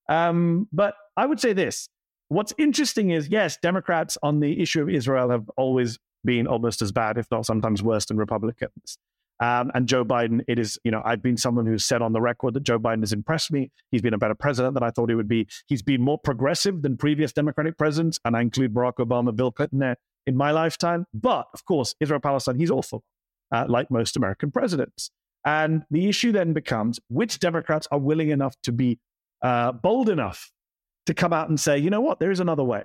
Um, 0.08 0.68
but 0.72 0.94
I 1.16 1.26
would 1.26 1.40
say 1.40 1.52
this: 1.52 1.88
what's 2.28 2.52
interesting 2.58 3.10
is, 3.10 3.28
yes, 3.28 3.58
Democrats 3.62 4.18
on 4.22 4.40
the 4.40 4.60
issue 4.60 4.82
of 4.82 4.90
Israel 4.90 5.30
have 5.30 5.48
always 5.56 5.98
been 6.26 6.46
almost 6.46 6.82
as 6.82 6.92
bad, 6.92 7.16
if 7.16 7.30
not 7.30 7.46
sometimes 7.46 7.82
worse, 7.82 8.04
than 8.04 8.18
Republicans. 8.18 8.98
Um, 9.38 9.70
and 9.74 9.86
Joe 9.86 10.04
Biden, 10.04 10.40
it 10.48 10.58
is, 10.58 10.78
you 10.82 10.90
know, 10.90 11.02
I've 11.04 11.22
been 11.22 11.36
someone 11.36 11.66
who's 11.66 11.84
said 11.84 12.00
on 12.00 12.12
the 12.12 12.20
record 12.20 12.54
that 12.54 12.62
Joe 12.62 12.78
Biden 12.78 13.00
has 13.00 13.12
impressed 13.12 13.52
me. 13.52 13.70
He's 13.90 14.00
been 14.00 14.14
a 14.14 14.18
better 14.18 14.34
president 14.34 14.74
than 14.74 14.82
I 14.82 14.90
thought 14.90 15.10
he 15.10 15.14
would 15.14 15.28
be. 15.28 15.46
He's 15.66 15.82
been 15.82 16.00
more 16.00 16.18
progressive 16.18 16.82
than 16.82 16.96
previous 16.96 17.32
Democratic 17.32 17.76
presidents, 17.76 18.18
and 18.24 18.36
I 18.36 18.40
include 18.40 18.72
Barack 18.72 18.94
Obama, 18.94 19.36
Bill 19.36 19.52
Clinton 19.52 19.78
there 19.78 19.96
in 20.26 20.36
my 20.36 20.52
lifetime. 20.52 21.06
But 21.12 21.48
of 21.52 21.64
course, 21.66 21.94
Israel 22.00 22.20
Palestine, 22.20 22.58
he's 22.58 22.70
awful, 22.70 23.04
uh, 23.52 23.66
like 23.68 23.90
most 23.90 24.16
American 24.16 24.50
presidents. 24.50 25.10
And 25.44 25.84
the 25.90 26.08
issue 26.08 26.32
then 26.32 26.52
becomes 26.54 26.98
which 27.08 27.38
Democrats 27.38 27.86
are 27.92 27.98
willing 27.98 28.30
enough 28.30 28.56
to 28.64 28.72
be 28.72 28.98
uh, 29.42 29.72
bold 29.72 30.08
enough 30.08 30.50
to 31.06 31.14
come 31.14 31.32
out 31.32 31.48
and 31.48 31.60
say, 31.60 31.78
you 31.78 31.90
know 31.90 32.00
what, 32.00 32.18
there 32.18 32.30
is 32.30 32.40
another 32.40 32.64
way. 32.64 32.84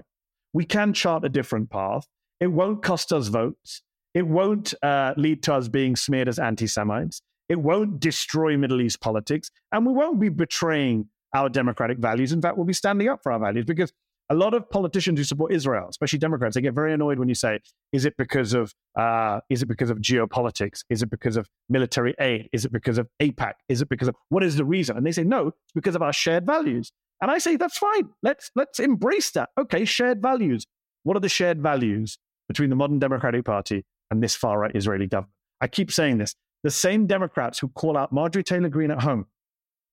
We 0.54 0.65
can 0.65 0.93
chart 0.93 1.25
a 1.25 1.30
different 1.30 1.69
path. 1.69 2.06
It 2.41 2.47
won't 2.47 2.82
cost 2.82 3.13
us 3.13 3.27
votes. 3.27 3.84
It 4.13 4.27
won't 4.27 4.73
uh, 4.84 5.13
lead 5.15 5.43
to 5.43 5.54
us 5.54 5.69
being 5.69 5.95
smeared 5.95 6.27
as 6.27 6.39
anti 6.39 6.67
Semites. 6.67 7.21
It 7.47 7.60
won't 7.60 7.99
destroy 7.99 8.58
Middle 8.58 8.82
East 8.82 8.99
politics. 8.99 9.51
And 9.71 9.86
we 9.86 9.93
won't 9.93 10.19
be 10.19 10.30
betraying 10.30 11.08
our 11.34 11.49
democratic 11.49 11.99
values. 11.99 12.34
In 12.34 12.41
fact, 12.41 12.58
we'll 12.58 12.65
be 12.65 12.73
standing 12.73 13.08
up 13.08 13.21
for 13.23 13.32
our 13.32 13.39
values 13.39 13.65
because 13.65 13.93
a 14.30 14.36
lot 14.36 14.54
of 14.54 14.69
politicians 14.69 15.19
who 15.19 15.23
support 15.23 15.51
Israel, 15.51 15.88
especially 15.89 16.19
Democrats, 16.19 16.56
they 16.56 16.62
get 16.62 16.73
very 16.73 16.93
annoyed 16.93 17.19
when 17.19 17.30
you 17.30 17.36
say, 17.36 17.60
"Is 17.91 18.06
it 18.06 18.15
because 18.17 18.54
of 18.54 18.73
uh, 18.97 19.41
is 19.49 19.62
it 19.62 19.67
because 19.67 19.89
of 19.89 19.99
geopolitics? 19.99 20.84
Is 20.89 21.04
it 21.04 21.10
because 21.10 21.38
of 21.38 21.47
military 21.69 22.15
aid? 22.19 22.49
Is 22.54 22.65
it 22.65 22.71
because 22.71 22.97
of 22.97 23.08
AIPAC? 23.21 23.54
Is 23.69 23.82
it 23.82 23.89
because 23.89 24.08
of 24.08 24.15
what 24.30 24.43
is 24.43 24.56
the 24.56 24.65
reason?" 24.65 24.97
And 24.97 25.06
they 25.06 25.12
say, 25.12 25.23
"No, 25.23 25.47
it's 25.47 25.73
because 25.75 25.95
of 25.95 26.01
our 26.01 26.13
shared 26.13 26.45
values." 26.45 26.91
And 27.21 27.30
I 27.30 27.38
say, 27.38 27.58
"That's 27.58 27.77
fine. 27.77 28.10
Let's 28.23 28.51
let's 28.56 28.80
embrace 28.80 29.32
that. 29.32 29.49
Okay, 29.60 29.86
shared 29.86 30.21
values. 30.21 30.65
What 31.04 31.17
are 31.17 31.21
the 31.21 31.30
shared 31.30 31.62
values 31.62 32.17
between 32.51 32.69
the 32.69 32.75
modern 32.75 32.99
Democratic 32.99 33.45
Party 33.45 33.83
and 34.09 34.21
this 34.21 34.35
far 34.35 34.59
right 34.59 34.75
Israeli 34.75 35.07
government?" 35.07 35.33
I 35.61 35.67
keep 35.67 35.91
saying 35.91 36.17
this. 36.17 36.35
The 36.63 36.71
same 36.71 37.07
Democrats 37.07 37.59
who 37.59 37.69
call 37.69 37.97
out 37.97 38.11
Marjorie 38.11 38.43
Taylor 38.43 38.69
Greene 38.69 38.91
at 38.91 39.01
home 39.01 39.25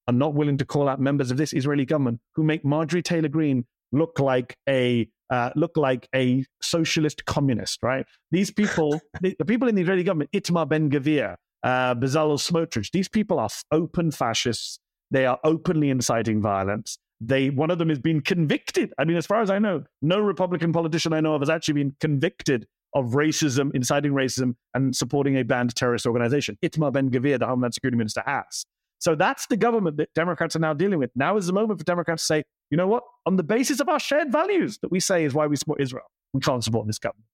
are 0.09 0.15
not 0.15 0.35
willing 0.35 0.59
to 0.59 0.65
call 0.65 0.89
out 0.89 1.01
members 1.01 1.31
of 1.31 1.37
this 1.37 1.53
Israeli 1.53 1.85
government 1.85 2.21
who 2.35 2.43
make 2.43 2.65
Marjorie 2.65 3.03
Taylor 3.03 3.29
Greene 3.29 3.65
look 3.93 4.19
like 4.19 4.57
a 4.69 5.09
uh, 5.31 5.51
look 5.55 5.77
like 5.77 6.09
a 6.15 6.45
socialist 6.63 7.25
communist, 7.27 7.79
right? 7.83 8.07
These 8.31 8.51
people, 8.51 8.99
the, 9.21 9.37
the, 9.39 9.45
people 9.45 9.69
in 9.69 9.75
the 9.75 9.83
Israeli 9.83 10.03
government, 10.03 10.31
Itamar 10.33 10.67
Ben 10.69 10.91
Gvir, 10.91 11.37
uh, 11.63 11.95
Bezalel 11.95 12.39
Smotrich, 12.39 12.91
these 12.93 13.09
people 13.09 13.39
are 13.39 13.51
open 13.71 14.11
fascists. 14.11 14.79
They 15.11 15.27
are 15.27 15.39
openly 15.45 15.91
inciting 15.91 16.41
violence. 16.41 16.99
They 17.21 17.51
one 17.51 17.71
of 17.71 17.79
them 17.79 17.89
has 17.89 17.99
been 17.99 18.21
convicted. 18.21 18.93
I 18.99 19.05
mean, 19.05 19.17
as 19.17 19.27
far 19.27 19.43
as 19.43 19.51
I 19.51 19.59
know, 19.59 19.85
no 20.03 20.21
Republican 20.21 20.73
politician 20.73 21.13
I 21.13 21.21
know 21.21 21.35
of 21.35 21.43
has 21.43 21.51
actually 21.51 21.75
been 21.75 21.97
convicted 22.01 22.67
of 22.95 23.07
racism, 23.11 23.71
inciting 23.75 24.13
racism, 24.13 24.55
and 24.75 24.95
supporting 24.95 25.37
a 25.37 25.43
banned 25.43 25.75
terrorist 25.75 26.07
organization. 26.07 26.57
Itamar 26.65 26.93
Ben 26.93 27.11
Gvir, 27.11 27.39
the 27.39 27.47
Homeland 27.47 27.75
Security 27.75 27.99
Minister, 27.99 28.23
has. 28.25 28.65
So 29.01 29.15
that's 29.15 29.47
the 29.47 29.57
government 29.57 29.97
that 29.99 30.13
Democrats 30.15 30.57
are 30.57 30.61
now 30.61 30.75
dealing 30.75 30.99
with. 30.99 31.11
Now 31.15 31.37
is 31.37 31.47
the 31.47 31.53
moment 31.53 31.79
for 31.79 31.85
Democrats 31.85 32.23
to 32.23 32.27
say, 32.27 32.45
you 32.71 32.77
know 32.77 32.89
what? 32.89 33.05
On 33.27 33.37
the 33.37 33.43
basis 33.43 33.81
of 33.81 33.89
our 33.89 34.01
shared 34.01 34.33
values 34.33 34.79
that 34.83 34.91
we 34.91 35.01
say 35.01 35.25
is 35.25 35.35
why 35.35 35.47
we 35.47 35.57
support 35.57 35.81
Israel, 35.81 36.05
we 36.33 36.41
can't 36.41 36.65
support 36.65 36.87
this 36.87 36.99
government. 36.99 37.27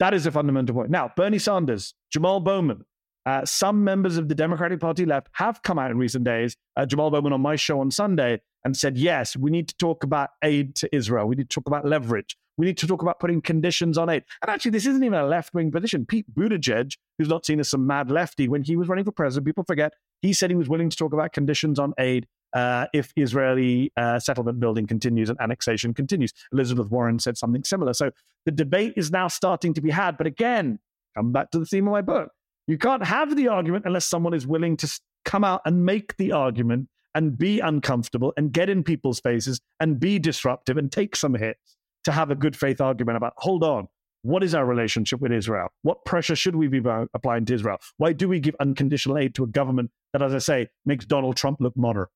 That 0.00 0.14
is 0.14 0.26
a 0.26 0.32
fundamental 0.32 0.74
point. 0.74 0.90
Now, 0.90 1.12
Bernie 1.16 1.38
Sanders, 1.38 1.94
Jamal 2.12 2.40
Bowman, 2.40 2.84
uh, 3.28 3.44
some 3.44 3.84
members 3.84 4.16
of 4.16 4.30
the 4.30 4.34
Democratic 4.34 4.80
Party 4.80 5.04
left 5.04 5.28
have 5.32 5.62
come 5.62 5.78
out 5.78 5.90
in 5.90 5.98
recent 5.98 6.24
days. 6.24 6.56
Uh, 6.76 6.86
Jamal 6.86 7.10
Bowman 7.10 7.34
on 7.34 7.42
my 7.42 7.56
show 7.56 7.78
on 7.78 7.90
Sunday 7.90 8.40
and 8.64 8.74
said, 8.74 8.96
yes, 8.96 9.36
we 9.36 9.50
need 9.50 9.68
to 9.68 9.76
talk 9.76 10.02
about 10.02 10.30
aid 10.42 10.74
to 10.76 10.88
Israel. 10.96 11.26
We 11.26 11.36
need 11.36 11.50
to 11.50 11.54
talk 11.54 11.66
about 11.66 11.84
leverage. 11.84 12.38
We 12.56 12.64
need 12.64 12.78
to 12.78 12.86
talk 12.86 13.02
about 13.02 13.20
putting 13.20 13.42
conditions 13.42 13.98
on 13.98 14.08
aid. 14.08 14.24
And 14.40 14.50
actually, 14.50 14.70
this 14.70 14.86
isn't 14.86 15.04
even 15.04 15.18
a 15.18 15.26
left 15.26 15.52
wing 15.52 15.70
position. 15.70 16.06
Pete 16.06 16.24
Buttigieg, 16.34 16.96
who's 17.18 17.28
not 17.28 17.44
seen 17.44 17.60
as 17.60 17.68
some 17.68 17.86
mad 17.86 18.10
lefty, 18.10 18.48
when 18.48 18.62
he 18.62 18.76
was 18.76 18.88
running 18.88 19.04
for 19.04 19.12
president, 19.12 19.44
people 19.44 19.62
forget, 19.62 19.92
he 20.22 20.32
said 20.32 20.48
he 20.48 20.56
was 20.56 20.70
willing 20.70 20.88
to 20.88 20.96
talk 20.96 21.12
about 21.12 21.34
conditions 21.34 21.78
on 21.78 21.92
aid 21.98 22.26
uh, 22.54 22.86
if 22.94 23.12
Israeli 23.14 23.92
uh, 23.98 24.18
settlement 24.18 24.58
building 24.58 24.86
continues 24.86 25.28
and 25.28 25.38
annexation 25.38 25.92
continues. 25.92 26.32
Elizabeth 26.50 26.88
Warren 26.88 27.18
said 27.18 27.36
something 27.36 27.62
similar. 27.62 27.92
So 27.92 28.10
the 28.46 28.52
debate 28.52 28.94
is 28.96 29.10
now 29.10 29.28
starting 29.28 29.74
to 29.74 29.82
be 29.82 29.90
had. 29.90 30.16
But 30.16 30.26
again, 30.26 30.78
come 31.14 31.30
back 31.30 31.50
to 31.50 31.58
the 31.58 31.66
theme 31.66 31.86
of 31.86 31.92
my 31.92 32.00
book. 32.00 32.30
You 32.68 32.76
can't 32.76 33.04
have 33.04 33.34
the 33.34 33.48
argument 33.48 33.86
unless 33.86 34.04
someone 34.04 34.34
is 34.34 34.46
willing 34.46 34.76
to 34.76 35.00
come 35.24 35.42
out 35.42 35.62
and 35.64 35.84
make 35.84 36.16
the 36.18 36.32
argument 36.32 36.88
and 37.14 37.36
be 37.36 37.60
uncomfortable 37.60 38.34
and 38.36 38.52
get 38.52 38.68
in 38.68 38.84
people's 38.84 39.20
faces 39.20 39.60
and 39.80 39.98
be 39.98 40.18
disruptive 40.18 40.76
and 40.76 40.92
take 40.92 41.16
some 41.16 41.34
hits 41.34 41.76
to 42.04 42.12
have 42.12 42.30
a 42.30 42.34
good 42.34 42.54
faith 42.54 42.80
argument 42.80 43.16
about 43.16 43.32
hold 43.38 43.64
on, 43.64 43.88
what 44.22 44.44
is 44.44 44.54
our 44.54 44.66
relationship 44.66 45.18
with 45.18 45.32
Israel? 45.32 45.68
What 45.80 46.04
pressure 46.04 46.36
should 46.36 46.56
we 46.56 46.68
be 46.68 46.82
applying 47.14 47.46
to 47.46 47.54
Israel? 47.54 47.78
Why 47.96 48.12
do 48.12 48.28
we 48.28 48.38
give 48.38 48.54
unconditional 48.60 49.16
aid 49.16 49.34
to 49.36 49.44
a 49.44 49.46
government 49.46 49.90
that, 50.12 50.22
as 50.22 50.34
I 50.34 50.38
say, 50.38 50.68
makes 50.84 51.06
Donald 51.06 51.36
Trump 51.36 51.60
look 51.60 51.76
moderate? 51.76 52.10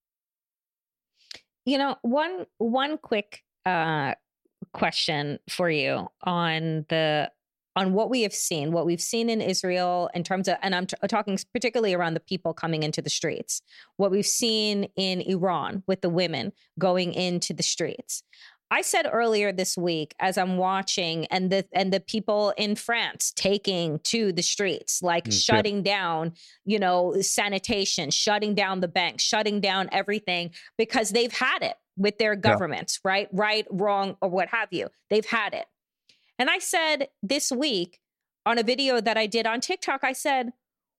You 1.65 1.79
know, 1.79 1.97
one 2.03 2.45
one 2.59 2.99
quick 2.99 3.43
uh, 3.65 4.15
question 4.75 5.39
for 5.49 5.71
you 5.71 6.09
on 6.23 6.85
the 6.91 7.31
on 7.75 7.93
what 7.93 8.11
we 8.11 8.23
have 8.23 8.35
seen, 8.35 8.73
what 8.73 8.87
we've 8.87 9.01
seen 9.01 9.31
in 9.31 9.41
Israel 9.41 10.11
in 10.15 10.25
terms 10.25 10.49
of, 10.49 10.57
and 10.63 10.75
I'm 10.75 10.87
t- 10.87 10.97
talking 11.09 11.39
particularly 11.53 11.95
around 11.95 12.15
the 12.15 12.21
people 12.21 12.53
coming 12.53 12.83
into 12.83 13.01
the 13.01 13.11
streets, 13.11 13.63
what 13.97 14.11
we've 14.11 14.27
seen 14.27 14.89
in 14.97 15.21
Iran 15.23 15.83
with 15.87 16.03
the 16.03 16.11
women 16.11 16.53
going 16.79 17.15
into 17.15 17.55
the 17.55 17.63
streets. 17.63 18.23
I 18.71 18.81
said 18.81 19.07
earlier 19.13 19.53
this 19.53 19.77
week 19.77 20.15
as 20.19 20.39
I'm 20.39 20.57
watching 20.57 21.27
and 21.27 21.53
the 21.53 21.67
and 21.75 21.93
the 21.93 22.01
people 22.01 22.55
in 22.57 22.75
France 22.75 23.31
taking 23.37 23.99
to 24.05 24.33
the 24.33 24.43
streets 24.43 25.03
like 25.03 25.25
mm, 25.25 25.45
shutting 25.45 25.85
yeah. 25.85 25.93
down, 25.93 26.33
you 26.65 26.79
know, 26.79 27.15
sanitation, 27.21 28.11
shutting 28.11 28.55
down 28.55 28.81
the 28.81 28.89
banks, 28.89 29.25
shutting 29.25 29.61
down 29.61 29.91
everything 29.93 30.53
because 30.79 31.11
they've 31.11 31.33
had 31.33 31.59
it 31.61 31.75
with 31.99 32.17
their 32.17 32.35
governments, 32.35 32.99
yeah. 33.05 33.11
right? 33.11 33.29
Right, 33.31 33.67
wrong 33.71 34.17
or 34.23 34.31
what 34.31 34.49
have 34.49 34.69
you. 34.71 34.89
They've 35.11 35.27
had 35.27 35.53
it. 35.53 35.67
And 36.43 36.51
I 36.51 36.59
said 36.59 37.07
this 37.23 37.53
week 37.53 38.01
on 38.45 38.59
a 38.59 38.65
video 38.65 39.01
that 39.01 39.17
I 39.17 39.29
did 39.29 39.47
on 39.47 39.61
TikTok 39.61 40.03
I 40.03 40.13
said, 40.13 40.53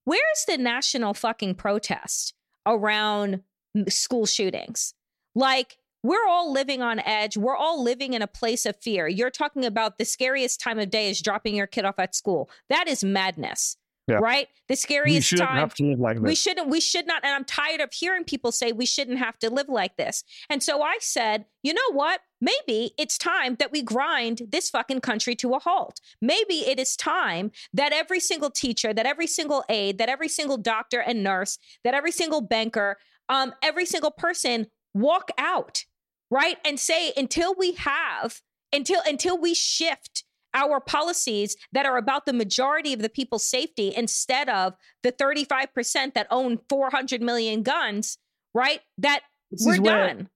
"Where's 0.06 0.46
the 0.48 0.58
national 0.58 1.14
fucking 1.14 1.56
protest 1.56 2.34
around 2.66 3.44
school 3.90 4.26
shootings?" 4.26 4.94
Like 5.36 5.80
we're 6.02 6.26
all 6.30 6.50
living 6.54 6.82
on 6.82 7.02
edge. 7.02 7.36
We're 7.36 7.58
all 7.58 7.84
living 7.84 8.14
in 8.14 8.22
a 8.22 8.26
place 8.26 8.66
of 8.66 8.78
fear. 8.78 9.06
You're 9.10 9.30
talking 9.30 9.66
about 9.66 9.98
the 9.98 10.06
scariest 10.06 10.62
time 10.62 10.80
of 10.80 10.90
day 10.90 11.10
is 11.10 11.22
dropping 11.22 11.56
your 11.56 11.68
kid 11.68 11.84
off 11.84 12.00
at 12.00 12.16
school. 12.16 12.50
That 12.70 12.88
is 12.88 13.04
madness. 13.04 13.76
Yeah. 14.08 14.16
Right? 14.16 14.48
The 14.68 14.76
scariest 14.76 15.32
we 15.32 15.38
time. 15.38 15.56
Have 15.56 15.74
to 15.76 15.84
live 15.86 16.00
like 16.00 16.16
this. 16.18 16.24
We 16.24 16.36
shouldn't, 16.36 16.70
we 16.70 16.82
should 16.82 17.08
not. 17.08 17.24
And 17.24 17.34
I'm 17.34 17.46
tired 17.46 17.80
of 17.80 17.94
hearing 17.94 18.26
people 18.26 18.52
say 18.52 18.72
we 18.72 18.86
shouldn't 18.86 19.20
have 19.20 19.40
to 19.40 19.50
live 19.50 19.70
like 19.70 19.96
this. 19.96 20.24
And 20.50 20.62
so 20.62 20.82
I 20.82 20.98
said, 21.00 21.46
you 21.62 21.74
know 21.74 21.92
what? 21.92 22.20
Maybe 22.42 22.92
it's 22.98 23.18
time 23.18 23.56
that 23.60 23.72
we 23.72 23.82
grind 23.82 24.42
this 24.52 24.70
fucking 24.70 25.00
country 25.00 25.36
to 25.38 25.54
a 25.54 25.60
halt. 25.60 26.02
Maybe 26.22 26.68
it 26.68 26.80
is 26.80 26.98
time 26.98 27.52
that 27.74 27.94
every 27.94 28.20
single 28.20 28.50
teacher, 28.50 28.94
that 28.94 29.06
every 29.06 29.28
single 29.28 29.64
aide, 29.70 29.98
that 30.00 30.10
every 30.10 30.28
single 30.28 30.58
doctor 30.58 31.00
and 31.00 31.24
nurse, 31.24 31.58
that 31.86 31.94
every 31.94 32.12
single 32.12 32.42
banker, 32.42 32.98
um, 33.30 33.54
every 33.62 33.86
single 33.86 34.12
person 34.12 34.68
walk 34.94 35.30
out 35.38 35.86
right? 36.34 36.58
And 36.66 36.80
say 36.80 37.14
until 37.16 37.54
we 37.54 37.74
have, 37.74 38.42
until 38.74 39.02
until 39.06 39.38
we 39.38 39.54
shift 39.54 40.24
our 40.54 40.80
policies 40.80 41.56
that 41.72 41.86
are 41.86 41.98
about 41.98 42.26
the 42.26 42.34
majority 42.34 42.94
of 42.94 43.02
the 43.02 43.10
people's 43.10 43.46
safety 43.46 43.94
instead 43.96 44.50
of 44.50 44.74
the 45.02 45.12
35% 45.12 46.14
that 46.14 46.28
own 46.30 46.60
400 46.70 47.22
million 47.22 47.64
guns, 47.64 48.18
right? 48.54 48.82
That 48.98 49.22
this 49.52 49.66
we're 49.66 49.78
done. 49.78 50.30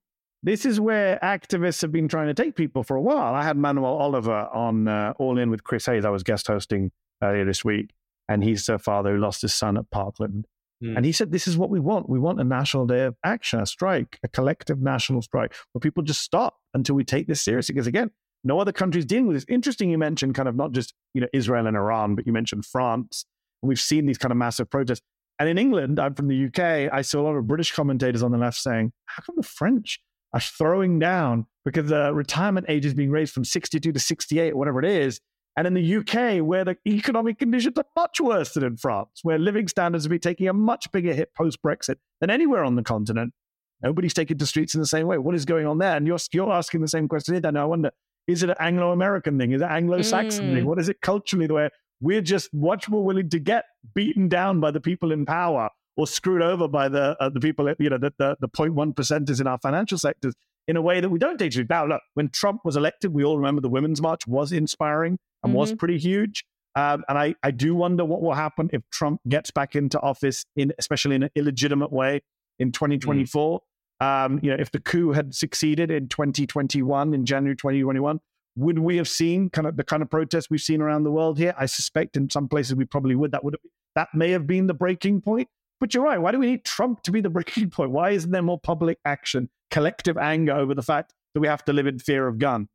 This 0.43 0.65
is 0.65 0.79
where 0.79 1.19
activists 1.23 1.81
have 1.81 1.91
been 1.91 2.07
trying 2.07 2.27
to 2.27 2.33
take 2.33 2.55
people 2.55 2.83
for 2.83 2.95
a 2.95 3.01
while. 3.01 3.33
I 3.33 3.43
had 3.43 3.57
Manuel 3.57 3.97
Oliver 3.97 4.47
on 4.53 4.87
uh, 4.87 5.13
All 5.17 5.37
In 5.37 5.49
with 5.49 5.63
Chris 5.63 5.87
Hayes. 5.87 6.05
I 6.05 6.09
was 6.09 6.23
guest 6.23 6.47
hosting 6.47 6.91
earlier 7.21 7.43
this 7.43 7.65
week, 7.65 7.93
and 8.29 8.43
he's 8.43 8.69
a 8.69 8.77
father 8.77 9.15
who 9.15 9.19
lost 9.19 9.41
his 9.41 9.53
son 9.53 9.77
at 9.77 9.89
Parkland. 9.89 10.45
Mm. 10.83 10.97
And 10.97 11.05
he 11.05 11.11
said, 11.11 11.31
This 11.31 11.47
is 11.47 11.57
what 11.57 11.69
we 11.69 11.79
want. 11.79 12.07
We 12.07 12.19
want 12.19 12.39
a 12.39 12.43
national 12.43 12.85
day 12.85 13.03
of 13.03 13.15
action, 13.23 13.59
a 13.59 13.65
strike, 13.65 14.19
a 14.23 14.27
collective 14.27 14.79
national 14.79 15.21
strike 15.23 15.55
where 15.71 15.79
people 15.79 16.03
just 16.03 16.21
stop 16.21 16.57
until 16.73 16.95
we 16.95 17.03
take 17.03 17.27
this 17.27 17.41
seriously. 17.41 17.73
Because 17.73 17.87
again, 17.87 18.11
no 18.43 18.59
other 18.59 18.71
countries 18.71 19.05
dealing 19.05 19.27
with 19.27 19.37
this. 19.37 19.45
Interesting, 19.49 19.89
you 19.89 19.97
mentioned 19.97 20.35
kind 20.35 20.47
of 20.47 20.55
not 20.55 20.71
just 20.71 20.93
you 21.13 21.21
know 21.21 21.27
Israel 21.33 21.67
and 21.67 21.75
Iran, 21.75 22.15
but 22.15 22.25
you 22.25 22.33
mentioned 22.33 22.65
France. 22.65 23.25
And 23.61 23.69
we've 23.69 23.79
seen 23.79 24.05
these 24.05 24.17
kind 24.17 24.31
of 24.31 24.37
massive 24.37 24.69
protests. 24.69 25.01
And 25.39 25.47
in 25.47 25.57
England, 25.57 25.99
I'm 25.99 26.15
from 26.15 26.27
the 26.27 26.45
UK, 26.45 26.91
I 26.91 27.01
saw 27.01 27.21
a 27.21 27.23
lot 27.23 27.35
of 27.35 27.47
British 27.47 27.71
commentators 27.71 28.23
on 28.23 28.31
the 28.31 28.37
left 28.37 28.57
saying, 28.57 28.91
How 29.05 29.23
come 29.23 29.35
the 29.37 29.43
French 29.43 29.99
are 30.33 30.39
throwing 30.39 30.99
down 30.99 31.45
because 31.63 31.89
the 31.89 32.13
retirement 32.13 32.65
age 32.69 32.85
is 32.85 32.93
being 32.93 33.11
raised 33.11 33.33
from 33.33 33.45
62 33.45 33.91
to 33.91 33.99
68, 33.99 34.55
whatever 34.55 34.79
it 34.79 34.85
is? 34.85 35.19
And 35.55 35.65
in 35.65 35.73
the 35.73 35.95
UK, 35.97 36.45
where 36.45 36.63
the 36.63 36.77
economic 36.85 37.39
conditions 37.39 37.77
are 37.77 37.85
much 37.95 38.21
worse 38.21 38.53
than 38.53 38.63
in 38.63 38.77
France, 38.77 39.21
where 39.23 39.39
living 39.39 39.67
standards 39.67 40.03
have 40.03 40.11
been 40.11 40.19
taking 40.19 40.47
a 40.47 40.53
much 40.53 40.91
bigger 40.91 41.13
hit 41.13 41.33
post 41.33 41.63
Brexit 41.63 41.95
than 42.21 42.29
anywhere 42.29 42.63
on 42.63 42.75
the 42.75 42.83
continent, 42.83 43.33
nobody's 43.81 44.13
taking 44.13 44.37
to 44.37 44.45
streets 44.45 44.75
in 44.75 44.81
the 44.81 44.87
same 44.87 45.07
way. 45.07 45.17
What 45.17 45.33
is 45.33 45.45
going 45.45 45.65
on 45.65 45.79
there? 45.79 45.97
And 45.97 46.05
you're, 46.05 46.19
you're 46.31 46.51
asking 46.51 46.81
the 46.81 46.87
same 46.87 47.07
question. 47.07 47.43
I 47.43 47.49
know. 47.49 47.63
I 47.63 47.65
wonder, 47.65 47.91
is 48.27 48.43
it 48.43 48.49
an 48.49 48.55
Anglo 48.59 48.91
American 48.91 49.37
thing? 49.39 49.51
Is 49.51 49.61
it 49.61 49.69
Anglo 49.69 50.01
Saxon 50.01 50.45
mm. 50.45 50.53
thing? 50.55 50.65
What 50.65 50.79
is 50.79 50.89
it 50.89 51.01
culturally 51.01 51.47
the 51.47 51.53
way 51.53 51.69
we're 51.99 52.21
just 52.21 52.53
much 52.53 52.89
more 52.89 53.03
willing 53.03 53.29
to 53.29 53.39
get 53.39 53.65
beaten 53.95 54.27
down 54.27 54.59
by 54.59 54.71
the 54.71 54.79
people 54.79 55.11
in 55.11 55.25
power 55.25 55.69
or 55.95 56.05
screwed 56.05 56.41
over 56.41 56.67
by 56.67 56.87
the 56.87 57.17
uh, 57.19 57.29
the 57.29 57.39
people, 57.39 57.73
you 57.79 57.89
know, 57.89 57.97
the, 57.97 58.13
the, 58.19 58.37
the 58.39 58.49
0.1 58.49 58.93
percenters 58.93 59.41
in 59.41 59.47
our 59.47 59.57
financial 59.57 59.97
sectors 59.97 60.35
in 60.67 60.77
a 60.77 60.81
way 60.81 60.99
that 60.99 61.09
we 61.09 61.17
don't 61.17 61.37
take 61.37 61.51
to. 61.53 61.65
Now, 61.67 61.85
look, 61.87 62.01
when 62.13 62.29
Trump 62.29 62.61
was 62.63 62.75
elected, 62.75 63.13
we 63.13 63.23
all 63.23 63.37
remember 63.37 63.61
the 63.61 63.69
Women's 63.69 64.01
March 64.01 64.27
was 64.27 64.51
inspiring 64.51 65.17
and 65.43 65.51
mm-hmm. 65.51 65.57
was 65.57 65.73
pretty 65.73 65.97
huge. 65.97 66.45
Um, 66.75 67.03
and 67.09 67.17
I, 67.17 67.33
I 67.41 67.49
do 67.49 67.73
wonder 67.73 68.05
what 68.05 68.21
will 68.21 68.35
happen 68.35 68.69
if 68.71 68.83
Trump 68.91 69.21
gets 69.27 69.49
back 69.49 69.75
into 69.75 69.99
office, 69.99 70.45
in 70.55 70.73
especially 70.77 71.15
in 71.15 71.23
an 71.23 71.29
illegitimate 71.35 71.91
way 71.91 72.21
in 72.59 72.71
2024. 72.71 73.59
Mm. 73.59 73.63
Um, 73.99 74.39
you 74.43 74.51
know, 74.51 74.57
if 74.59 74.71
the 74.71 74.79
coup 74.79 75.11
had 75.11 75.33
succeeded 75.33 75.91
in 75.91 76.07
2021, 76.07 77.13
in 77.13 77.25
January 77.25 77.55
2021, 77.55 78.19
would 78.55 78.79
we 78.79 78.97
have 78.97 79.07
seen 79.07 79.49
kind 79.49 79.67
of 79.67 79.77
the 79.77 79.83
kind 79.83 80.01
of 80.01 80.09
protests 80.09 80.49
we've 80.49 80.61
seen 80.61 80.81
around 80.81 81.03
the 81.03 81.11
world 81.11 81.37
here? 81.37 81.53
I 81.57 81.65
suspect 81.65 82.17
in 82.17 82.29
some 82.29 82.47
places 82.47 82.75
we 82.75 82.85
probably 82.85 83.15
would. 83.15 83.31
That 83.31 83.43
would 83.43 83.53
have, 83.53 83.71
that 83.95 84.09
may 84.13 84.31
have 84.31 84.47
been 84.47 84.67
the 84.67 84.73
breaking 84.73 85.21
point. 85.21 85.47
But 85.79 85.93
you're 85.93 86.03
right. 86.03 86.19
Why 86.19 86.31
do 86.31 86.39
we 86.39 86.47
need 86.47 86.65
Trump 86.65 87.03
to 87.03 87.11
be 87.11 87.21
the 87.21 87.29
breaking 87.37 87.69
point? 87.69 87.91
Why 87.91 88.11
isn't 88.11 88.31
there 88.31 88.41
more 88.41 88.59
public 88.59 88.97
action, 89.05 89.49
collective 89.71 90.17
anger 90.17 90.53
over 90.53 90.73
the 90.73 90.81
fact 90.81 91.13
that 91.33 91.39
we 91.39 91.47
have 91.47 91.63
to 91.65 91.73
live 91.73 91.87
in 91.87 91.99
fear 91.99 92.27
of 92.27 92.39
guns? 92.39 92.67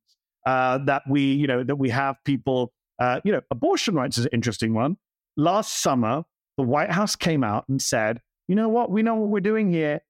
uh, 0.46 0.78
that 0.78 1.02
we, 1.08 1.22
you 1.22 1.46
know, 1.46 1.62
that 1.62 1.76
we 1.76 1.90
have 1.90 2.16
people, 2.24 2.72
uh, 2.98 3.20
you 3.24 3.32
know, 3.32 3.40
abortion 3.50 3.94
rights 3.94 4.18
is 4.18 4.24
an 4.24 4.30
interesting 4.32 4.74
one. 4.74 4.96
Last 5.36 5.82
summer, 5.82 6.24
the 6.56 6.64
White 6.64 6.90
House 6.90 7.16
came 7.16 7.44
out 7.44 7.64
and 7.68 7.80
said, 7.80 8.20
you 8.48 8.54
know 8.54 8.68
what, 8.68 8.90
we 8.90 9.02
know 9.02 9.14
what 9.14 9.28
we're 9.28 9.40
doing 9.40 9.72
here. 9.72 10.00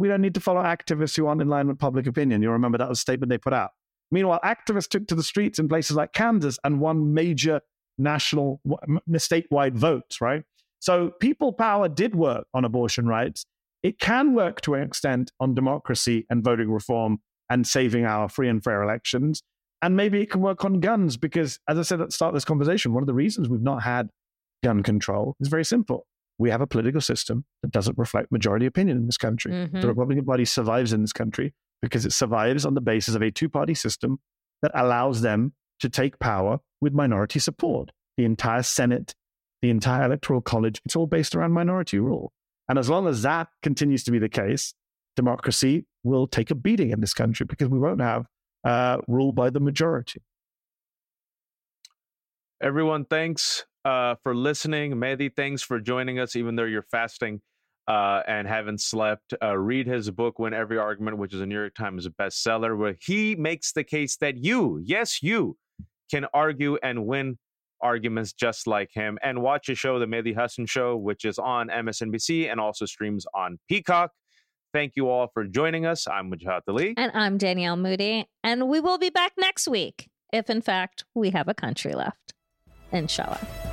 We 0.00 0.08
don't 0.08 0.22
need 0.22 0.32
to 0.32 0.40
follow 0.40 0.62
activists 0.62 1.14
who 1.14 1.26
aren't 1.26 1.42
in 1.42 1.48
line 1.48 1.68
with 1.68 1.78
public 1.78 2.06
opinion. 2.06 2.40
You'll 2.40 2.54
remember 2.54 2.78
that 2.78 2.88
was 2.88 2.98
a 2.98 3.02
statement 3.02 3.28
they 3.28 3.36
put 3.36 3.52
out. 3.52 3.72
Meanwhile, 4.10 4.40
activists 4.42 4.88
took 4.88 5.06
to 5.08 5.14
the 5.14 5.22
streets 5.22 5.58
in 5.58 5.68
places 5.68 5.94
like 5.94 6.14
Kansas 6.14 6.58
and 6.64 6.80
won 6.80 7.12
major 7.12 7.60
national, 7.98 8.62
statewide 9.10 9.74
votes, 9.74 10.22
right? 10.22 10.42
So 10.78 11.10
people 11.20 11.52
power 11.52 11.86
did 11.86 12.14
work 12.14 12.46
on 12.54 12.64
abortion 12.64 13.06
rights. 13.06 13.44
It 13.82 13.98
can 13.98 14.32
work 14.32 14.62
to 14.62 14.72
an 14.72 14.82
extent 14.84 15.32
on 15.38 15.54
democracy 15.54 16.26
and 16.30 16.42
voting 16.42 16.70
reform 16.70 17.18
and 17.50 17.66
saving 17.66 18.06
our 18.06 18.30
free 18.30 18.48
and 18.48 18.64
fair 18.64 18.82
elections. 18.82 19.42
And 19.82 19.96
maybe 19.96 20.22
it 20.22 20.30
can 20.30 20.40
work 20.40 20.64
on 20.64 20.80
guns 20.80 21.18
because, 21.18 21.58
as 21.68 21.78
I 21.78 21.82
said 21.82 22.00
at 22.00 22.08
the 22.08 22.12
start 22.12 22.30
of 22.30 22.36
this 22.36 22.46
conversation, 22.46 22.94
one 22.94 23.02
of 23.02 23.06
the 23.06 23.12
reasons 23.12 23.50
we've 23.50 23.60
not 23.60 23.82
had 23.82 24.08
gun 24.64 24.82
control 24.82 25.36
is 25.40 25.48
very 25.48 25.64
simple. 25.64 26.06
We 26.40 26.48
have 26.48 26.62
a 26.62 26.66
political 26.66 27.02
system 27.02 27.44
that 27.62 27.70
doesn't 27.70 27.98
reflect 27.98 28.32
majority 28.32 28.64
opinion 28.64 28.96
in 28.96 29.04
this 29.04 29.18
country. 29.18 29.52
Mm-hmm. 29.52 29.82
The 29.82 29.86
Republican 29.86 30.24
Party 30.24 30.46
survives 30.46 30.94
in 30.94 31.02
this 31.02 31.12
country 31.12 31.52
because 31.82 32.06
it 32.06 32.14
survives 32.14 32.64
on 32.64 32.72
the 32.72 32.80
basis 32.80 33.14
of 33.14 33.20
a 33.20 33.30
two 33.30 33.50
party 33.50 33.74
system 33.74 34.20
that 34.62 34.70
allows 34.74 35.20
them 35.20 35.52
to 35.80 35.90
take 35.90 36.18
power 36.18 36.60
with 36.80 36.94
minority 36.94 37.40
support. 37.40 37.90
The 38.16 38.24
entire 38.24 38.62
Senate, 38.62 39.14
the 39.60 39.68
entire 39.68 40.04
Electoral 40.04 40.40
College, 40.40 40.80
it's 40.86 40.96
all 40.96 41.06
based 41.06 41.34
around 41.34 41.52
minority 41.52 41.98
rule. 41.98 42.32
And 42.70 42.78
as 42.78 42.88
long 42.88 43.06
as 43.06 43.20
that 43.20 43.48
continues 43.62 44.02
to 44.04 44.10
be 44.10 44.18
the 44.18 44.30
case, 44.30 44.72
democracy 45.16 45.84
will 46.04 46.26
take 46.26 46.50
a 46.50 46.54
beating 46.54 46.90
in 46.90 47.02
this 47.02 47.12
country 47.12 47.44
because 47.44 47.68
we 47.68 47.78
won't 47.78 48.00
have 48.00 48.24
uh, 48.64 48.96
ruled 49.06 49.34
by 49.34 49.50
the 49.50 49.60
majority. 49.60 50.22
Everyone, 52.62 53.04
thanks 53.04 53.66
uh, 53.84 54.14
for 54.22 54.34
listening. 54.34 54.92
Mehdi, 54.92 55.30
thanks 55.34 55.62
for 55.62 55.80
joining 55.80 56.18
us, 56.18 56.36
even 56.36 56.56
though 56.56 56.64
you're 56.64 56.82
fasting 56.90 57.40
uh, 57.88 58.22
and 58.26 58.46
haven't 58.46 58.80
slept. 58.80 59.34
Uh, 59.42 59.56
read 59.56 59.86
his 59.86 60.10
book, 60.10 60.38
Win 60.38 60.54
Every 60.54 60.78
Argument, 60.78 61.18
which 61.18 61.34
is 61.34 61.40
a 61.40 61.46
New 61.46 61.58
York 61.58 61.74
Times 61.74 62.06
bestseller, 62.08 62.76
where 62.76 62.96
he 63.00 63.34
makes 63.34 63.72
the 63.72 63.84
case 63.84 64.16
that 64.16 64.36
you, 64.36 64.80
yes, 64.84 65.22
you, 65.22 65.56
can 66.10 66.26
argue 66.34 66.76
and 66.82 67.06
win 67.06 67.38
arguments 67.80 68.32
just 68.32 68.66
like 68.66 68.90
him. 68.92 69.18
And 69.22 69.42
watch 69.42 69.68
his 69.68 69.78
show, 69.78 69.98
The 69.98 70.06
Mehdi 70.06 70.34
Hasan 70.34 70.66
Show, 70.66 70.96
which 70.96 71.24
is 71.24 71.38
on 71.38 71.68
MSNBC 71.68 72.50
and 72.50 72.60
also 72.60 72.84
streams 72.84 73.26
on 73.34 73.58
Peacock. 73.68 74.10
Thank 74.72 74.92
you 74.96 75.08
all 75.08 75.28
for 75.32 75.44
joining 75.44 75.86
us. 75.86 76.06
I'm 76.06 76.30
Wajahat 76.30 76.62
Ali. 76.68 76.94
And 76.96 77.10
I'm 77.14 77.38
Danielle 77.38 77.76
Moodie. 77.76 78.26
And 78.44 78.68
we 78.68 78.80
will 78.80 78.98
be 78.98 79.10
back 79.10 79.32
next 79.38 79.66
week 79.66 80.08
if, 80.32 80.48
in 80.48 80.60
fact, 80.60 81.04
we 81.14 81.30
have 81.30 81.48
a 81.48 81.54
country 81.54 81.92
left. 81.92 82.34
Inshallah. 82.92 83.69